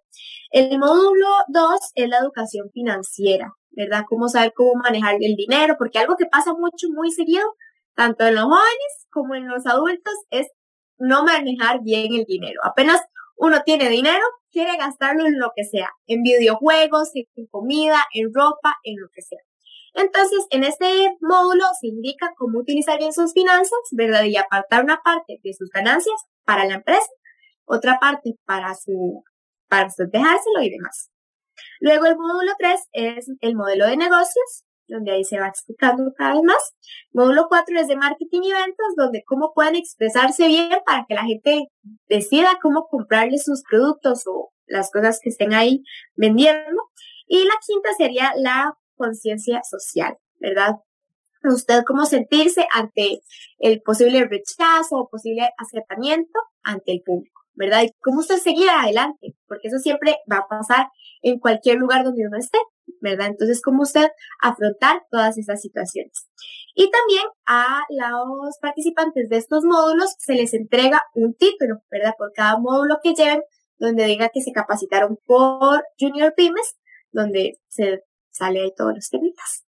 El 0.50 0.78
módulo 0.78 1.26
2 1.48 1.80
es 1.94 2.08
la 2.08 2.18
educación 2.18 2.70
financiera, 2.72 3.52
¿verdad? 3.70 4.04
Cómo 4.08 4.28
saber 4.28 4.52
cómo 4.54 4.74
manejar 4.82 5.16
el 5.20 5.36
dinero, 5.36 5.76
porque 5.78 5.98
algo 5.98 6.16
que 6.16 6.26
pasa 6.26 6.52
mucho, 6.52 6.88
muy 6.94 7.10
seguido, 7.10 7.44
tanto 7.98 8.24
en 8.24 8.36
los 8.36 8.44
jóvenes 8.44 9.06
como 9.10 9.34
en 9.34 9.48
los 9.48 9.66
adultos, 9.66 10.14
es 10.30 10.46
no 10.98 11.24
manejar 11.24 11.80
bien 11.82 12.14
el 12.14 12.24
dinero. 12.26 12.60
Apenas 12.62 13.00
uno 13.36 13.62
tiene 13.64 13.88
dinero, 13.88 14.24
quiere 14.52 14.76
gastarlo 14.76 15.26
en 15.26 15.40
lo 15.40 15.50
que 15.56 15.64
sea, 15.64 15.90
en 16.06 16.22
videojuegos, 16.22 17.10
en 17.14 17.46
comida, 17.48 18.04
en 18.14 18.32
ropa, 18.32 18.76
en 18.84 19.00
lo 19.00 19.08
que 19.12 19.22
sea. 19.22 19.40
Entonces, 19.94 20.46
en 20.50 20.62
este 20.62 21.16
módulo 21.20 21.64
se 21.80 21.88
indica 21.88 22.32
cómo 22.36 22.60
utilizar 22.60 22.98
bien 22.98 23.12
sus 23.12 23.32
finanzas, 23.32 23.80
¿verdad? 23.90 24.22
Y 24.22 24.36
apartar 24.36 24.84
una 24.84 25.00
parte 25.02 25.40
de 25.42 25.52
sus 25.52 25.68
ganancias 25.70 26.20
para 26.44 26.66
la 26.66 26.74
empresa, 26.74 27.10
otra 27.64 27.98
parte 27.98 28.34
para 28.44 28.76
su, 28.76 29.24
para 29.68 29.88
dejárselo 29.98 30.62
y 30.62 30.70
demás. 30.70 31.10
Luego 31.80 32.06
el 32.06 32.16
módulo 32.16 32.52
3 32.60 32.80
es 32.92 33.26
el 33.40 33.56
modelo 33.56 33.86
de 33.86 33.96
negocios, 33.96 34.64
donde 34.88 35.12
ahí 35.12 35.24
se 35.24 35.38
va 35.38 35.48
explicando 35.48 36.12
cada 36.16 36.34
vez 36.34 36.42
más. 36.42 36.74
Módulo 37.12 37.46
4 37.48 37.80
es 37.80 37.88
de 37.88 37.96
marketing 37.96 38.42
y 38.42 38.52
ventas, 38.52 38.86
donde 38.96 39.22
cómo 39.24 39.52
pueden 39.54 39.76
expresarse 39.76 40.48
bien 40.48 40.70
para 40.84 41.04
que 41.06 41.14
la 41.14 41.24
gente 41.24 41.68
decida 42.08 42.58
cómo 42.60 42.88
comprarle 42.88 43.38
sus 43.38 43.62
productos 43.62 44.26
o 44.26 44.50
las 44.66 44.90
cosas 44.90 45.20
que 45.22 45.30
estén 45.30 45.54
ahí 45.54 45.82
vendiendo. 46.16 46.82
Y 47.26 47.44
la 47.44 47.54
quinta 47.64 47.90
sería 47.96 48.32
la 48.36 48.74
conciencia 48.96 49.60
social, 49.62 50.16
¿verdad? 50.38 50.76
Usted 51.44 51.84
cómo 51.86 52.04
sentirse 52.04 52.66
ante 52.72 53.20
el 53.58 53.80
posible 53.82 54.24
rechazo 54.24 54.96
o 54.96 55.08
posible 55.08 55.50
acercamiento 55.56 56.38
ante 56.62 56.92
el 56.92 57.02
público, 57.04 57.42
¿verdad? 57.54 57.82
Y 57.82 57.92
cómo 58.00 58.20
usted 58.20 58.38
seguir 58.38 58.68
adelante, 58.70 59.36
porque 59.46 59.68
eso 59.68 59.78
siempre 59.78 60.16
va 60.30 60.38
a 60.38 60.48
pasar 60.48 60.88
en 61.22 61.38
cualquier 61.38 61.76
lugar 61.76 62.04
donde 62.04 62.26
uno 62.26 62.38
esté. 62.38 62.58
¿Verdad? 63.00 63.28
Entonces, 63.28 63.62
¿cómo 63.62 63.82
usted 63.82 64.08
afrontar 64.40 65.02
todas 65.10 65.38
esas 65.38 65.60
situaciones? 65.60 66.28
Y 66.74 66.90
también 66.90 67.24
a 67.46 67.80
los 67.90 68.58
participantes 68.60 69.28
de 69.28 69.36
estos 69.36 69.64
módulos 69.64 70.14
se 70.18 70.34
les 70.34 70.54
entrega 70.54 71.02
un 71.14 71.34
título, 71.34 71.80
¿verdad? 71.90 72.14
Por 72.16 72.32
cada 72.32 72.58
módulo 72.58 72.98
que 73.02 73.14
lleven, 73.14 73.42
donde 73.78 74.04
diga 74.06 74.30
que 74.32 74.40
se 74.40 74.52
capacitaron 74.52 75.18
por 75.24 75.82
Junior 75.98 76.34
Pymes, 76.36 76.76
donde 77.12 77.58
se 77.68 78.02
sale 78.30 78.60
ahí 78.60 78.72
todos 78.76 78.94
los 78.94 79.08
temitas. 79.08 79.64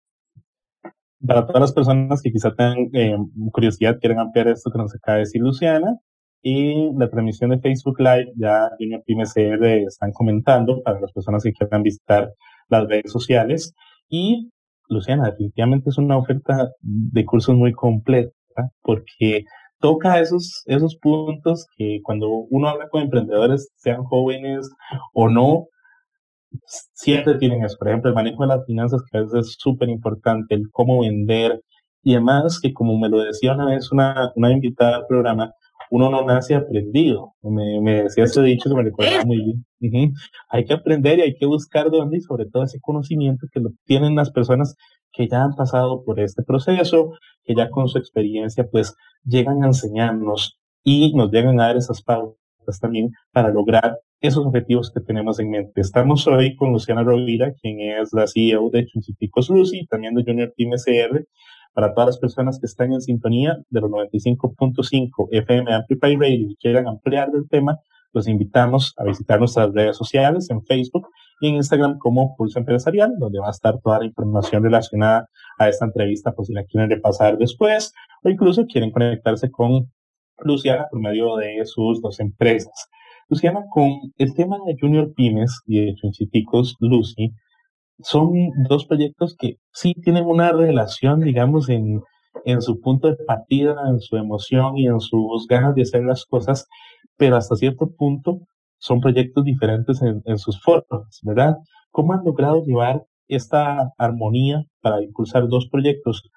Para 1.26 1.46
todas 1.46 1.62
las 1.62 1.74
personas 1.74 2.22
que 2.22 2.32
quizá 2.32 2.54
tengan 2.54 2.90
eh, 2.94 3.18
curiosidad, 3.52 3.98
quieren 4.00 4.20
ampliar 4.20 4.50
esto 4.50 4.72
que 4.72 4.78
nos 4.78 4.94
acaba 4.94 5.16
de 5.16 5.24
decir 5.24 5.42
Luciana, 5.42 6.00
y 6.42 6.94
la 6.98 7.10
transmisión 7.10 7.50
de 7.50 7.60
Facebook 7.60 8.00
Live 8.00 8.32
ya 8.38 8.70
Junior 8.80 9.04
Pymes 9.06 9.34
CR 9.34 9.66
están 9.88 10.12
comentando 10.12 10.82
para 10.84 11.00
las 11.02 11.12
personas 11.12 11.44
que 11.44 11.52
quieran 11.52 11.84
visitar 11.84 12.32
las 12.70 12.88
redes 12.88 13.12
sociales. 13.12 13.74
Y, 14.10 14.50
Luciana, 14.90 15.30
definitivamente 15.30 15.90
es 15.90 15.98
una 15.98 16.18
oferta 16.18 16.70
de 16.82 17.26
cursos 17.26 17.56
muy 17.56 17.74
completa 17.74 18.32
porque 18.82 19.44
toca 19.80 20.20
esos, 20.20 20.64
esos 20.66 20.98
puntos 20.98 21.68
que 21.78 22.00
cuando 22.04 22.30
uno 22.30 22.70
habla 22.70 22.90
con 22.90 23.04
emprendedores, 23.04 23.70
sean 23.76 24.04
jóvenes 24.04 24.70
o 25.14 25.30
no, 25.30 25.68
siempre 26.94 27.36
tienen 27.36 27.64
eso. 27.64 27.78
Por 27.78 27.90
ejemplo, 27.90 28.10
el 28.10 28.16
manejo 28.16 28.44
de 28.44 28.50
las 28.50 28.66
finanzas, 28.66 29.02
que 29.12 29.18
a 29.18 29.22
veces 29.22 29.48
es 29.48 29.56
súper 29.60 29.90
importante, 29.90 30.56
el 30.56 30.70
cómo 30.72 31.02
vender 31.02 31.62
y 32.04 32.14
además 32.14 32.60
que 32.62 32.74
como 32.74 32.98
me 32.98 33.10
lo 33.10 33.20
decía 33.20 33.54
una 33.54 33.66
vez 33.66 33.92
una, 33.92 34.32
una 34.36 34.52
invitada 34.52 34.98
al 34.98 35.08
programa, 35.08 35.52
uno 35.90 36.10
no 36.10 36.24
nace 36.26 36.56
aprendido. 36.56 37.34
Me, 37.42 37.82
me 37.82 38.04
decía 38.04 38.26
ese 38.26 38.42
dicho 38.42 38.70
que 38.70 38.76
me 38.76 38.84
recuerda 38.84 39.26
muy 39.26 39.64
bien. 39.80 40.14
Hay 40.50 40.66
que 40.66 40.74
aprender 40.74 41.20
y 41.20 41.22
hay 41.22 41.36
que 41.36 41.46
buscar 41.46 41.90
dónde 41.90 42.18
y 42.18 42.22
sobre 42.22 42.46
todo 42.46 42.64
ese 42.64 42.80
conocimiento 42.80 43.48
que 43.52 43.60
lo 43.60 43.72
tienen 43.86 44.16
las 44.16 44.32
personas 44.32 44.76
que 45.12 45.28
ya 45.28 45.44
han 45.44 45.56
pasado 45.56 46.04
por 46.04 46.20
este 46.20 46.44
proceso, 46.44 47.14
que 47.44 47.56
ya 47.56 47.70
con 47.70 47.88
su 47.88 47.98
experiencia 47.98 48.68
pues 48.70 48.96
llegan 49.24 49.64
a 49.64 49.68
enseñarnos 49.68 50.60
y 50.84 51.14
nos 51.16 51.32
llegan 51.32 51.60
a 51.60 51.68
dar 51.68 51.78
esas 51.78 52.02
pautas 52.02 52.38
también 52.80 53.12
para 53.32 53.50
lograr 53.50 53.98
esos 54.20 54.46
objetivos 54.46 54.92
que 54.92 55.00
tenemos 55.02 55.40
en 55.40 55.52
mente. 55.52 55.82
Estamos 55.82 56.26
hoy 56.28 56.56
con 56.56 56.72
Luciana 56.72 57.04
Rovira, 57.04 57.54
quien 57.62 57.80
es 57.82 58.14
la 58.14 58.26
CEO 58.28 58.70
de 58.72 58.88
Chuncipicos 58.88 59.50
Lucy, 59.50 59.86
también 59.88 60.16
de 60.16 60.24
Junior 60.24 60.54
Team 60.56 60.74
SR, 60.74 61.26
para 61.78 61.94
todas 61.94 62.08
las 62.08 62.18
personas 62.18 62.60
que 62.60 62.66
están 62.66 62.92
en 62.92 63.02
sintonía 63.02 63.56
de 63.70 63.82
los 63.82 63.92
95.5 63.92 65.28
FM 65.30 65.72
Amplify 65.72 66.16
Radio 66.16 66.50
y 66.50 66.56
quieran 66.56 66.88
ampliar 66.88 67.30
el 67.36 67.48
tema, 67.48 67.78
los 68.14 68.28
invitamos 68.28 68.96
a 68.98 69.04
visitar 69.04 69.38
nuestras 69.38 69.72
redes 69.74 69.96
sociales 69.96 70.50
en 70.50 70.66
Facebook 70.66 71.08
y 71.40 71.50
en 71.50 71.56
Instagram 71.58 72.00
como 72.00 72.36
Pulso 72.36 72.58
Empresarial, 72.58 73.14
donde 73.20 73.38
va 73.40 73.50
a 73.50 73.52
estar 73.52 73.80
toda 73.80 74.00
la 74.00 74.06
información 74.06 74.64
relacionada 74.64 75.30
a 75.60 75.70
esta 75.70 75.86
entrevista, 75.86 76.32
por 76.32 76.48
si 76.48 76.54
la 76.54 76.64
quieren 76.64 76.90
repasar 76.90 77.38
después 77.38 77.94
o 78.24 78.30
incluso 78.30 78.66
quieren 78.66 78.90
conectarse 78.90 79.52
con 79.52 79.92
Luciana 80.40 80.88
por 80.90 81.00
medio 81.00 81.36
de 81.36 81.64
sus 81.66 82.02
dos 82.02 82.20
empresas. 82.20 82.90
Luciana, 83.30 83.66
con 83.70 84.00
el 84.18 84.34
tema 84.34 84.58
de 84.66 84.76
Junior 84.82 85.14
Pymes 85.14 85.62
y 85.68 85.86
de 85.86 85.94
Chunciticos 85.94 86.76
Lucy, 86.80 87.36
son 88.00 88.32
dos 88.70 88.86
proyectos 88.86 89.36
que 89.38 89.56
sí 89.72 89.94
tienen 90.04 90.26
una 90.26 90.52
relación, 90.52 91.22
digamos, 91.22 91.70
en, 91.70 92.02
en 92.46 92.62
su 92.62 92.80
punto 92.80 93.08
de 93.10 93.18
partida, 93.26 93.76
en 93.90 94.00
su 94.00 94.18
emoción 94.18 94.78
y 94.78 94.88
en 94.88 95.00
sus 95.00 95.48
ganas 95.48 95.76
de 95.76 95.84
hacer 95.84 96.04
las 96.04 96.26
cosas, 96.26 96.68
pero 97.18 97.36
hasta 97.36 97.56
cierto 97.56 97.90
punto 97.98 98.40
son 98.80 99.02
proyectos 99.02 99.44
diferentes 99.44 100.02
en, 100.02 100.22
en 100.26 100.38
sus 100.38 100.62
formas, 100.62 101.20
¿verdad? 101.24 101.56
¿Cómo 101.92 102.14
han 102.14 102.24
logrado 102.24 102.64
llevar 102.64 103.04
esta 103.28 103.92
armonía 103.98 104.64
para 104.82 105.04
impulsar 105.04 105.48
dos 105.48 105.68
proyectos 105.70 106.30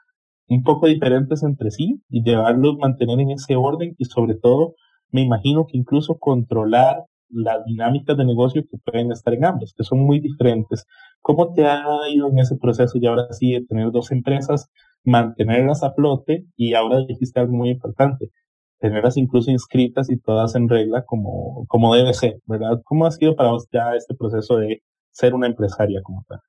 un 0.49 0.65
poco 0.65 0.89
diferentes 0.89 1.43
entre 1.45 1.71
sí 1.71 2.03
y 2.09 2.25
llevarlos, 2.25 2.77
mantener 2.77 3.21
en 3.21 3.31
ese 3.31 3.55
orden 3.55 3.95
y 3.99 4.05
sobre 4.07 4.35
todo, 4.35 4.75
me 5.13 5.23
imagino 5.23 5.67
que 5.67 5.79
incluso 5.79 6.19
controlar 6.19 7.05
las 7.31 7.65
dinámicas 7.65 8.17
de 8.17 8.25
negocio 8.25 8.63
que 8.71 8.79
pueden 8.79 9.13
estar 9.13 9.35
en 9.35 9.45
ambos, 9.45 9.75
que 9.77 9.85
son 9.85 10.01
muy 10.01 10.21
diferentes. 10.21 10.87
¿Cómo 11.21 11.53
te 11.55 11.67
ha 11.67 11.85
ido 12.11 12.29
en 12.29 12.39
ese 12.39 12.57
proceso 12.57 12.99
y 12.99 13.07
ahora 13.07 13.33
sí 13.33 13.53
de 13.53 13.65
tener 13.65 13.91
dos 13.91 14.11
empresas, 14.13 14.71
mantenerlas 15.05 15.83
a 15.83 15.93
flote 15.93 16.47
y 16.57 16.75
ahora 16.75 17.05
dijiste 17.07 17.41
algo 17.41 17.53
muy 17.53 17.71
importante, 17.71 18.31
tenerlas 18.79 19.17
incluso 19.17 19.51
inscritas 19.51 20.11
y 20.11 20.19
todas 20.19 20.55
en 20.55 20.69
regla 20.69 21.05
como, 21.07 21.67
como 21.69 21.95
debe 21.95 22.15
ser, 22.15 22.41
¿verdad? 22.47 22.81
¿Cómo 22.85 23.07
ha 23.07 23.11
sido 23.11 23.37
para 23.37 23.51
vos 23.51 23.69
ya 23.73 23.95
este 23.95 24.15
proceso 24.15 24.57
de 24.57 24.83
ser 25.11 25.35
una 25.35 25.47
empresaria 25.47 26.01
como 26.03 26.25
tal? 26.29 26.41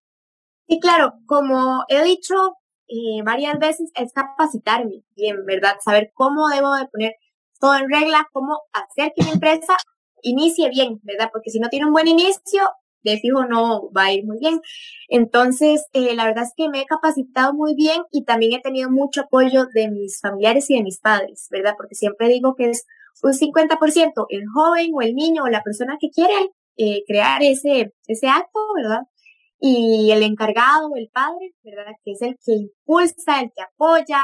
Sí, 0.67 0.79
claro, 0.79 1.13
como 1.25 1.83
he 1.89 2.03
dicho 2.03 2.35
eh, 2.87 3.21
varias 3.23 3.57
veces, 3.59 3.91
es 3.95 4.11
capacitarme 4.13 5.03
bien, 5.15 5.45
¿verdad? 5.45 5.75
Saber 5.83 6.11
cómo 6.13 6.49
debo 6.49 6.75
de 6.75 6.87
poner 6.87 7.13
todo 7.59 7.75
en 7.75 7.89
regla, 7.89 8.27
cómo 8.33 8.57
hacer 8.73 9.13
que 9.15 9.23
mi 9.23 9.31
empresa 9.31 9.75
inicie 10.23 10.69
bien, 10.69 10.99
¿verdad? 11.03 11.29
Porque 11.31 11.49
si 11.49 11.59
no 11.59 11.69
tiene 11.69 11.85
un 11.85 11.93
buen 11.93 12.07
inicio, 12.07 12.63
de 13.03 13.17
fijo 13.17 13.45
no 13.45 13.91
va 13.91 14.05
a 14.05 14.13
ir 14.13 14.25
muy 14.25 14.37
bien. 14.39 14.61
Entonces, 15.07 15.85
eh, 15.93 16.15
la 16.15 16.25
verdad 16.25 16.43
es 16.43 16.53
que 16.55 16.69
me 16.69 16.81
he 16.81 16.85
capacitado 16.85 17.53
muy 17.53 17.75
bien 17.75 18.03
y 18.11 18.23
también 18.25 18.53
he 18.53 18.61
tenido 18.61 18.89
mucho 18.89 19.21
apoyo 19.21 19.65
de 19.73 19.89
mis 19.89 20.19
familiares 20.21 20.69
y 20.69 20.75
de 20.75 20.83
mis 20.83 20.99
padres, 20.99 21.47
¿verdad? 21.51 21.75
Porque 21.77 21.95
siempre 21.95 22.27
digo 22.27 22.55
que 22.55 22.69
es 22.69 22.85
un 23.23 23.33
50% 23.33 24.25
el 24.29 24.43
joven 24.53 24.91
o 24.93 25.01
el 25.01 25.15
niño 25.15 25.43
o 25.43 25.47
la 25.47 25.63
persona 25.63 25.97
que 25.99 26.09
quiere 26.09 26.51
eh, 26.77 27.03
crear 27.07 27.43
ese, 27.43 27.93
ese 28.07 28.27
acto, 28.27 28.59
¿verdad? 28.75 29.01
Y 29.59 30.11
el 30.11 30.23
encargado, 30.23 30.95
el 30.95 31.09
padre, 31.13 31.53
¿verdad? 31.63 31.93
Que 32.03 32.11
es 32.13 32.21
el 32.21 32.37
que 32.43 32.53
impulsa, 32.53 33.41
el 33.41 33.51
que 33.55 33.61
apoya, 33.61 34.21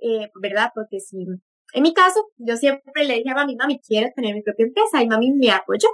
eh, 0.00 0.30
¿verdad? 0.40 0.72
Porque 0.74 0.98
si, 1.00 1.24
en 1.72 1.82
mi 1.82 1.94
caso, 1.94 2.28
yo 2.36 2.56
siempre 2.56 3.04
le 3.04 3.14
dije 3.14 3.30
a 3.30 3.34
mami, 3.34 3.56
mami, 3.56 3.80
quiero 3.80 4.10
tener 4.14 4.34
mi 4.34 4.42
propia 4.42 4.66
empresa 4.66 5.02
y 5.02 5.08
mami 5.08 5.32
me 5.32 5.50
apoyó. 5.50 5.88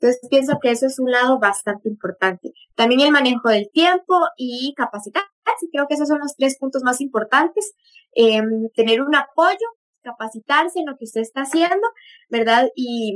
Entonces 0.00 0.20
pienso 0.30 0.58
que 0.62 0.70
eso 0.70 0.86
es 0.86 0.98
un 0.98 1.10
lado 1.10 1.38
bastante 1.40 1.88
importante. 1.88 2.52
También 2.76 3.00
el 3.00 3.10
manejo 3.10 3.48
del 3.48 3.68
tiempo 3.72 4.14
y 4.36 4.72
capacitarse. 4.76 5.28
Creo 5.72 5.86
que 5.88 5.94
esos 5.94 6.08
son 6.08 6.20
los 6.20 6.36
tres 6.36 6.56
puntos 6.58 6.82
más 6.84 7.00
importantes. 7.00 7.74
Em, 8.12 8.68
tener 8.74 9.02
un 9.02 9.14
apoyo, 9.14 9.66
capacitarse 10.02 10.78
en 10.78 10.86
lo 10.86 10.96
que 10.96 11.04
usted 11.04 11.20
está 11.22 11.42
haciendo, 11.42 11.86
¿verdad? 12.30 12.68
Y, 12.76 13.14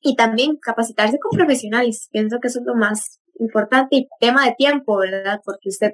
y 0.00 0.16
también 0.16 0.56
capacitarse 0.56 1.18
con 1.18 1.36
profesionales. 1.36 2.08
Pienso 2.10 2.38
que 2.40 2.48
eso 2.48 2.60
es 2.60 2.66
lo 2.66 2.74
más 2.74 3.20
importante 3.38 3.96
y 3.96 4.08
tema 4.18 4.46
de 4.46 4.54
tiempo, 4.56 4.96
¿verdad? 4.98 5.40
Porque 5.44 5.68
usted, 5.68 5.92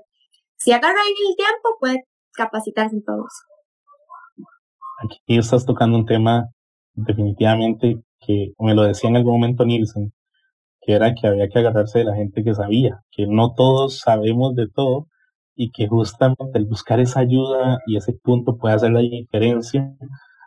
si 0.57 0.73
agarra 0.73 1.01
ahí 1.01 1.13
el 1.29 1.37
tiempo, 1.37 1.77
puede 1.81 2.05
capacitarse 2.35 2.95
en 2.97 3.05
todo 3.05 3.25
eso. 3.27 3.58
Aquí 5.01 5.21
estás 5.29 5.65
tocando 5.65 5.97
un 5.97 6.07
tema 6.07 6.49
definitivamente 6.95 8.03
que 8.19 8.53
me 8.59 8.75
lo 8.75 8.83
decía 8.83 9.09
en 9.09 9.17
algún 9.17 9.35
momento 9.35 9.65
Nielsen, 9.65 10.13
que 10.81 10.93
era 10.95 11.15
que 11.15 11.29
había 11.29 11.49
que 11.49 11.61
agarrarse 11.61 12.01
de 12.01 12.05
la 12.05 12.17
gente 12.17 12.43
que 12.43 12.53
sabía, 12.53 13.01
que 13.13 13.29
no 13.29 13.55
todos 13.55 14.01
sabemos 14.01 14.57
de 14.57 14.67
todo 14.69 15.07
y 15.55 15.71
que 15.71 15.87
justamente 15.87 16.59
el 16.59 16.67
buscar 16.67 16.99
esa 16.99 17.21
ayuda 17.21 17.79
y 17.87 17.97
ese 17.97 18.13
punto 18.13 18.57
puede 18.59 18.75
hacer 18.75 18.91
la 18.91 18.99
diferencia 19.01 19.95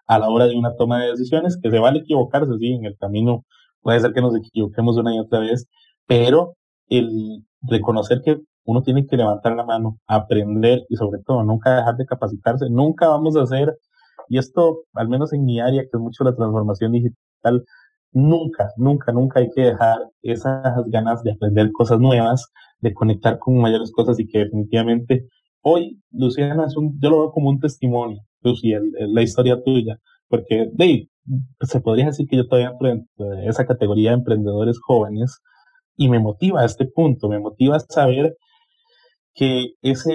a 0.05 0.19
la 0.19 0.29
hora 0.29 0.47
de 0.47 0.57
una 0.57 0.75
toma 0.75 1.01
de 1.01 1.11
decisiones, 1.11 1.57
que 1.61 1.71
se 1.71 1.79
vale 1.79 1.99
equivocarse, 1.99 2.51
sí, 2.59 2.73
en 2.73 2.85
el 2.85 2.97
camino 2.97 3.45
puede 3.81 4.01
ser 4.01 4.11
que 4.11 4.21
nos 4.21 4.35
equivoquemos 4.35 4.97
una 4.97 5.15
y 5.15 5.19
otra 5.19 5.39
vez, 5.39 5.65
pero 6.07 6.55
el 6.89 7.45
reconocer 7.61 8.21
que 8.21 8.37
uno 8.65 8.83
tiene 8.83 9.07
que 9.07 9.15
levantar 9.15 9.55
la 9.55 9.63
mano, 9.63 9.97
aprender 10.07 10.83
y 10.89 10.97
sobre 10.97 11.21
todo 11.25 11.41
nunca 11.43 11.77
dejar 11.77 11.95
de 11.95 12.05
capacitarse, 12.05 12.65
nunca 12.69 13.07
vamos 13.07 13.37
a 13.37 13.43
hacer, 13.43 13.77
y 14.31 14.37
esto 14.37 14.85
al 14.93 15.09
menos 15.09 15.33
en 15.33 15.43
mi 15.43 15.59
área, 15.59 15.81
que 15.81 15.89
es 15.91 15.99
mucho 15.99 16.23
la 16.23 16.33
transformación 16.33 16.93
digital, 16.93 17.65
nunca, 18.13 18.69
nunca, 18.77 19.11
nunca 19.11 19.41
hay 19.41 19.49
que 19.53 19.61
dejar 19.61 19.97
esas 20.21 20.85
ganas 20.87 21.21
de 21.23 21.33
aprender 21.33 21.69
cosas 21.73 21.99
nuevas, 21.99 22.49
de 22.79 22.93
conectar 22.93 23.39
con 23.39 23.57
mayores 23.57 23.91
cosas 23.91 24.17
y 24.21 24.27
que 24.27 24.39
definitivamente 24.39 25.27
hoy, 25.61 26.01
Luciana, 26.11 26.65
es 26.65 26.77
un, 26.77 26.97
yo 27.01 27.09
lo 27.09 27.19
veo 27.19 27.31
como 27.31 27.49
un 27.49 27.59
testimonio, 27.59 28.21
Lucy, 28.41 28.73
la 28.99 29.21
historia 29.21 29.61
tuya, 29.61 29.99
porque 30.29 30.69
Dave, 30.71 31.09
se 31.59 31.81
podría 31.81 32.05
decir 32.05 32.25
que 32.25 32.37
yo 32.37 32.47
todavía 32.47 32.71
entro 32.79 33.29
de 33.31 33.47
esa 33.47 33.65
categoría 33.65 34.11
de 34.11 34.17
emprendedores 34.17 34.79
jóvenes 34.79 35.41
y 35.97 36.07
me 36.07 36.19
motiva 36.19 36.61
a 36.61 36.65
este 36.65 36.85
punto, 36.85 37.27
me 37.27 37.39
motiva 37.39 37.75
a 37.75 37.79
saber 37.81 38.37
que 39.33 39.73
ese, 39.81 40.13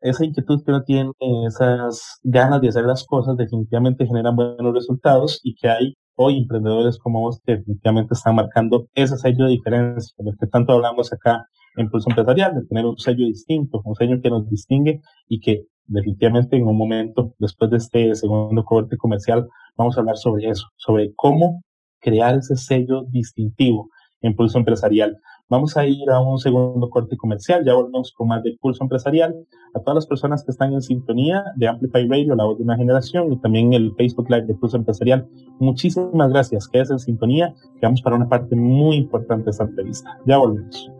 esa 0.00 0.24
inquietud 0.24 0.62
que 0.64 0.70
uno 0.70 0.82
tiene, 0.84 1.10
esas 1.46 2.20
ganas 2.22 2.60
de 2.60 2.68
hacer 2.68 2.84
las 2.84 3.04
cosas 3.04 3.36
definitivamente 3.36 4.06
generan 4.06 4.36
buenos 4.36 4.74
resultados 4.74 5.40
y 5.42 5.54
que 5.54 5.68
hay 5.68 5.94
hoy 6.16 6.38
emprendedores 6.38 6.98
como 6.98 7.20
vos 7.20 7.40
que 7.44 7.56
definitivamente 7.56 8.14
están 8.14 8.36
marcando 8.36 8.88
ese 8.94 9.16
sello 9.16 9.46
de 9.46 9.52
diferencia, 9.52 10.14
de 10.18 10.32
que 10.38 10.46
tanto 10.46 10.72
hablamos 10.72 11.12
acá 11.12 11.46
en 11.76 11.88
Pulso 11.88 12.10
Empresarial, 12.10 12.54
de 12.54 12.66
tener 12.66 12.84
un 12.84 12.98
sello 12.98 13.26
distinto, 13.26 13.80
un 13.84 13.94
sello 13.94 14.20
que 14.22 14.30
nos 14.30 14.48
distingue 14.48 15.00
y 15.28 15.40
que 15.40 15.64
definitivamente 15.86 16.56
en 16.56 16.66
un 16.66 16.76
momento, 16.76 17.34
después 17.38 17.70
de 17.70 17.78
este 17.78 18.14
segundo 18.14 18.64
corte 18.64 18.96
comercial, 18.96 19.48
vamos 19.76 19.96
a 19.96 20.00
hablar 20.00 20.16
sobre 20.16 20.48
eso, 20.48 20.68
sobre 20.76 21.12
cómo 21.14 21.62
crear 22.00 22.36
ese 22.36 22.56
sello 22.56 23.04
distintivo 23.10 23.88
en 24.20 24.34
Pulso 24.36 24.58
Empresarial. 24.58 25.16
Vamos 25.52 25.76
a 25.76 25.84
ir 25.84 26.08
a 26.08 26.18
un 26.18 26.38
segundo 26.38 26.88
corte 26.88 27.14
comercial, 27.18 27.62
ya 27.62 27.74
volvemos 27.74 28.10
con 28.12 28.28
más 28.28 28.42
de 28.42 28.56
Pulso 28.58 28.84
Empresarial. 28.84 29.34
A 29.74 29.80
todas 29.80 29.96
las 29.96 30.06
personas 30.06 30.42
que 30.42 30.50
están 30.50 30.72
en 30.72 30.80
sintonía 30.80 31.44
de 31.56 31.68
Amplify 31.68 32.08
Radio, 32.08 32.34
la 32.34 32.44
voz 32.44 32.56
de 32.56 32.64
una 32.64 32.74
generación, 32.74 33.30
y 33.30 33.36
también 33.36 33.74
el 33.74 33.94
Facebook 33.94 34.30
Live 34.30 34.46
de 34.46 34.54
Pulso 34.54 34.78
Empresarial, 34.78 35.28
muchísimas 35.58 36.30
gracias. 36.30 36.68
Quédense 36.68 36.94
en 36.94 36.98
sintonía, 37.00 37.54
que 37.78 37.82
vamos 37.82 38.00
para 38.00 38.16
una 38.16 38.30
parte 38.30 38.56
muy 38.56 38.96
importante 38.96 39.44
de 39.44 39.50
esta 39.50 39.64
entrevista. 39.64 40.18
Ya 40.24 40.38
volvemos. 40.38 40.90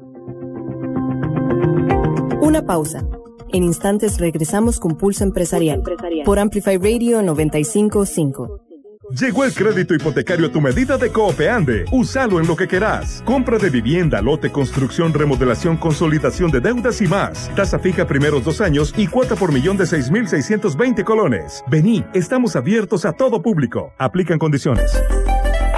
Una 2.43 2.67
pausa. 2.67 3.09
En 3.55 3.63
instantes 3.63 4.21
regresamos 4.21 4.79
con 4.79 4.99
Pulso 4.99 5.25
Empresarial, 5.25 5.83
por 6.27 6.39
Amplify 6.39 6.77
Radio 6.77 7.23
955. 7.23 8.72
Llegó 9.21 9.45
el 9.45 9.53
crédito 9.53 9.95
hipotecario 9.95 10.47
a 10.47 10.51
tu 10.51 10.59
medida 10.63 10.97
de 10.97 11.13
Coopeande. 11.13 11.85
Úsalo 11.93 12.41
en 12.41 12.47
lo 12.47 12.57
que 12.57 12.67
querás. 12.67 13.23
Compra 13.27 13.59
de 13.59 13.69
vivienda, 13.69 14.23
lote, 14.23 14.51
construcción, 14.51 15.13
remodelación, 15.13 15.77
consolidación 15.77 16.51
de 16.51 16.61
deudas 16.61 17.03
y 17.03 17.07
más. 17.07 17.51
Tasa 17.55 17.79
fija 17.79 18.07
primeros 18.07 18.43
dos 18.43 18.63
años 18.63 18.95
y 18.97 19.07
cuota 19.09 19.37
por 19.37 19.53
millón 19.53 19.77
de 19.77 19.85
6.620 19.85 21.05
colones. 21.05 21.63
Vení, 21.69 22.03
estamos 22.15 22.57
abiertos 22.57 23.05
a 23.05 23.13
todo 23.13 23.43
público. 23.43 23.93
Aplican 23.99 24.39
condiciones. 24.39 24.91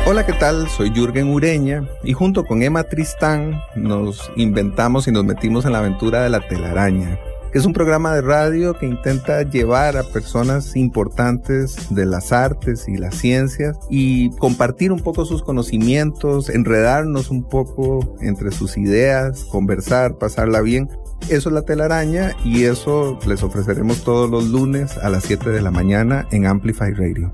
Hola, 0.07 0.24
¿qué 0.24 0.35
tal? 0.35 0.68
Soy 0.68 0.91
Jürgen 0.91 1.32
Ureña 1.32 1.89
y 2.05 2.12
junto 2.12 2.45
con 2.45 2.62
Emma 2.62 2.85
Tristán 2.85 3.61
nos 3.74 4.30
inventamos 4.37 5.09
y 5.09 5.12
nos 5.12 5.24
metimos 5.24 5.64
en 5.64 5.72
la 5.72 5.78
aventura 5.78 6.22
de 6.22 6.30
la 6.30 6.47
telaraña 6.47 7.18
es 7.55 7.64
un 7.64 7.72
programa 7.72 8.12
de 8.12 8.20
radio 8.20 8.76
que 8.76 8.84
intenta 8.84 9.42
llevar 9.42 9.96
a 9.96 10.02
personas 10.02 10.74
importantes 10.74 11.94
de 11.94 12.05
las 12.05 12.32
artes 12.32 12.88
y 12.88 12.96
las 12.96 13.14
ciencias 13.14 13.78
y 13.88 14.30
compartir 14.38 14.90
un 14.90 14.98
poco 14.98 15.24
sus 15.24 15.44
conocimientos, 15.44 16.50
enredarnos 16.50 17.30
un 17.30 17.48
poco 17.48 18.16
entre 18.20 18.50
sus 18.50 18.76
ideas, 18.76 19.44
conversar, 19.44 20.18
pasarla 20.18 20.62
bien. 20.62 20.90
Eso 21.28 21.48
es 21.48 21.55
la 21.55 21.62
telaraña 21.62 22.32
y 22.44 22.64
eso 22.64 23.20
les 23.24 23.44
ofreceremos 23.44 24.02
todos 24.02 24.28
los 24.28 24.48
lunes 24.48 24.98
a 24.98 25.09
las 25.09 25.22
7 25.22 25.50
de 25.50 25.62
la 25.62 25.70
mañana 25.70 26.26
en 26.32 26.46
Amplify 26.46 26.92
Radio. 26.92 27.32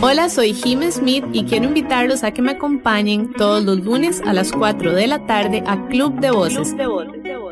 Hola, 0.00 0.28
soy 0.28 0.54
Jim 0.54 0.80
Smith 0.90 1.24
y 1.32 1.44
quiero 1.44 1.66
invitarlos 1.66 2.24
a 2.24 2.32
que 2.32 2.42
me 2.42 2.52
acompañen 2.52 3.32
todos 3.32 3.62
los 3.64 3.84
lunes 3.84 4.20
a 4.26 4.32
las 4.32 4.50
4 4.50 4.92
de 4.92 5.06
la 5.06 5.24
tarde 5.26 5.62
a 5.66 5.86
Club 5.86 6.18
de 6.18 6.32
Voces 6.32 6.76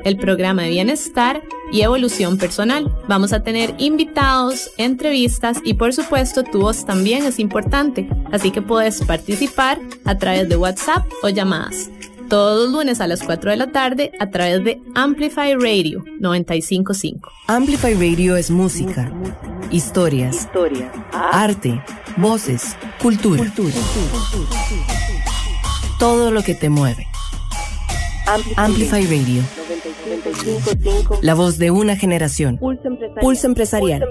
el 0.07 0.17
programa 0.19 0.63
de 0.63 0.71
bienestar 0.71 1.43
y 1.73 1.81
evolución 1.81 2.39
personal. 2.39 2.95
Vamos 3.09 3.33
a 3.33 3.43
tener 3.43 3.75
invitados, 3.79 4.71
entrevistas 4.77 5.59
y 5.65 5.75
por 5.75 5.93
supuesto 5.93 6.45
tu 6.45 6.61
voz 6.61 6.87
también 6.87 7.25
es 7.25 7.41
importante, 7.41 8.09
así 8.31 8.53
que 8.53 8.63
puedes 8.63 9.03
participar 9.05 9.81
a 10.05 10.17
través 10.17 10.49
de 10.49 10.57
WhatsApp 10.57 11.05
o 11.23 11.29
llamadas. 11.29 11.91
todos 12.29 12.65
los 12.65 12.73
lunes 12.73 13.01
a 13.01 13.07
las 13.07 13.23
4 13.23 13.51
de 13.51 13.57
la 13.57 13.69
tarde 13.69 14.11
a 14.19 14.31
través 14.31 14.65
de 14.65 14.81
Amplify 14.95 15.55
Radio 15.55 16.05
955. 16.19 17.31
Amplify 17.47 17.95
Radio 17.95 18.37
es 18.37 18.51
música, 18.51 19.13
historias, 19.71 20.49
arte, 21.13 21.81
voces, 22.17 22.77
cultura. 23.01 23.45
Todo 25.99 26.31
lo 26.31 26.43
que 26.43 26.55
te 26.55 26.69
mueve. 26.69 27.07
Amplify 28.57 29.05
Radio. 29.07 29.43
La 31.23 31.35
voz 31.35 31.59
de 31.59 31.71
una 31.71 31.97
generación. 31.97 32.59
Pulso 33.21 33.47
empresarial. 33.47 34.05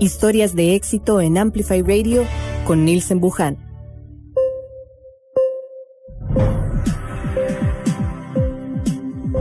Historias 0.00 0.54
de 0.54 0.74
éxito 0.74 1.20
en 1.20 1.38
Amplify 1.38 1.82
Radio 1.82 2.24
con 2.66 2.84
Nielsen 2.84 3.20
Buján. 3.20 3.68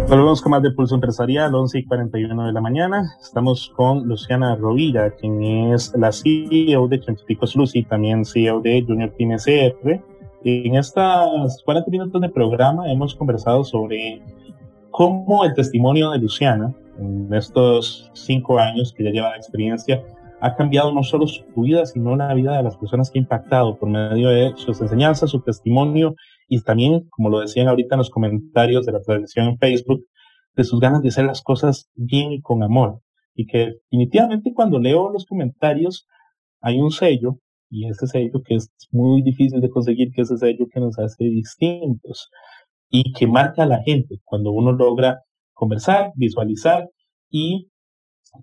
Volvemos 0.10 0.42
con 0.42 0.52
más 0.52 0.64
de 0.64 0.72
Pulso 0.72 0.96
Empresarial, 0.96 1.54
11 1.54 1.80
y 1.80 1.86
41 1.86 2.48
de 2.48 2.54
la 2.54 2.62
mañana. 2.62 3.18
Estamos 3.22 3.74
con 3.76 4.08
Luciana 4.08 4.56
Rovira, 4.56 5.12
quien 5.12 5.44
es 5.44 5.94
la 5.98 6.14
CEO 6.14 6.88
de 6.88 7.02
Científicos 7.02 7.58
Lucy, 7.58 7.84
también 7.84 8.24
CEO 8.24 8.62
de 8.62 8.86
Junior 8.88 9.12
Team 9.18 9.34
SR. 9.34 10.02
En 10.46 10.76
estos 10.76 11.62
40 11.66 11.92
minutos 11.92 12.22
de 12.22 12.30
programa 12.30 12.90
hemos 12.90 13.16
conversado 13.16 13.66
sobre 13.66 14.22
cómo 14.98 15.46
el 15.46 15.54
testimonio 15.54 16.10
de 16.10 16.18
Luciana, 16.18 16.74
en 16.98 17.32
estos 17.32 18.10
cinco 18.16 18.58
años 18.58 18.92
que 18.98 19.04
ya 19.04 19.12
lleva 19.12 19.34
de 19.34 19.38
experiencia, 19.38 20.04
ha 20.42 20.56
cambiado 20.56 20.92
no 20.92 21.04
solo 21.04 21.28
su 21.28 21.44
vida, 21.56 21.86
sino 21.86 22.16
la 22.16 22.34
vida 22.34 22.58
de 22.58 22.64
las 22.64 22.78
personas 22.78 23.12
que 23.12 23.20
ha 23.20 23.22
impactado 23.22 23.78
por 23.78 23.90
medio 23.90 24.30
de 24.30 24.54
sus 24.56 24.82
enseñanzas, 24.82 25.30
su 25.30 25.42
testimonio 25.42 26.16
y 26.50 26.62
también, 26.62 27.08
como 27.12 27.30
lo 27.30 27.42
decían 27.42 27.68
ahorita 27.68 27.94
en 27.94 28.00
los 28.00 28.10
comentarios 28.10 28.88
de 28.88 28.94
la 28.94 29.02
transmisión 29.02 29.50
en 29.50 29.60
Facebook, 29.60 30.04
de 30.56 30.64
sus 30.64 30.80
ganas 30.80 31.04
de 31.04 31.10
hacer 31.10 31.26
las 31.26 31.44
cosas 31.44 31.92
bien 31.94 32.32
y 32.32 32.42
con 32.42 32.64
amor. 32.64 33.02
Y 33.36 33.46
que 33.46 33.76
definitivamente 33.92 34.52
cuando 34.56 34.80
leo 34.80 35.12
los 35.12 35.28
comentarios 35.28 36.08
hay 36.60 36.80
un 36.80 36.90
sello, 36.90 37.38
y 37.70 37.88
ese 37.88 38.08
sello 38.08 38.42
que 38.44 38.56
es 38.56 38.72
muy 38.90 39.22
difícil 39.22 39.62
de 39.62 39.70
conseguir, 39.70 40.12
que 40.12 40.24
es 40.24 40.32
ese 40.32 40.40
sello 40.40 40.66
que 40.74 40.80
nos 40.80 40.98
hace 40.98 41.24
distintos 41.26 42.32
y 42.90 43.14
que 43.14 43.28
marca 43.28 43.64
a 43.64 43.68
la 43.68 43.82
gente 43.84 44.20
cuando 44.24 44.52
uno 44.52 44.72
logra 44.72 45.22
conversar, 45.54 46.12
visualizar 46.16 46.90
y 47.30 47.70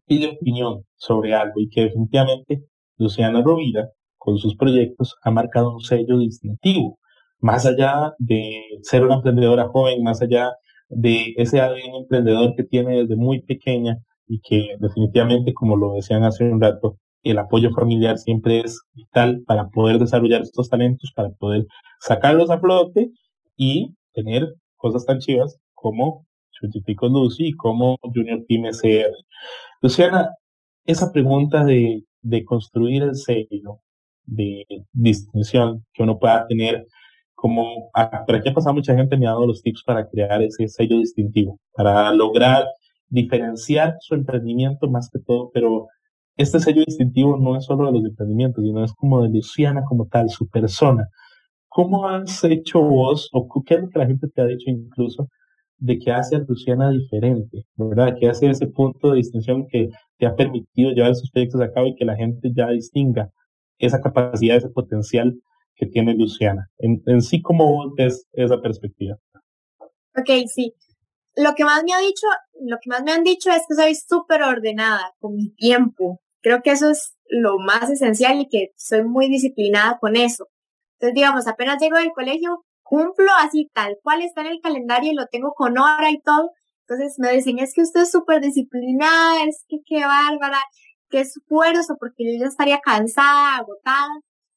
pide 0.07 0.29
opinión 0.29 0.85
sobre 0.97 1.35
algo 1.35 1.61
y 1.61 1.69
que 1.69 1.83
definitivamente 1.83 2.65
Luciana 2.99 3.43
Rovira 3.43 3.89
con 4.17 4.39
sus 4.39 4.57
proyectos 4.57 5.17
ha 5.23 5.31
marcado 5.31 5.73
un 5.75 5.81
sello 5.81 6.19
distintivo 6.19 6.99
más 7.45 7.67
allá 7.67 8.15
de 8.19 8.63
ser 8.83 9.05
una 9.05 9.17
emprendedora 9.17 9.69
joven, 9.69 10.03
más 10.03 10.23
allá 10.23 10.53
de 10.89 11.35
ese 11.37 11.61
ADN 11.61 11.95
emprendedor 12.01 12.55
que 12.57 12.65
tiene 12.65 12.97
desde 13.03 13.17
muy 13.17 13.43
pequeña 13.43 13.99
y 14.27 14.41
que 14.41 14.77
definitivamente, 14.81 15.53
como 15.53 15.77
lo 15.77 15.93
decían 15.93 16.25
hace 16.25 16.45
un 16.45 16.59
rato, 16.59 16.97
el 17.23 17.39
apoyo 17.39 17.71
familiar 17.73 18.17
siempre 18.17 18.61
es 18.61 18.81
vital 18.95 19.43
para 19.47 19.69
poder 19.69 19.99
desarrollar 19.99 20.41
estos 20.41 20.71
talentos, 20.71 21.13
para 21.15 21.31
poder 21.31 21.67
sacarlos 22.01 22.51
a 22.51 22.61
flote 22.61 23.11
y 23.59 23.95
tener 24.15 24.55
cosas 24.77 25.05
tan 25.05 25.19
chivas 25.19 25.59
como 25.75 26.27
Científicos 26.59 27.11
Lucy 27.11 27.49
y 27.49 27.53
como 27.53 27.99
Junior 28.03 28.45
Team 28.49 28.67
SR. 28.67 29.13
Luciana, 29.83 30.31
esa 30.87 31.13
pregunta 31.13 31.65
de, 31.65 32.05
de 32.23 32.45
construir 32.45 33.03
el 33.03 33.17
sello 33.17 33.81
de 34.25 34.65
distinción 34.93 35.85
que 35.93 36.03
uno 36.03 36.19
pueda 36.19 36.47
tener 36.47 36.87
como 37.45 37.91
por 38.27 38.37
aquí 38.37 38.49
ha 38.49 38.55
pasado 38.55 38.75
mucha 38.75 38.97
gente 38.97 39.19
me 39.19 39.27
ha 39.27 39.33
dado 39.33 39.47
los 39.47 39.61
tips 39.61 39.83
para 39.85 40.09
crear 40.09 40.43
ese 40.43 40.67
sello 40.67 40.99
distintivo, 40.99 41.61
para 41.75 42.11
lograr 42.15 42.65
diferenciar 43.09 43.97
su 44.01 44.15
emprendimiento 44.15 44.89
más 44.89 45.11
que 45.11 45.19
todo, 45.19 45.51
pero 45.53 45.89
este 46.39 46.59
sello 46.59 46.83
distintivo 46.87 47.37
no 47.37 47.57
es 47.57 47.67
solo 47.67 47.87
de 47.87 47.93
los 47.93 48.05
emprendimientos, 48.07 48.65
sino 48.65 48.83
es 48.83 48.95
como 48.95 49.23
de 49.23 49.29
Luciana 49.29 49.85
como 49.85 50.07
tal, 50.07 50.31
su 50.31 50.49
persona. 50.49 51.09
¿Cómo 51.75 52.07
has 52.09 52.45
hecho 52.45 52.81
vos, 52.81 53.29
o 53.33 53.49
qué 53.67 53.75
es 53.75 53.81
lo 53.81 53.89
que 53.91 53.99
la 53.99 54.07
gente 54.07 54.29
te 54.29 54.41
ha 54.41 54.47
dicho 54.47 54.71
incluso, 54.71 55.29
de 55.79 55.99
que 55.99 56.13
hace 56.13 56.37
a 56.37 56.39
Luciana 56.39 56.89
diferente, 56.91 57.65
¿verdad? 57.75 58.15
Que 58.17 58.29
hace 58.29 58.49
ese 58.49 58.69
punto 58.69 59.11
de 59.11 59.17
distinción 59.17 59.67
que 59.67 59.89
te 60.17 60.27
ha 60.27 60.37
permitido 60.37 60.93
llevar 60.93 61.11
esos 61.11 61.33
proyectos 61.33 61.61
a 61.61 61.73
cabo 61.73 61.89
y 61.89 61.97
que 61.97 62.05
la 62.05 62.15
gente 62.15 62.53
ya 62.55 62.69
distinga 62.69 63.29
esa 63.79 64.01
capacidad, 64.01 64.57
ese 64.57 64.69
potencial 64.69 65.35
que 65.75 65.87
tiene 65.87 66.15
Luciana. 66.15 66.69
En, 66.79 67.21
sí, 67.21 67.43
¿cómo 67.43 67.93
ves 67.97 68.25
esa 68.35 68.63
perspectiva? 68.63 69.17
Ok, 70.17 70.47
sí. 70.47 70.75
Lo 71.35 71.57
que 71.57 71.65
más 71.65 71.83
me 71.83 71.93
ha 71.93 71.99
dicho, 71.99 72.29
lo 72.61 72.77
que 72.81 72.89
más 72.89 73.03
me 73.03 73.11
han 73.11 73.25
dicho 73.25 73.51
es 73.51 73.65
que 73.69 73.75
soy 73.75 73.97
súper 73.97 74.45
ordenada 74.45 75.13
con 75.19 75.35
mi 75.35 75.53
tiempo. 75.57 76.21
Creo 76.41 76.63
que 76.63 76.71
eso 76.71 76.89
es 76.89 77.17
lo 77.29 77.59
más 77.59 77.91
esencial 77.91 78.41
y 78.41 78.49
que 78.49 78.69
soy 78.77 79.03
muy 79.03 79.29
disciplinada 79.29 79.99
con 79.99 80.15
eso. 80.15 80.47
Entonces, 81.05 81.15
digamos, 81.15 81.47
apenas 81.47 81.81
llego 81.83 81.99
del 81.99 82.13
colegio, 82.13 82.65
cumplo 82.83 83.31
así 83.39 83.71
tal 83.75 83.99
cual 84.03 84.23
está 84.23 84.41
en 84.43 84.49
el 84.49 84.61
calendario 84.63 85.13
y 85.13 85.15
lo 85.15 85.27
tengo 85.27 85.53
con 85.55 85.77
hora 85.79 86.11
y 86.11 86.21
todo. 86.21 86.53
Entonces 86.89 87.17
me 87.19 87.33
dicen, 87.33 87.59
es 87.59 87.75
que 87.75 87.83
usted 87.83 88.03
es 88.03 88.11
súper 88.11 88.41
disciplinada, 88.41 89.45
es 89.45 89.65
que 89.69 89.79
qué 89.85 90.05
bárbara, 90.05 90.59
qué 91.11 91.21
esfuerzo, 91.21 91.97
porque 92.01 92.25
yo 92.25 92.41
ya 92.41 92.47
estaría 92.47 92.81
cansada, 92.81 93.57
agotada 93.57 94.09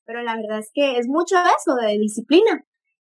pero 0.06 0.24
la 0.24 0.38
verdad 0.38 0.60
es 0.60 0.72
que 0.74 0.98
es 0.98 1.08
mucho 1.08 1.36
eso 1.36 1.76
de 1.76 2.00
disciplina. 2.00 2.64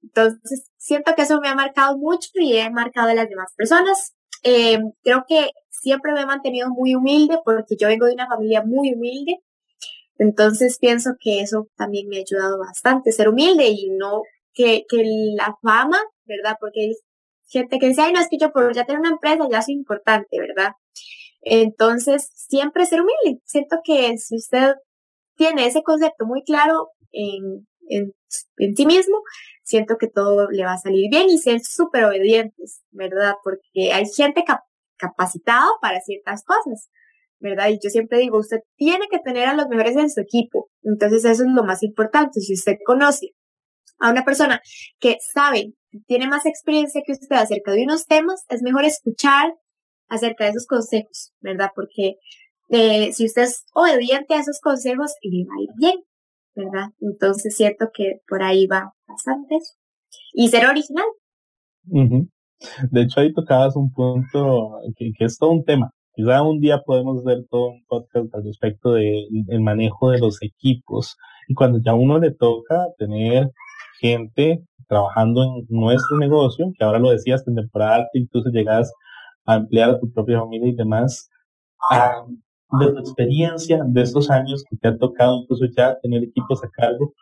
Entonces, 0.04 0.70
siento 0.78 1.16
que 1.16 1.24
eso 1.24 1.42
me 1.42 1.50
ha 1.50 1.56
marcado 1.56 1.98
mucho 1.98 2.30
y 2.36 2.58
he 2.58 2.70
marcado 2.70 3.10
a 3.10 3.16
las 3.16 3.28
demás 3.28 3.52
personas. 3.58 4.14
Eh, 4.44 4.78
creo 5.02 5.26
que 5.28 5.50
siempre 5.72 6.14
me 6.14 6.22
he 6.22 6.26
mantenido 6.28 6.70
muy 6.70 6.94
humilde 6.94 7.40
porque 7.44 7.76
yo 7.80 7.88
vengo 7.88 8.06
de 8.06 8.14
una 8.14 8.28
familia 8.28 8.62
muy 8.64 8.94
humilde. 8.94 9.40
Entonces, 10.18 10.78
pienso 10.80 11.12
que 11.20 11.42
eso 11.42 11.68
también 11.76 12.08
me 12.08 12.18
ha 12.18 12.22
ayudado 12.22 12.60
bastante, 12.60 13.12
ser 13.12 13.30
humilde 13.30 13.68
y 13.68 13.90
no 13.90 14.22
que, 14.54 14.84
que 14.88 15.04
la 15.36 15.56
fama, 15.62 16.00
¿verdad? 16.26 16.56
Porque 16.60 16.82
hay 16.82 16.94
gente 17.48 17.80
que 17.80 17.88
dice, 17.88 18.02
ay, 18.02 18.14
no, 18.14 18.20
es 18.20 18.28
que 18.30 18.38
yo 18.38 18.52
por 18.52 18.74
ya 18.74 18.86
tener 18.86 19.00
una 19.00 19.10
empresa 19.10 19.48
ya 19.52 19.62
soy 19.62 19.76
importante, 19.76 20.40
¿verdad? 20.40 20.74
Entonces, 21.42 22.32
siempre 22.36 22.86
ser 22.86 23.02
humilde. 23.02 23.42
Siento 23.46 23.78
que 23.84 24.18
si 24.18 24.36
usted 24.36 24.76
tiene 25.36 25.66
ese 25.68 25.84
concepto 25.84 26.26
muy 26.26 26.44
claro 26.44 26.90
en, 27.12 27.68
en, 27.90 28.14
sí 28.76 28.86
mismo, 28.86 29.22
siento 29.64 29.98
que 29.98 30.08
todo 30.08 30.50
le 30.50 30.66
va 30.66 30.74
a 30.74 30.78
salir 30.78 31.10
bien 31.10 31.30
y 31.30 31.38
ser 31.38 31.60
súper 31.62 32.06
obedientes, 32.06 32.82
¿verdad? 32.92 33.36
Porque 33.44 33.92
hay 33.92 34.06
gente 34.06 34.44
capacitada 34.98 35.68
para 35.82 36.00
ciertas 36.02 36.44
cosas, 36.46 36.90
¿verdad? 37.44 37.70
Y 37.70 37.80
yo 37.84 37.90
siempre 37.90 38.20
digo, 38.20 38.40
usted 38.40 38.60
tiene 38.78 39.06
que 39.12 39.20
tener 39.20 39.48
a 39.48 39.54
los 39.54 39.68
mejores 39.68 39.98
en 39.98 40.10
su 40.10 40.22
equipo. 40.22 40.70
Entonces 40.82 41.26
eso 41.26 41.44
es 41.44 41.50
lo 41.54 41.64
más 41.64 41.84
importante. 41.84 42.40
Si 42.40 42.54
usted 42.54 42.78
conoce 42.86 43.32
a 44.00 44.10
una 44.10 44.24
persona 44.24 44.62
que 45.00 45.18
sabe, 45.34 45.74
tiene 46.08 46.28
más 46.28 46.46
experiencia 46.46 47.02
que 47.06 47.12
usted 47.12 47.36
acerca 47.36 47.74
de 47.74 47.84
unos 47.84 48.06
temas, 48.06 48.46
es 48.48 48.62
mejor 48.64 48.86
escuchar 48.86 49.54
acerca 50.08 50.46
de 50.46 50.52
esos 50.52 50.66
consejos, 50.66 51.34
¿verdad? 51.42 51.70
Porque 51.76 52.16
si 53.12 53.26
usted 53.26 53.44
es 53.44 53.66
obediente 53.74 54.34
a 54.34 54.40
esos 54.40 54.60
consejos, 54.62 55.12
le 55.22 55.46
va 55.46 55.54
a 55.60 55.64
ir 55.64 55.70
bien, 55.78 56.04
¿verdad? 56.56 56.90
Entonces 57.02 57.56
siento 57.56 57.90
que 57.94 58.22
por 58.28 58.42
ahí 58.42 58.68
va 58.68 58.94
bastante 59.06 59.56
eso. 59.58 59.74
Y 60.32 60.48
ser 60.48 60.66
original. 60.66 61.06
De 61.84 63.02
hecho, 63.02 63.20
ahí 63.20 63.34
tocabas 63.34 63.76
un 63.76 63.92
punto 63.92 64.80
que, 64.96 65.12
es 65.20 65.38
todo 65.38 65.52
un 65.52 65.66
tema. 65.66 65.92
Quizá 66.16 66.44
un 66.44 66.60
día 66.60 66.82
podemos 66.82 67.26
hacer 67.26 67.46
todo 67.50 67.70
un 67.72 67.84
podcast 67.86 68.34
al 68.36 68.44
respecto 68.44 68.94
del 68.94 69.62
manejo 69.62 70.12
de 70.12 70.20
los 70.20 70.42
equipos. 70.44 71.18
Y 71.48 71.56
cuando 71.56 71.80
ya 71.84 71.94
uno 71.96 72.20
le 72.20 72.32
toca 72.32 72.86
tener 72.98 73.52
gente 74.00 74.64
trabajando 74.88 75.44
en 75.44 75.66
nuestro 75.70 76.18
negocio, 76.18 76.72
que 76.78 76.84
ahora 76.84 77.00
lo 77.00 77.10
decías 77.10 77.44
en 77.48 77.56
temporada 77.56 77.96
alta, 77.96 78.10
incluso 78.14 78.50
llegas 78.52 78.94
a 79.46 79.56
emplear 79.56 79.90
a 79.90 80.00
tu 80.00 80.12
propia 80.12 80.40
familia 80.40 80.70
y 80.70 80.76
demás, 80.76 81.30
a 81.90 82.24
de 82.80 82.92
tu 82.92 83.00
experiencia 83.00 83.84
de 83.86 84.02
estos 84.02 84.30
años 84.30 84.64
que 84.70 84.78
te 84.78 84.88
ha 84.88 84.98
tocado 84.98 85.42
incluso 85.42 85.66
ya 85.76 85.98
tener 86.02 86.24
equipos 86.24 86.64
a 86.64 86.70
cargo, 86.70 87.14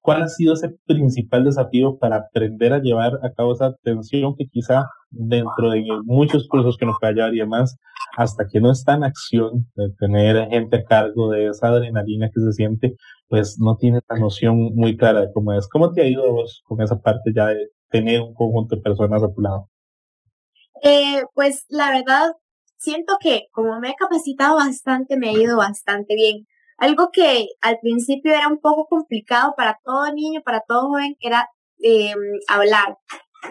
¿cuál 0.00 0.22
ha 0.22 0.28
sido 0.28 0.54
ese 0.54 0.74
principal 0.86 1.44
desafío 1.44 1.98
para 1.98 2.16
aprender 2.16 2.72
a 2.72 2.78
llevar 2.78 3.18
a 3.22 3.32
cabo 3.32 3.52
esa 3.52 3.66
atención 3.66 4.34
que 4.36 4.46
quizá 4.46 4.86
dentro 5.10 5.70
de 5.70 5.84
muchos 6.04 6.48
cursos 6.48 6.76
que 6.76 6.86
nos 6.86 6.96
pueda 6.98 7.12
llevar 7.12 7.34
y 7.34 7.38
demás, 7.38 7.78
hasta 8.16 8.46
que 8.46 8.60
no 8.60 8.70
está 8.70 8.94
en 8.94 9.04
acción 9.04 9.66
de 9.74 9.90
tener 9.98 10.48
gente 10.48 10.76
a 10.76 10.84
cargo 10.84 11.30
de 11.30 11.48
esa 11.48 11.68
adrenalina 11.68 12.30
que 12.32 12.40
se 12.40 12.52
siente, 12.52 12.96
pues 13.28 13.56
no 13.58 13.76
tiene 13.76 14.00
la 14.08 14.18
noción 14.18 14.74
muy 14.74 14.96
clara 14.96 15.20
de 15.22 15.32
cómo 15.32 15.52
es. 15.52 15.68
¿Cómo 15.68 15.92
te 15.92 16.02
ha 16.02 16.06
ido 16.06 16.32
vos 16.32 16.62
con 16.64 16.80
esa 16.80 17.00
parte 17.00 17.32
ya 17.34 17.46
de 17.46 17.68
tener 17.90 18.20
un 18.20 18.34
conjunto 18.34 18.76
de 18.76 18.82
personas 18.82 19.22
a 19.22 19.32
tu 19.32 19.40
lado? 19.40 19.68
Eh, 20.82 21.22
pues 21.34 21.64
la 21.68 21.90
verdad, 21.90 22.32
siento 22.76 23.16
que 23.20 23.48
como 23.52 23.80
me 23.80 23.90
he 23.90 23.94
capacitado 23.94 24.56
bastante, 24.56 25.16
me 25.16 25.30
ha 25.30 25.32
ido 25.32 25.56
bastante 25.56 26.14
bien. 26.14 26.46
Algo 26.76 27.10
que 27.12 27.48
al 27.62 27.78
principio 27.80 28.32
era 28.32 28.48
un 28.48 28.60
poco 28.60 28.86
complicado 28.86 29.54
para 29.56 29.78
todo 29.84 30.12
niño, 30.12 30.42
para 30.44 30.60
todo 30.66 30.88
joven, 30.88 31.16
era 31.20 31.48
em, 31.78 32.18
hablar. 32.48 32.98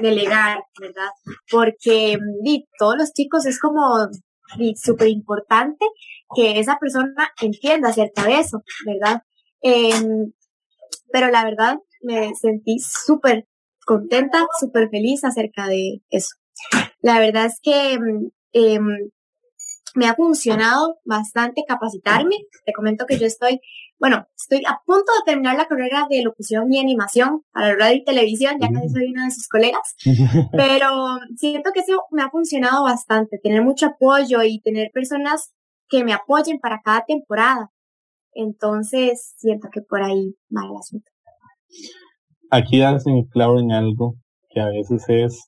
delegar, 0.02 0.64
¿verdad? 0.82 1.10
Porque 1.52 2.18
di, 2.42 2.66
todos 2.80 2.98
los 2.98 3.14
chicos 3.14 3.46
es 3.46 3.60
como 3.60 4.08
súper 4.76 5.08
importante 5.08 5.86
que 6.36 6.60
esa 6.60 6.78
persona 6.80 7.32
entienda 7.42 7.90
acerca 7.90 8.26
de 8.26 8.40
eso, 8.40 8.64
¿verdad? 8.86 9.24
Em, 9.62 10.32
pero 11.12 11.30
la 11.30 11.44
verdad 11.44 11.78
me 12.02 12.34
sentí 12.36 12.80
súper 12.80 13.48
contenta, 13.86 14.46
súper 14.60 14.90
feliz 14.90 15.24
acerca 15.24 15.68
de 15.68 16.02
eso. 16.10 16.36
La 17.02 17.20
verdad 17.20 17.46
es 17.46 17.60
que 17.62 17.98
eh, 18.54 18.80
me 19.94 20.08
ha 20.08 20.16
funcionado 20.16 20.98
bastante 21.06 21.64
capacitarme. 21.68 22.36
Te 22.66 22.74
comento 22.74 23.06
que 23.06 23.18
yo 23.18 23.26
estoy, 23.26 23.60
bueno, 24.00 24.28
estoy 24.36 24.64
a 24.68 24.82
punto 24.86 25.12
de 25.14 25.32
terminar 25.32 25.56
la 25.56 25.68
carrera 25.68 26.08
de 26.10 26.24
locución 26.24 26.72
y 26.72 26.80
animación 26.80 27.44
para 27.52 27.76
radio 27.76 27.98
y 27.98 28.04
televisión, 28.04 28.58
ya 28.60 28.70
casi 28.70 28.90
soy 28.90 29.12
una 29.12 29.26
de 29.26 29.32
sus 29.32 29.48
colegas, 29.48 29.96
pero 30.52 31.20
siento 31.36 31.72
que 31.74 31.82
eso 31.82 32.04
me 32.12 32.24
ha 32.24 32.30
funcionado 32.30 32.84
bastante, 32.84 33.40
tener 33.42 33.64
mucho 33.64 33.88
apoyo 33.88 34.44
y 34.44 34.62
tener 34.62 34.92
personas 34.94 35.54
que 35.90 36.04
me 36.04 36.14
apoyen 36.14 36.60
para 36.60 36.82
cada 36.82 37.04
temporada. 37.06 37.72
Entonces, 38.34 39.36
siento 39.38 39.70
que 39.72 39.82
por 39.82 40.02
ahí 40.02 40.36
va 40.56 40.66
el 40.66 40.78
asunto. 40.78 41.12
Aquí 42.50 42.80
das 42.80 43.06
en 43.06 43.24
clavo 43.26 43.60
en 43.60 43.72
algo 43.72 44.16
que 44.50 44.60
a 44.60 44.68
veces 44.68 45.04
es 45.08 45.48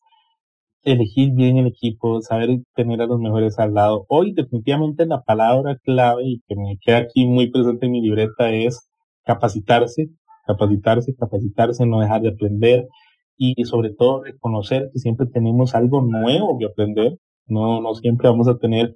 elegir 0.85 1.33
bien 1.33 1.57
el 1.57 1.67
equipo, 1.67 2.21
saber 2.21 2.61
tener 2.75 3.01
a 3.01 3.07
los 3.07 3.19
mejores 3.19 3.57
al 3.59 3.73
lado. 3.73 4.05
Hoy 4.07 4.33
definitivamente 4.33 5.05
la 5.05 5.23
palabra 5.23 5.77
clave 5.83 6.23
y 6.25 6.41
que 6.47 6.55
me 6.55 6.77
queda 6.79 6.99
aquí 6.99 7.25
muy 7.25 7.49
presente 7.49 7.87
en 7.87 7.91
mi 7.91 8.01
libreta 8.01 8.51
es 8.51 8.87
capacitarse, 9.25 10.09
capacitarse, 10.45 11.15
capacitarse, 11.15 11.85
no 11.85 11.99
dejar 11.99 12.21
de 12.21 12.29
aprender 12.29 12.87
y 13.35 13.65
sobre 13.65 13.89
todo 13.93 14.23
reconocer 14.23 14.89
que 14.93 14.99
siempre 14.99 15.25
tenemos 15.25 15.73
algo 15.73 16.01
nuevo 16.01 16.57
que 16.59 16.65
aprender. 16.65 17.17
No, 17.47 17.81
no 17.81 17.95
siempre 17.95 18.29
vamos 18.29 18.47
a 18.47 18.57
tener 18.57 18.93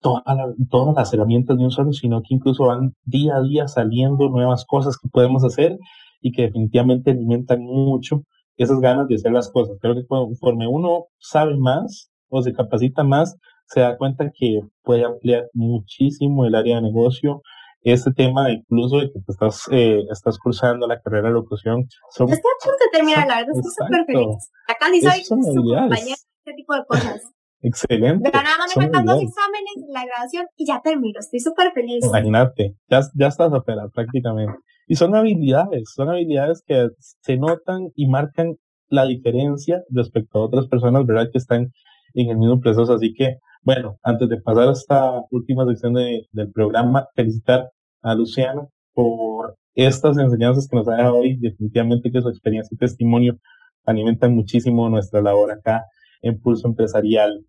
todas 0.00 0.96
las 0.96 1.14
herramientas 1.14 1.56
de 1.56 1.64
un 1.64 1.70
solo, 1.70 1.92
sino 1.92 2.20
que 2.22 2.34
incluso 2.34 2.66
van 2.66 2.94
día 3.04 3.36
a 3.36 3.42
día 3.42 3.68
saliendo 3.68 4.28
nuevas 4.28 4.64
cosas 4.66 4.98
que 4.98 5.08
podemos 5.08 5.44
hacer 5.44 5.78
y 6.20 6.32
que 6.32 6.42
definitivamente 6.42 7.12
alimentan 7.12 7.62
mucho 7.62 8.24
esas 8.56 8.80
ganas 8.80 9.08
de 9.08 9.16
hacer 9.16 9.32
las 9.32 9.50
cosas. 9.50 9.76
Creo 9.80 9.94
que 9.94 10.06
conforme 10.06 10.66
uno 10.66 11.06
sabe 11.18 11.56
más 11.56 12.10
o 12.28 12.42
se 12.42 12.52
capacita 12.52 13.04
más, 13.04 13.36
se 13.66 13.80
da 13.80 13.96
cuenta 13.96 14.30
que 14.34 14.60
puede 14.82 15.04
ampliar 15.04 15.48
muchísimo 15.52 16.44
el 16.44 16.54
área 16.54 16.76
de 16.76 16.82
negocio. 16.82 17.42
Este 17.82 18.12
tema, 18.12 18.50
incluso 18.50 18.98
de 18.98 19.10
que 19.10 19.20
te 19.20 19.32
estás, 19.32 19.64
eh, 19.72 20.02
estás 20.10 20.38
cursando 20.38 20.86
la 20.86 21.00
carrera 21.00 21.28
de 21.28 21.34
locución. 21.34 21.84
Son, 22.10 22.28
punto 22.28 22.38
de 22.38 22.96
terminar, 22.96 23.26
la 23.26 23.38
verdad, 23.38 23.54
estoy 23.56 23.72
súper 23.72 24.04
feliz. 24.06 24.50
Acá 24.68 24.88
ni 24.88 25.00
soy 25.00 25.24
su 25.24 25.34
compañera, 25.34 26.14
este 26.14 26.54
tipo 26.54 26.74
de 26.74 26.84
cosas. 26.86 27.22
Excelente. 27.62 28.28
Pero 28.30 28.42
nada 28.42 28.58
más 28.58 28.76
me 28.76 28.82
faltan 28.82 29.04
dos 29.04 29.22
exámenes, 29.22 29.74
la 29.88 30.04
grabación 30.04 30.46
y 30.56 30.66
ya 30.66 30.80
termino. 30.82 31.18
Estoy 31.20 31.40
súper 31.40 31.72
feliz. 31.72 32.04
Imagínate, 32.04 32.74
ya, 32.88 33.00
ya 33.14 33.28
estás 33.28 33.52
operada 33.52 33.88
prácticamente. 33.88 34.54
Y 34.86 34.96
son 34.96 35.14
habilidades, 35.14 35.92
son 35.94 36.10
habilidades 36.10 36.62
que 36.66 36.88
se 37.20 37.36
notan 37.36 37.88
y 37.94 38.06
marcan 38.06 38.56
la 38.88 39.06
diferencia 39.06 39.82
respecto 39.90 40.38
a 40.38 40.44
otras 40.44 40.66
personas, 40.66 41.06
¿verdad? 41.06 41.28
Que 41.32 41.38
están 41.38 41.72
en 42.14 42.30
el 42.30 42.36
mismo 42.36 42.60
proceso. 42.60 42.92
Así 42.92 43.14
que, 43.14 43.36
bueno, 43.62 43.96
antes 44.02 44.28
de 44.28 44.40
pasar 44.40 44.68
a 44.68 44.72
esta 44.72 45.22
última 45.30 45.66
sección 45.66 45.94
de, 45.94 46.26
del 46.32 46.50
programa, 46.52 47.06
felicitar 47.14 47.70
a 48.02 48.14
Luciano 48.14 48.68
por 48.92 49.56
estas 49.74 50.18
enseñanzas 50.18 50.68
que 50.68 50.76
nos 50.76 50.88
ha 50.88 50.96
dado 50.96 51.16
hoy. 51.16 51.36
Definitivamente 51.38 52.10
que 52.10 52.20
su 52.20 52.28
experiencia 52.28 52.74
y 52.74 52.78
testimonio 52.78 53.38
alimentan 53.84 54.34
muchísimo 54.34 54.88
nuestra 54.88 55.22
labor 55.22 55.52
acá 55.52 55.84
en 56.20 56.40
Pulso 56.40 56.68
Empresarial. 56.68 57.44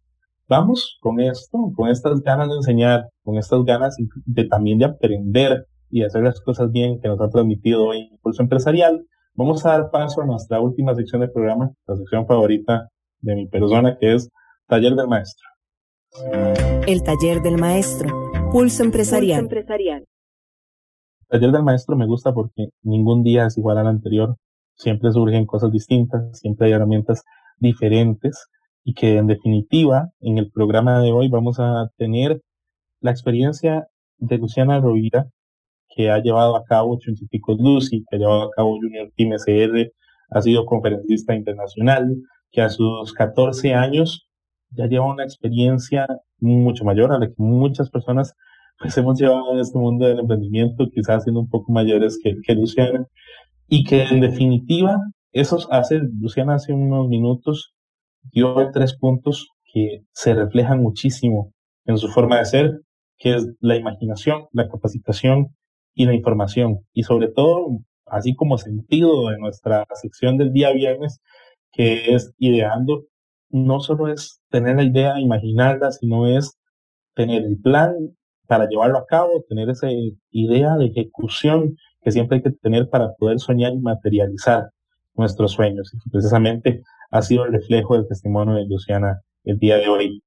Vamos 0.47 0.97
con 1.01 1.19
esto, 1.19 1.57
con 1.75 1.89
estas 1.89 2.21
ganas 2.21 2.49
de 2.49 2.55
enseñar, 2.55 3.05
con 3.23 3.37
estas 3.37 3.63
ganas 3.63 3.95
de 4.25 4.45
también 4.45 4.77
de 4.77 4.85
aprender 4.85 5.65
y 5.93 6.03
hacer 6.03 6.23
las 6.23 6.41
cosas 6.41 6.71
bien 6.71 6.99
que 6.99 7.07
nos 7.07 7.21
ha 7.21 7.29
transmitido 7.29 7.85
hoy 7.85 8.09
Impulso 8.11 8.41
Empresarial, 8.41 9.05
vamos 9.35 9.63
a 9.63 9.73
dar 9.73 9.91
paso 9.91 10.23
a 10.23 10.25
nuestra 10.25 10.59
última 10.59 10.95
sección 10.95 11.21
del 11.21 11.31
programa, 11.31 11.71
la 11.85 11.95
sección 11.95 12.25
favorita 12.25 12.89
de 13.21 13.35
mi 13.35 13.47
persona, 13.47 13.95
que 13.99 14.15
es 14.15 14.27
Taller 14.65 14.95
del 14.95 15.07
Maestro. 15.07 15.47
El 16.87 17.03
Taller 17.03 17.43
del 17.43 17.59
Maestro, 17.59 18.09
Pulso 18.51 18.83
Empresarial. 18.83 19.47
Taller 21.27 21.51
del 21.51 21.63
Maestro 21.63 21.95
me 21.95 22.07
gusta 22.07 22.33
porque 22.33 22.69
ningún 22.81 23.21
día 23.21 23.45
es 23.45 23.59
igual 23.59 23.77
al 23.77 23.85
anterior, 23.85 24.35
siempre 24.73 25.11
surgen 25.11 25.45
cosas 25.45 25.71
distintas, 25.71 26.39
siempre 26.39 26.65
hay 26.65 26.73
herramientas 26.73 27.23
diferentes 27.59 28.47
y 28.83 28.95
que 28.95 29.17
en 29.17 29.27
definitiva 29.27 30.09
en 30.21 30.39
el 30.39 30.49
programa 30.49 30.99
de 31.01 31.11
hoy 31.11 31.29
vamos 31.29 31.59
a 31.59 31.91
tener 31.97 32.41
la 32.99 33.11
experiencia 33.11 33.89
de 34.17 34.39
Luciana 34.39 34.79
Rovira, 34.79 35.27
que 35.95 36.09
ha 36.09 36.19
llevado 36.19 36.55
a 36.55 36.63
cabo 36.63 36.99
Científicos 36.99 37.57
Lucy, 37.59 38.03
que 38.09 38.15
ha 38.15 38.19
llevado 38.19 38.43
a 38.43 38.51
cabo 38.51 38.77
Junior 38.77 39.11
Team 39.15 39.33
SR, 39.33 39.91
ha 40.31 40.41
sido 40.41 40.65
conferencista 40.65 41.35
internacional, 41.35 42.15
que 42.51 42.61
a 42.61 42.69
sus 42.69 43.13
14 43.13 43.73
años 43.73 44.27
ya 44.71 44.87
lleva 44.87 45.11
una 45.11 45.23
experiencia 45.23 46.07
mucho 46.39 46.83
mayor 46.83 47.11
a 47.11 47.19
la 47.19 47.27
que 47.27 47.35
muchas 47.37 47.89
personas 47.89 48.33
pues 48.79 48.97
hemos 48.97 49.19
llevado 49.19 49.53
en 49.53 49.59
este 49.59 49.77
mundo 49.77 50.05
del 50.05 50.19
emprendimiento, 50.19 50.89
quizás 50.93 51.23
siendo 51.23 51.41
un 51.41 51.49
poco 51.49 51.71
mayores 51.71 52.19
que, 52.21 52.35
que 52.43 52.55
Luciana, 52.55 53.05
y 53.67 53.83
que 53.83 54.03
en 54.03 54.19
definitiva, 54.19 54.97
esos 55.31 55.67
hace, 55.71 56.01
Luciana 56.19 56.55
hace 56.55 56.73
unos 56.73 57.07
minutos 57.07 57.73
dio 58.31 58.55
tres 58.71 58.97
puntos 58.97 59.49
que 59.71 60.03
se 60.11 60.33
reflejan 60.33 60.81
muchísimo 60.81 61.53
en 61.85 61.97
su 61.97 62.07
forma 62.09 62.39
de 62.39 62.45
ser, 62.45 62.81
que 63.17 63.35
es 63.35 63.47
la 63.59 63.75
imaginación, 63.75 64.47
la 64.51 64.67
capacitación 64.67 65.55
y 65.93 66.05
la 66.05 66.13
información. 66.13 66.79
Y 66.93 67.03
sobre 67.03 67.27
todo, 67.29 67.79
así 68.05 68.35
como 68.35 68.57
sentido 68.57 69.29
de 69.29 69.37
nuestra 69.37 69.85
sección 69.93 70.37
del 70.37 70.51
día 70.51 70.71
viernes, 70.71 71.21
que 71.71 72.13
es 72.13 72.33
ideando, 72.37 73.05
no 73.49 73.79
solo 73.79 74.07
es 74.07 74.41
tener 74.49 74.75
la 74.75 74.83
idea, 74.83 75.19
imaginarla, 75.19 75.91
sino 75.91 76.27
es 76.27 76.57
tener 77.15 77.43
el 77.43 77.59
plan 77.59 77.93
para 78.47 78.67
llevarlo 78.67 78.97
a 78.97 79.05
cabo, 79.05 79.43
tener 79.47 79.69
esa 79.69 79.87
idea 80.31 80.75
de 80.75 80.87
ejecución 80.87 81.75
que 82.01 82.11
siempre 82.11 82.37
hay 82.37 82.43
que 82.43 82.51
tener 82.51 82.89
para 82.89 83.13
poder 83.13 83.39
soñar 83.39 83.73
y 83.73 83.79
materializar 83.79 84.69
nuestros 85.15 85.53
sueños. 85.53 85.91
Y 85.93 86.09
precisamente 86.09 86.81
ha 87.11 87.21
sido 87.21 87.45
el 87.45 87.53
reflejo 87.53 87.95
del 87.95 88.07
testimonio 88.07 88.55
de 88.55 88.65
Luciana 88.65 89.21
el 89.43 89.59
día 89.59 89.77
de 89.77 89.87
hoy. 89.87 90.23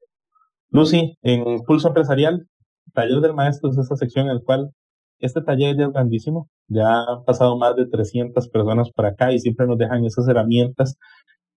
Lucy, 0.70 1.16
en 1.22 1.62
Pulso 1.62 1.88
Empresarial, 1.88 2.46
Taller 2.92 3.20
del 3.20 3.34
Maestro 3.34 3.70
es 3.70 3.78
esta 3.78 3.96
sección 3.96 4.28
en 4.28 4.36
la 4.36 4.40
cual 4.40 4.70
este 5.18 5.42
taller 5.42 5.76
ya 5.76 5.86
es 5.86 5.92
grandísimo, 5.92 6.48
ya 6.68 7.04
han 7.04 7.24
pasado 7.24 7.56
más 7.56 7.76
de 7.76 7.86
300 7.86 8.48
personas 8.48 8.90
por 8.90 9.06
acá 9.06 9.32
y 9.32 9.38
siempre 9.38 9.66
nos 9.66 9.78
dejan 9.78 10.04
esas 10.04 10.28
herramientas 10.28 10.96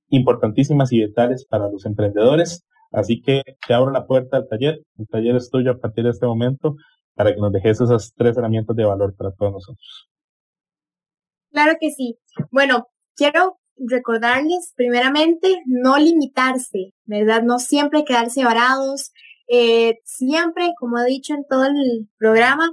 importantísimas 0.09 0.91
y 0.91 1.05
vitales 1.05 1.45
para 1.45 1.69
los 1.69 1.85
emprendedores. 1.85 2.65
Así 2.91 3.21
que 3.21 3.43
te 3.67 3.73
abro 3.73 3.91
la 3.91 4.07
puerta 4.07 4.37
al 4.37 4.47
taller. 4.47 4.81
El 4.97 5.07
taller 5.07 5.35
es 5.35 5.49
tuyo 5.49 5.71
a 5.71 5.77
partir 5.77 6.03
de 6.03 6.11
este 6.11 6.25
momento 6.25 6.75
para 7.13 7.33
que 7.33 7.41
nos 7.41 7.51
dejes 7.51 7.81
esas 7.81 8.13
tres 8.15 8.37
herramientas 8.37 8.75
de 8.75 8.85
valor 8.85 9.15
para 9.15 9.31
todos 9.31 9.51
nosotros. 9.51 10.09
Claro 11.51 11.73
que 11.79 11.91
sí. 11.91 12.17
Bueno, 12.51 12.87
quiero 13.15 13.59
recordarles 13.77 14.73
primeramente 14.75 15.61
no 15.65 15.97
limitarse, 15.97 16.93
¿verdad? 17.05 17.43
No 17.43 17.59
siempre 17.59 18.03
quedarse 18.03 18.43
varados. 18.43 19.11
Eh, 19.47 19.99
siempre, 20.03 20.71
como 20.79 20.99
he 20.99 21.05
dicho 21.05 21.33
en 21.33 21.43
todo 21.49 21.65
el 21.65 22.07
programa, 22.17 22.69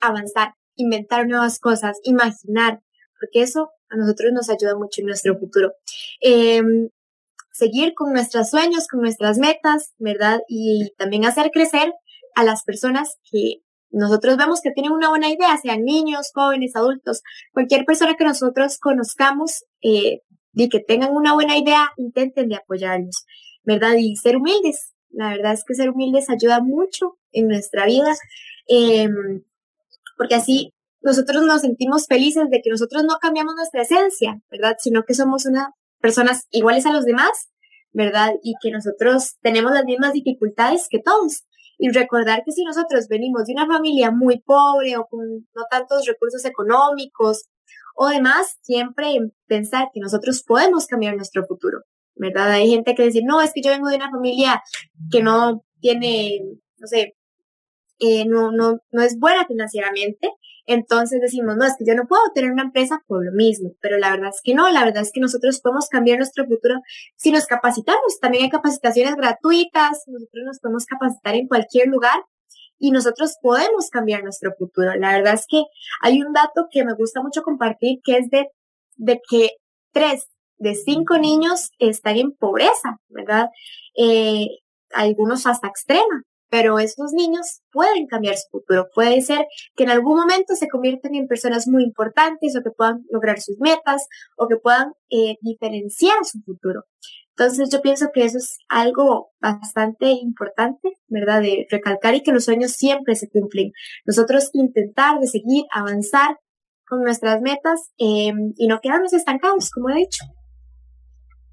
avanzar, 0.00 0.54
inventar 0.76 1.26
nuevas 1.26 1.58
cosas, 1.58 1.98
imaginar, 2.04 2.80
porque 3.18 3.42
eso 3.42 3.70
a 3.88 3.96
nosotros 3.96 4.32
nos 4.32 4.48
ayuda 4.48 4.76
mucho 4.76 5.00
en 5.00 5.06
nuestro 5.06 5.38
futuro. 5.38 5.72
Em, 6.20 6.88
seguir 7.52 7.92
con 7.94 8.12
nuestros 8.12 8.50
sueños, 8.50 8.86
con 8.88 9.00
nuestras 9.00 9.38
metas, 9.38 9.92
¿verdad? 9.98 10.40
Y 10.48 10.92
también 10.96 11.24
hacer 11.26 11.50
crecer 11.50 11.92
a 12.34 12.44
las 12.44 12.62
personas 12.64 13.18
que 13.30 13.62
nosotros 13.90 14.36
vemos 14.36 14.60
que 14.60 14.70
tienen 14.70 14.92
una 14.92 15.08
buena 15.08 15.28
idea, 15.28 15.56
sean 15.56 15.84
niños, 15.84 16.30
jóvenes, 16.32 16.76
adultos, 16.76 17.22
cualquier 17.52 17.84
persona 17.84 18.14
que 18.16 18.24
nosotros 18.24 18.78
conozcamos 18.78 19.64
eh, 19.82 20.20
y 20.54 20.68
que 20.68 20.80
tengan 20.80 21.14
una 21.14 21.34
buena 21.34 21.58
idea, 21.58 21.90
intenten 21.96 22.48
de 22.48 22.56
apoyarnos, 22.56 23.26
¿verdad? 23.64 23.94
Y 23.98 24.16
ser 24.16 24.36
humildes. 24.36 24.94
La 25.10 25.30
verdad 25.30 25.52
es 25.52 25.64
que 25.64 25.74
ser 25.74 25.90
humildes 25.90 26.30
ayuda 26.30 26.60
mucho 26.60 27.18
en 27.32 27.48
nuestra 27.48 27.84
vida. 27.86 28.14
Eh, 28.68 29.08
porque 30.20 30.34
así 30.34 30.74
nosotros 31.00 31.46
nos 31.46 31.62
sentimos 31.62 32.06
felices 32.06 32.50
de 32.50 32.60
que 32.60 32.68
nosotros 32.68 33.04
no 33.04 33.16
cambiamos 33.22 33.54
nuestra 33.54 33.80
esencia, 33.80 34.38
¿verdad? 34.50 34.76
Sino 34.78 35.04
que 35.04 35.14
somos 35.14 35.46
unas 35.46 35.68
personas 35.98 36.46
iguales 36.50 36.84
a 36.84 36.92
los 36.92 37.06
demás, 37.06 37.48
¿verdad? 37.92 38.34
Y 38.42 38.52
que 38.60 38.70
nosotros 38.70 39.38
tenemos 39.40 39.72
las 39.72 39.86
mismas 39.86 40.12
dificultades 40.12 40.88
que 40.90 40.98
todos. 40.98 41.44
Y 41.78 41.88
recordar 41.88 42.42
que 42.44 42.52
si 42.52 42.64
nosotros 42.64 43.08
venimos 43.08 43.46
de 43.46 43.54
una 43.54 43.66
familia 43.66 44.10
muy 44.10 44.42
pobre 44.42 44.98
o 44.98 45.06
con 45.06 45.26
no 45.54 45.62
tantos 45.70 46.04
recursos 46.04 46.44
económicos 46.44 47.46
o 47.96 48.08
demás, 48.08 48.58
siempre 48.60 49.14
pensar 49.46 49.88
que 49.94 50.00
nosotros 50.00 50.44
podemos 50.46 50.86
cambiar 50.86 51.16
nuestro 51.16 51.46
futuro, 51.46 51.78
¿verdad? 52.14 52.50
Hay 52.50 52.68
gente 52.68 52.94
que 52.94 53.04
dice, 53.04 53.22
no, 53.24 53.40
es 53.40 53.52
que 53.54 53.62
yo 53.62 53.70
vengo 53.70 53.88
de 53.88 53.96
una 53.96 54.10
familia 54.10 54.62
que 55.10 55.22
no 55.22 55.64
tiene, 55.80 56.42
no 56.76 56.86
sé, 56.86 57.14
eh, 58.00 58.24
no, 58.26 58.50
no, 58.50 58.80
no 58.90 59.02
es 59.02 59.18
buena 59.18 59.46
financieramente, 59.46 60.30
entonces 60.66 61.20
decimos, 61.20 61.56
no, 61.56 61.64
es 61.64 61.74
que 61.78 61.84
yo 61.84 61.94
no 61.94 62.06
puedo 62.06 62.22
tener 62.34 62.52
una 62.52 62.62
empresa 62.62 63.02
por 63.06 63.24
lo 63.24 63.32
mismo, 63.32 63.72
pero 63.80 63.98
la 63.98 64.10
verdad 64.10 64.30
es 64.30 64.40
que 64.42 64.54
no, 64.54 64.70
la 64.70 64.84
verdad 64.84 65.02
es 65.02 65.10
que 65.12 65.20
nosotros 65.20 65.60
podemos 65.60 65.88
cambiar 65.88 66.18
nuestro 66.18 66.46
futuro 66.46 66.76
si 67.16 67.32
nos 67.32 67.46
capacitamos. 67.46 68.20
También 68.20 68.44
hay 68.44 68.50
capacitaciones 68.50 69.16
gratuitas, 69.16 70.04
nosotros 70.06 70.44
nos 70.44 70.60
podemos 70.60 70.86
capacitar 70.86 71.34
en 71.34 71.48
cualquier 71.48 71.88
lugar 71.88 72.20
y 72.78 72.92
nosotros 72.92 73.34
podemos 73.42 73.90
cambiar 73.90 74.22
nuestro 74.22 74.52
futuro. 74.56 74.94
La 74.94 75.12
verdad 75.12 75.34
es 75.34 75.46
que 75.48 75.64
hay 76.02 76.22
un 76.22 76.32
dato 76.32 76.68
que 76.70 76.84
me 76.84 76.94
gusta 76.94 77.20
mucho 77.20 77.42
compartir 77.42 77.98
que 78.04 78.18
es 78.18 78.30
de, 78.30 78.46
de 78.96 79.20
que 79.28 79.50
tres 79.92 80.28
de 80.58 80.74
cinco 80.74 81.18
niños 81.18 81.70
están 81.78 82.16
en 82.16 82.32
pobreza, 82.32 82.98
¿verdad? 83.08 83.48
Eh, 83.96 84.46
algunos 84.92 85.46
hasta 85.46 85.68
extrema 85.68 86.24
pero 86.50 86.78
esos 86.78 87.12
niños 87.12 87.62
pueden 87.72 88.06
cambiar 88.06 88.36
su 88.36 88.48
futuro. 88.50 88.88
Puede 88.94 89.20
ser 89.22 89.46
que 89.76 89.84
en 89.84 89.90
algún 89.90 90.18
momento 90.18 90.54
se 90.56 90.68
conviertan 90.68 91.14
en 91.14 91.28
personas 91.28 91.68
muy 91.68 91.84
importantes 91.84 92.56
o 92.56 92.62
que 92.62 92.70
puedan 92.70 93.04
lograr 93.10 93.40
sus 93.40 93.58
metas 93.60 94.06
o 94.36 94.48
que 94.48 94.56
puedan 94.56 94.92
eh, 95.10 95.36
diferenciar 95.40 96.16
su 96.24 96.40
futuro. 96.42 96.84
Entonces 97.36 97.70
yo 97.70 97.80
pienso 97.80 98.08
que 98.12 98.24
eso 98.24 98.38
es 98.38 98.58
algo 98.68 99.30
bastante 99.40 100.10
importante, 100.10 100.90
¿verdad? 101.08 101.40
De 101.40 101.66
recalcar 101.70 102.14
y 102.14 102.22
que 102.22 102.32
los 102.32 102.44
sueños 102.44 102.72
siempre 102.72 103.14
se 103.14 103.30
cumplen. 103.30 103.72
Nosotros 104.04 104.50
intentar 104.52 105.20
de 105.20 105.26
seguir, 105.26 105.64
avanzar 105.72 106.36
con 106.86 107.02
nuestras 107.02 107.40
metas 107.40 107.92
em, 107.96 108.52
y 108.56 108.66
no 108.66 108.80
quedarnos 108.80 109.12
estancados, 109.12 109.70
como 109.70 109.88
he 109.88 110.00
dicho. 110.00 110.24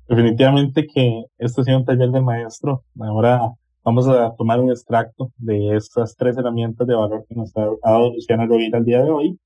Definitivamente 0.09 0.87
que 0.93 1.25
esto 1.37 1.61
ha 1.61 1.63
sido 1.63 1.77
un 1.77 1.85
taller 1.85 2.09
de 2.09 2.21
maestro. 2.21 2.83
Ahora 2.99 3.53
Vamos 3.87 4.05
a 4.09 4.35
tomar 4.35 4.59
un 4.59 4.69
extracto 4.69 5.31
de 5.37 5.77
estas 5.77 6.13
tres 6.17 6.37
herramientas 6.37 6.85
de 6.85 6.93
valor 6.93 7.25
que 7.25 7.35
nos 7.35 7.55
ha 7.55 7.69
dado 7.81 8.13
Luciana 8.13 8.45
Rovira 8.45 8.79
el 8.79 8.83
día 8.83 9.01
de 9.01 9.09
hoy 9.09 9.39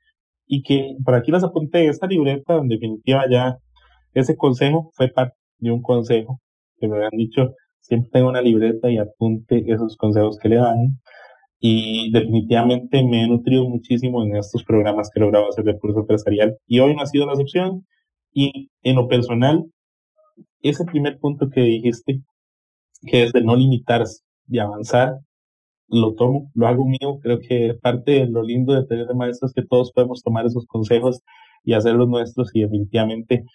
y 0.48 0.64
que 0.64 0.98
por 1.06 1.14
aquí 1.14 1.32
les 1.32 1.44
apunté 1.44 1.86
esta 1.86 2.08
libreta, 2.08 2.56
en 2.56 2.68
definitiva 2.68 3.26
ya 3.30 3.60
ese 4.16 4.36
consejo 4.36 4.90
fue 4.96 5.10
parte 5.10 5.36
de 5.60 5.70
un 5.70 5.84
consejo 5.84 6.42
que 6.80 6.88
me 6.88 6.96
habían 6.96 7.12
dicho, 7.12 7.54
siempre 7.82 8.10
tengo 8.12 8.30
una 8.30 8.42
libreta 8.42 8.90
y 8.90 8.98
apunte 8.98 9.64
esos 9.72 9.96
consejos 9.96 10.40
que 10.40 10.50
le 10.50 10.56
dan. 10.56 11.00
Y 11.60 12.12
definitivamente 12.12 13.04
me 13.04 13.24
he 13.24 13.28
nutrido 13.28 13.70
muchísimo 13.70 14.24
en 14.24 14.38
estos 14.38 14.64
programas 14.64 15.12
que 15.14 15.20
he 15.20 15.22
logrado 15.22 15.50
hacer 15.50 15.66
de 15.66 15.78
curso 15.78 16.00
empresarial. 16.00 16.58
Y 16.66 16.80
hoy 16.80 16.96
no 16.96 17.04
ha 17.04 17.06
sido 17.06 17.28
la 17.28 17.34
excepción. 17.34 17.86
Y 18.34 18.72
en 18.82 18.96
lo 18.96 19.08
personal, 19.08 19.66
ese 20.64 20.84
primer 20.84 21.20
punto 21.20 21.48
que 21.52 21.62
dijiste, 21.62 22.24
que 23.06 23.24
es 23.24 23.34
de 23.34 23.42
no 23.42 23.56
limitarse, 23.56 24.24
de 24.52 24.62
avanzar, 24.62 25.20
lo 25.88 26.16
tomo, 26.16 26.52
lo 26.54 26.68
hago 26.68 26.86
mío. 26.86 27.20
Creo 27.22 27.40
que 27.40 27.76
parte 27.82 28.12
de 28.12 28.28
lo 28.28 28.44
lindo 28.44 28.74
de 28.74 28.86
tener 28.86 29.08
de 29.08 29.16
maestros 29.16 29.52
es 29.52 29.56
que 29.56 29.68
todos 29.68 29.92
podemos 29.92 30.24
tomar 30.24 30.46
esos 30.46 30.66
consejos 30.68 31.22
y 31.64 31.74
hacerlos 31.74 32.08
nuestros 32.10 32.52
y 32.56 32.62
definitivamente 32.62 33.46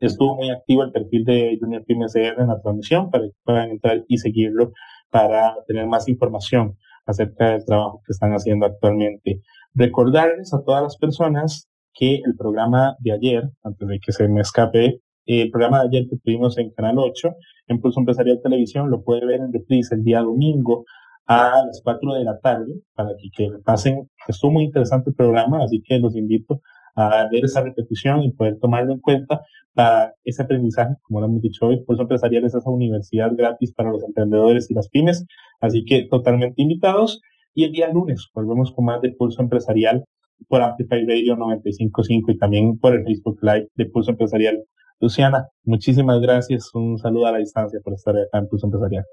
estuvo 0.00 0.36
muy 0.36 0.50
activo 0.50 0.82
el 0.82 0.92
perfil 0.92 1.24
de 1.24 1.58
Junior 1.60 1.84
PMCR 1.84 2.40
en 2.40 2.48
la 2.48 2.60
transmisión 2.60 3.10
para 3.10 3.24
que 3.24 3.32
puedan 3.44 3.70
entrar 3.70 4.04
y 4.08 4.18
seguirlo 4.18 4.72
para 5.10 5.54
tener 5.66 5.86
más 5.86 6.08
información 6.08 6.76
acerca 7.06 7.50
del 7.50 7.64
trabajo 7.64 8.02
que 8.06 8.12
están 8.12 8.32
haciendo 8.32 8.66
actualmente. 8.66 9.40
Recordarles 9.78 10.52
a 10.52 10.64
todas 10.64 10.82
las 10.82 10.96
personas 10.96 11.68
que 11.94 12.16
el 12.16 12.34
programa 12.36 12.96
de 12.98 13.12
ayer, 13.12 13.48
antes 13.62 13.86
de 13.86 14.00
que 14.00 14.10
se 14.10 14.26
me 14.26 14.40
escape, 14.40 15.00
el 15.24 15.50
programa 15.52 15.82
de 15.82 15.86
ayer 15.86 16.08
que 16.10 16.16
tuvimos 16.16 16.58
en 16.58 16.70
Canal 16.72 16.98
8, 16.98 17.28
en 17.68 17.80
Pulso 17.80 18.00
Empresarial 18.00 18.40
Televisión, 18.42 18.90
lo 18.90 19.04
puede 19.04 19.24
ver 19.24 19.40
en 19.40 19.52
reprise 19.52 19.94
el 19.94 20.02
día 20.02 20.20
domingo 20.20 20.84
a 21.28 21.62
las 21.64 21.80
4 21.84 22.14
de 22.14 22.24
la 22.24 22.40
tarde, 22.40 22.74
para 22.94 23.10
que, 23.10 23.28
que 23.32 23.50
pasen. 23.64 24.10
Estuvo 24.26 24.50
muy 24.50 24.64
interesante 24.64 25.10
el 25.10 25.16
programa, 25.16 25.62
así 25.62 25.80
que 25.86 26.00
los 26.00 26.16
invito 26.16 26.60
a 26.96 27.28
ver 27.30 27.44
esa 27.44 27.60
repetición 27.60 28.24
y 28.24 28.32
poder 28.32 28.58
tomarlo 28.58 28.94
en 28.94 28.98
cuenta 28.98 29.42
para 29.74 30.12
ese 30.24 30.42
aprendizaje, 30.42 30.96
como 31.02 31.20
lo 31.20 31.26
hemos 31.26 31.40
dicho 31.40 31.66
hoy, 31.66 31.84
Pulso 31.84 32.02
Empresarial 32.02 32.44
es 32.44 32.54
esa 32.56 32.68
universidad 32.68 33.30
gratis 33.36 33.72
para 33.72 33.92
los 33.92 34.02
emprendedores 34.02 34.68
y 34.72 34.74
las 34.74 34.88
pymes, 34.88 35.24
así 35.60 35.84
que 35.84 36.08
totalmente 36.10 36.60
invitados. 36.62 37.20
Y 37.58 37.64
el 37.64 37.72
día 37.72 37.92
lunes 37.92 38.28
volvemos 38.32 38.70
con 38.70 38.84
más 38.84 39.02
de 39.02 39.10
Pulso 39.10 39.42
Empresarial 39.42 40.04
por 40.46 40.62
Amplify 40.62 41.04
Radio 41.04 41.34
955 41.34 42.30
y 42.30 42.38
también 42.38 42.78
por 42.78 42.94
el 42.94 43.02
Facebook 43.02 43.40
Live 43.42 43.66
de 43.74 43.86
Pulso 43.86 44.12
Empresarial. 44.12 44.62
Luciana, 45.00 45.48
muchísimas 45.64 46.20
gracias. 46.20 46.72
Un 46.72 46.98
saludo 46.98 47.26
a 47.26 47.32
la 47.32 47.38
distancia 47.38 47.80
por 47.82 47.94
estar 47.94 48.14
acá 48.16 48.38
en 48.38 48.46
Pulso 48.46 48.68
Empresarial. 48.68 49.04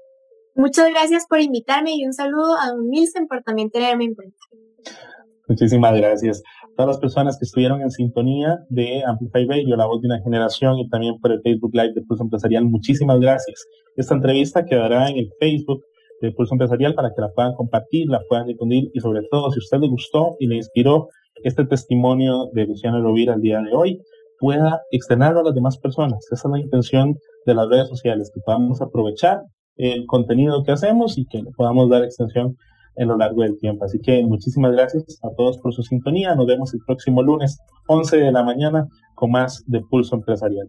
Muchas 0.54 0.88
gracias 0.90 1.26
por 1.28 1.40
invitarme 1.40 1.96
y 1.96 2.06
un 2.06 2.12
saludo 2.12 2.54
a 2.62 2.68
Don 2.68 2.88
Nilsen 2.88 3.26
por 3.26 3.42
también 3.42 3.68
tenerme 3.68 4.04
en 4.04 4.14
cuenta. 4.14 4.38
Muchísimas 5.48 5.96
gracias. 5.96 6.40
Todas 6.76 6.90
las 6.90 6.98
personas 7.00 7.36
que 7.40 7.46
estuvieron 7.46 7.80
en 7.80 7.90
sintonía 7.90 8.60
de 8.68 9.02
Amplify 9.04 9.44
Radio, 9.48 9.74
la 9.74 9.86
voz 9.86 10.02
de 10.02 10.06
una 10.06 10.22
generación, 10.22 10.78
y 10.78 10.88
también 10.88 11.18
por 11.20 11.32
el 11.32 11.40
Facebook 11.42 11.74
Live 11.74 11.94
de 11.96 12.02
Pulso 12.02 12.22
Empresarial, 12.22 12.64
muchísimas 12.64 13.18
gracias. 13.18 13.66
Esta 13.96 14.14
entrevista 14.14 14.64
quedará 14.64 15.08
en 15.08 15.16
el 15.16 15.32
Facebook 15.40 15.82
de 16.20 16.32
Pulso 16.32 16.54
Empresarial 16.54 16.94
para 16.94 17.10
que 17.14 17.20
la 17.20 17.32
puedan 17.32 17.54
compartir, 17.54 18.08
la 18.08 18.20
puedan 18.28 18.46
difundir 18.46 18.90
y 18.92 19.00
sobre 19.00 19.22
todo 19.30 19.50
si 19.50 19.58
a 19.58 19.64
usted 19.64 19.78
le 19.78 19.88
gustó 19.88 20.36
y 20.38 20.46
le 20.46 20.56
inspiró 20.56 21.08
este 21.42 21.64
testimonio 21.64 22.48
de 22.52 22.66
Luciana 22.66 23.00
Rovira 23.00 23.34
el 23.34 23.42
día 23.42 23.60
de 23.60 23.74
hoy, 23.74 24.00
pueda 24.38 24.80
externarlo 24.90 25.40
a 25.40 25.44
las 25.44 25.54
demás 25.54 25.78
personas. 25.78 26.26
Esa 26.30 26.48
es 26.48 26.52
la 26.52 26.60
intención 26.60 27.16
de 27.44 27.54
las 27.54 27.68
redes 27.68 27.88
sociales, 27.88 28.30
que 28.34 28.40
podamos 28.40 28.80
aprovechar 28.80 29.42
el 29.76 30.06
contenido 30.06 30.62
que 30.64 30.72
hacemos 30.72 31.18
y 31.18 31.26
que 31.26 31.42
le 31.42 31.50
podamos 31.52 31.88
dar 31.90 32.04
extensión 32.04 32.56
en 32.96 33.08
lo 33.08 33.16
largo 33.16 33.42
del 33.42 33.58
tiempo. 33.58 33.84
Así 33.84 33.98
que 34.00 34.24
muchísimas 34.24 34.72
gracias 34.72 35.18
a 35.22 35.28
todos 35.36 35.58
por 35.58 35.72
su 35.74 35.82
sintonía. 35.82 36.34
Nos 36.34 36.46
vemos 36.46 36.72
el 36.74 36.80
próximo 36.86 37.22
lunes, 37.22 37.58
11 37.88 38.16
de 38.16 38.32
la 38.32 38.42
mañana, 38.42 38.86
con 39.14 39.30
más 39.30 39.62
de 39.66 39.82
Pulso 39.82 40.16
Empresarial. 40.16 40.68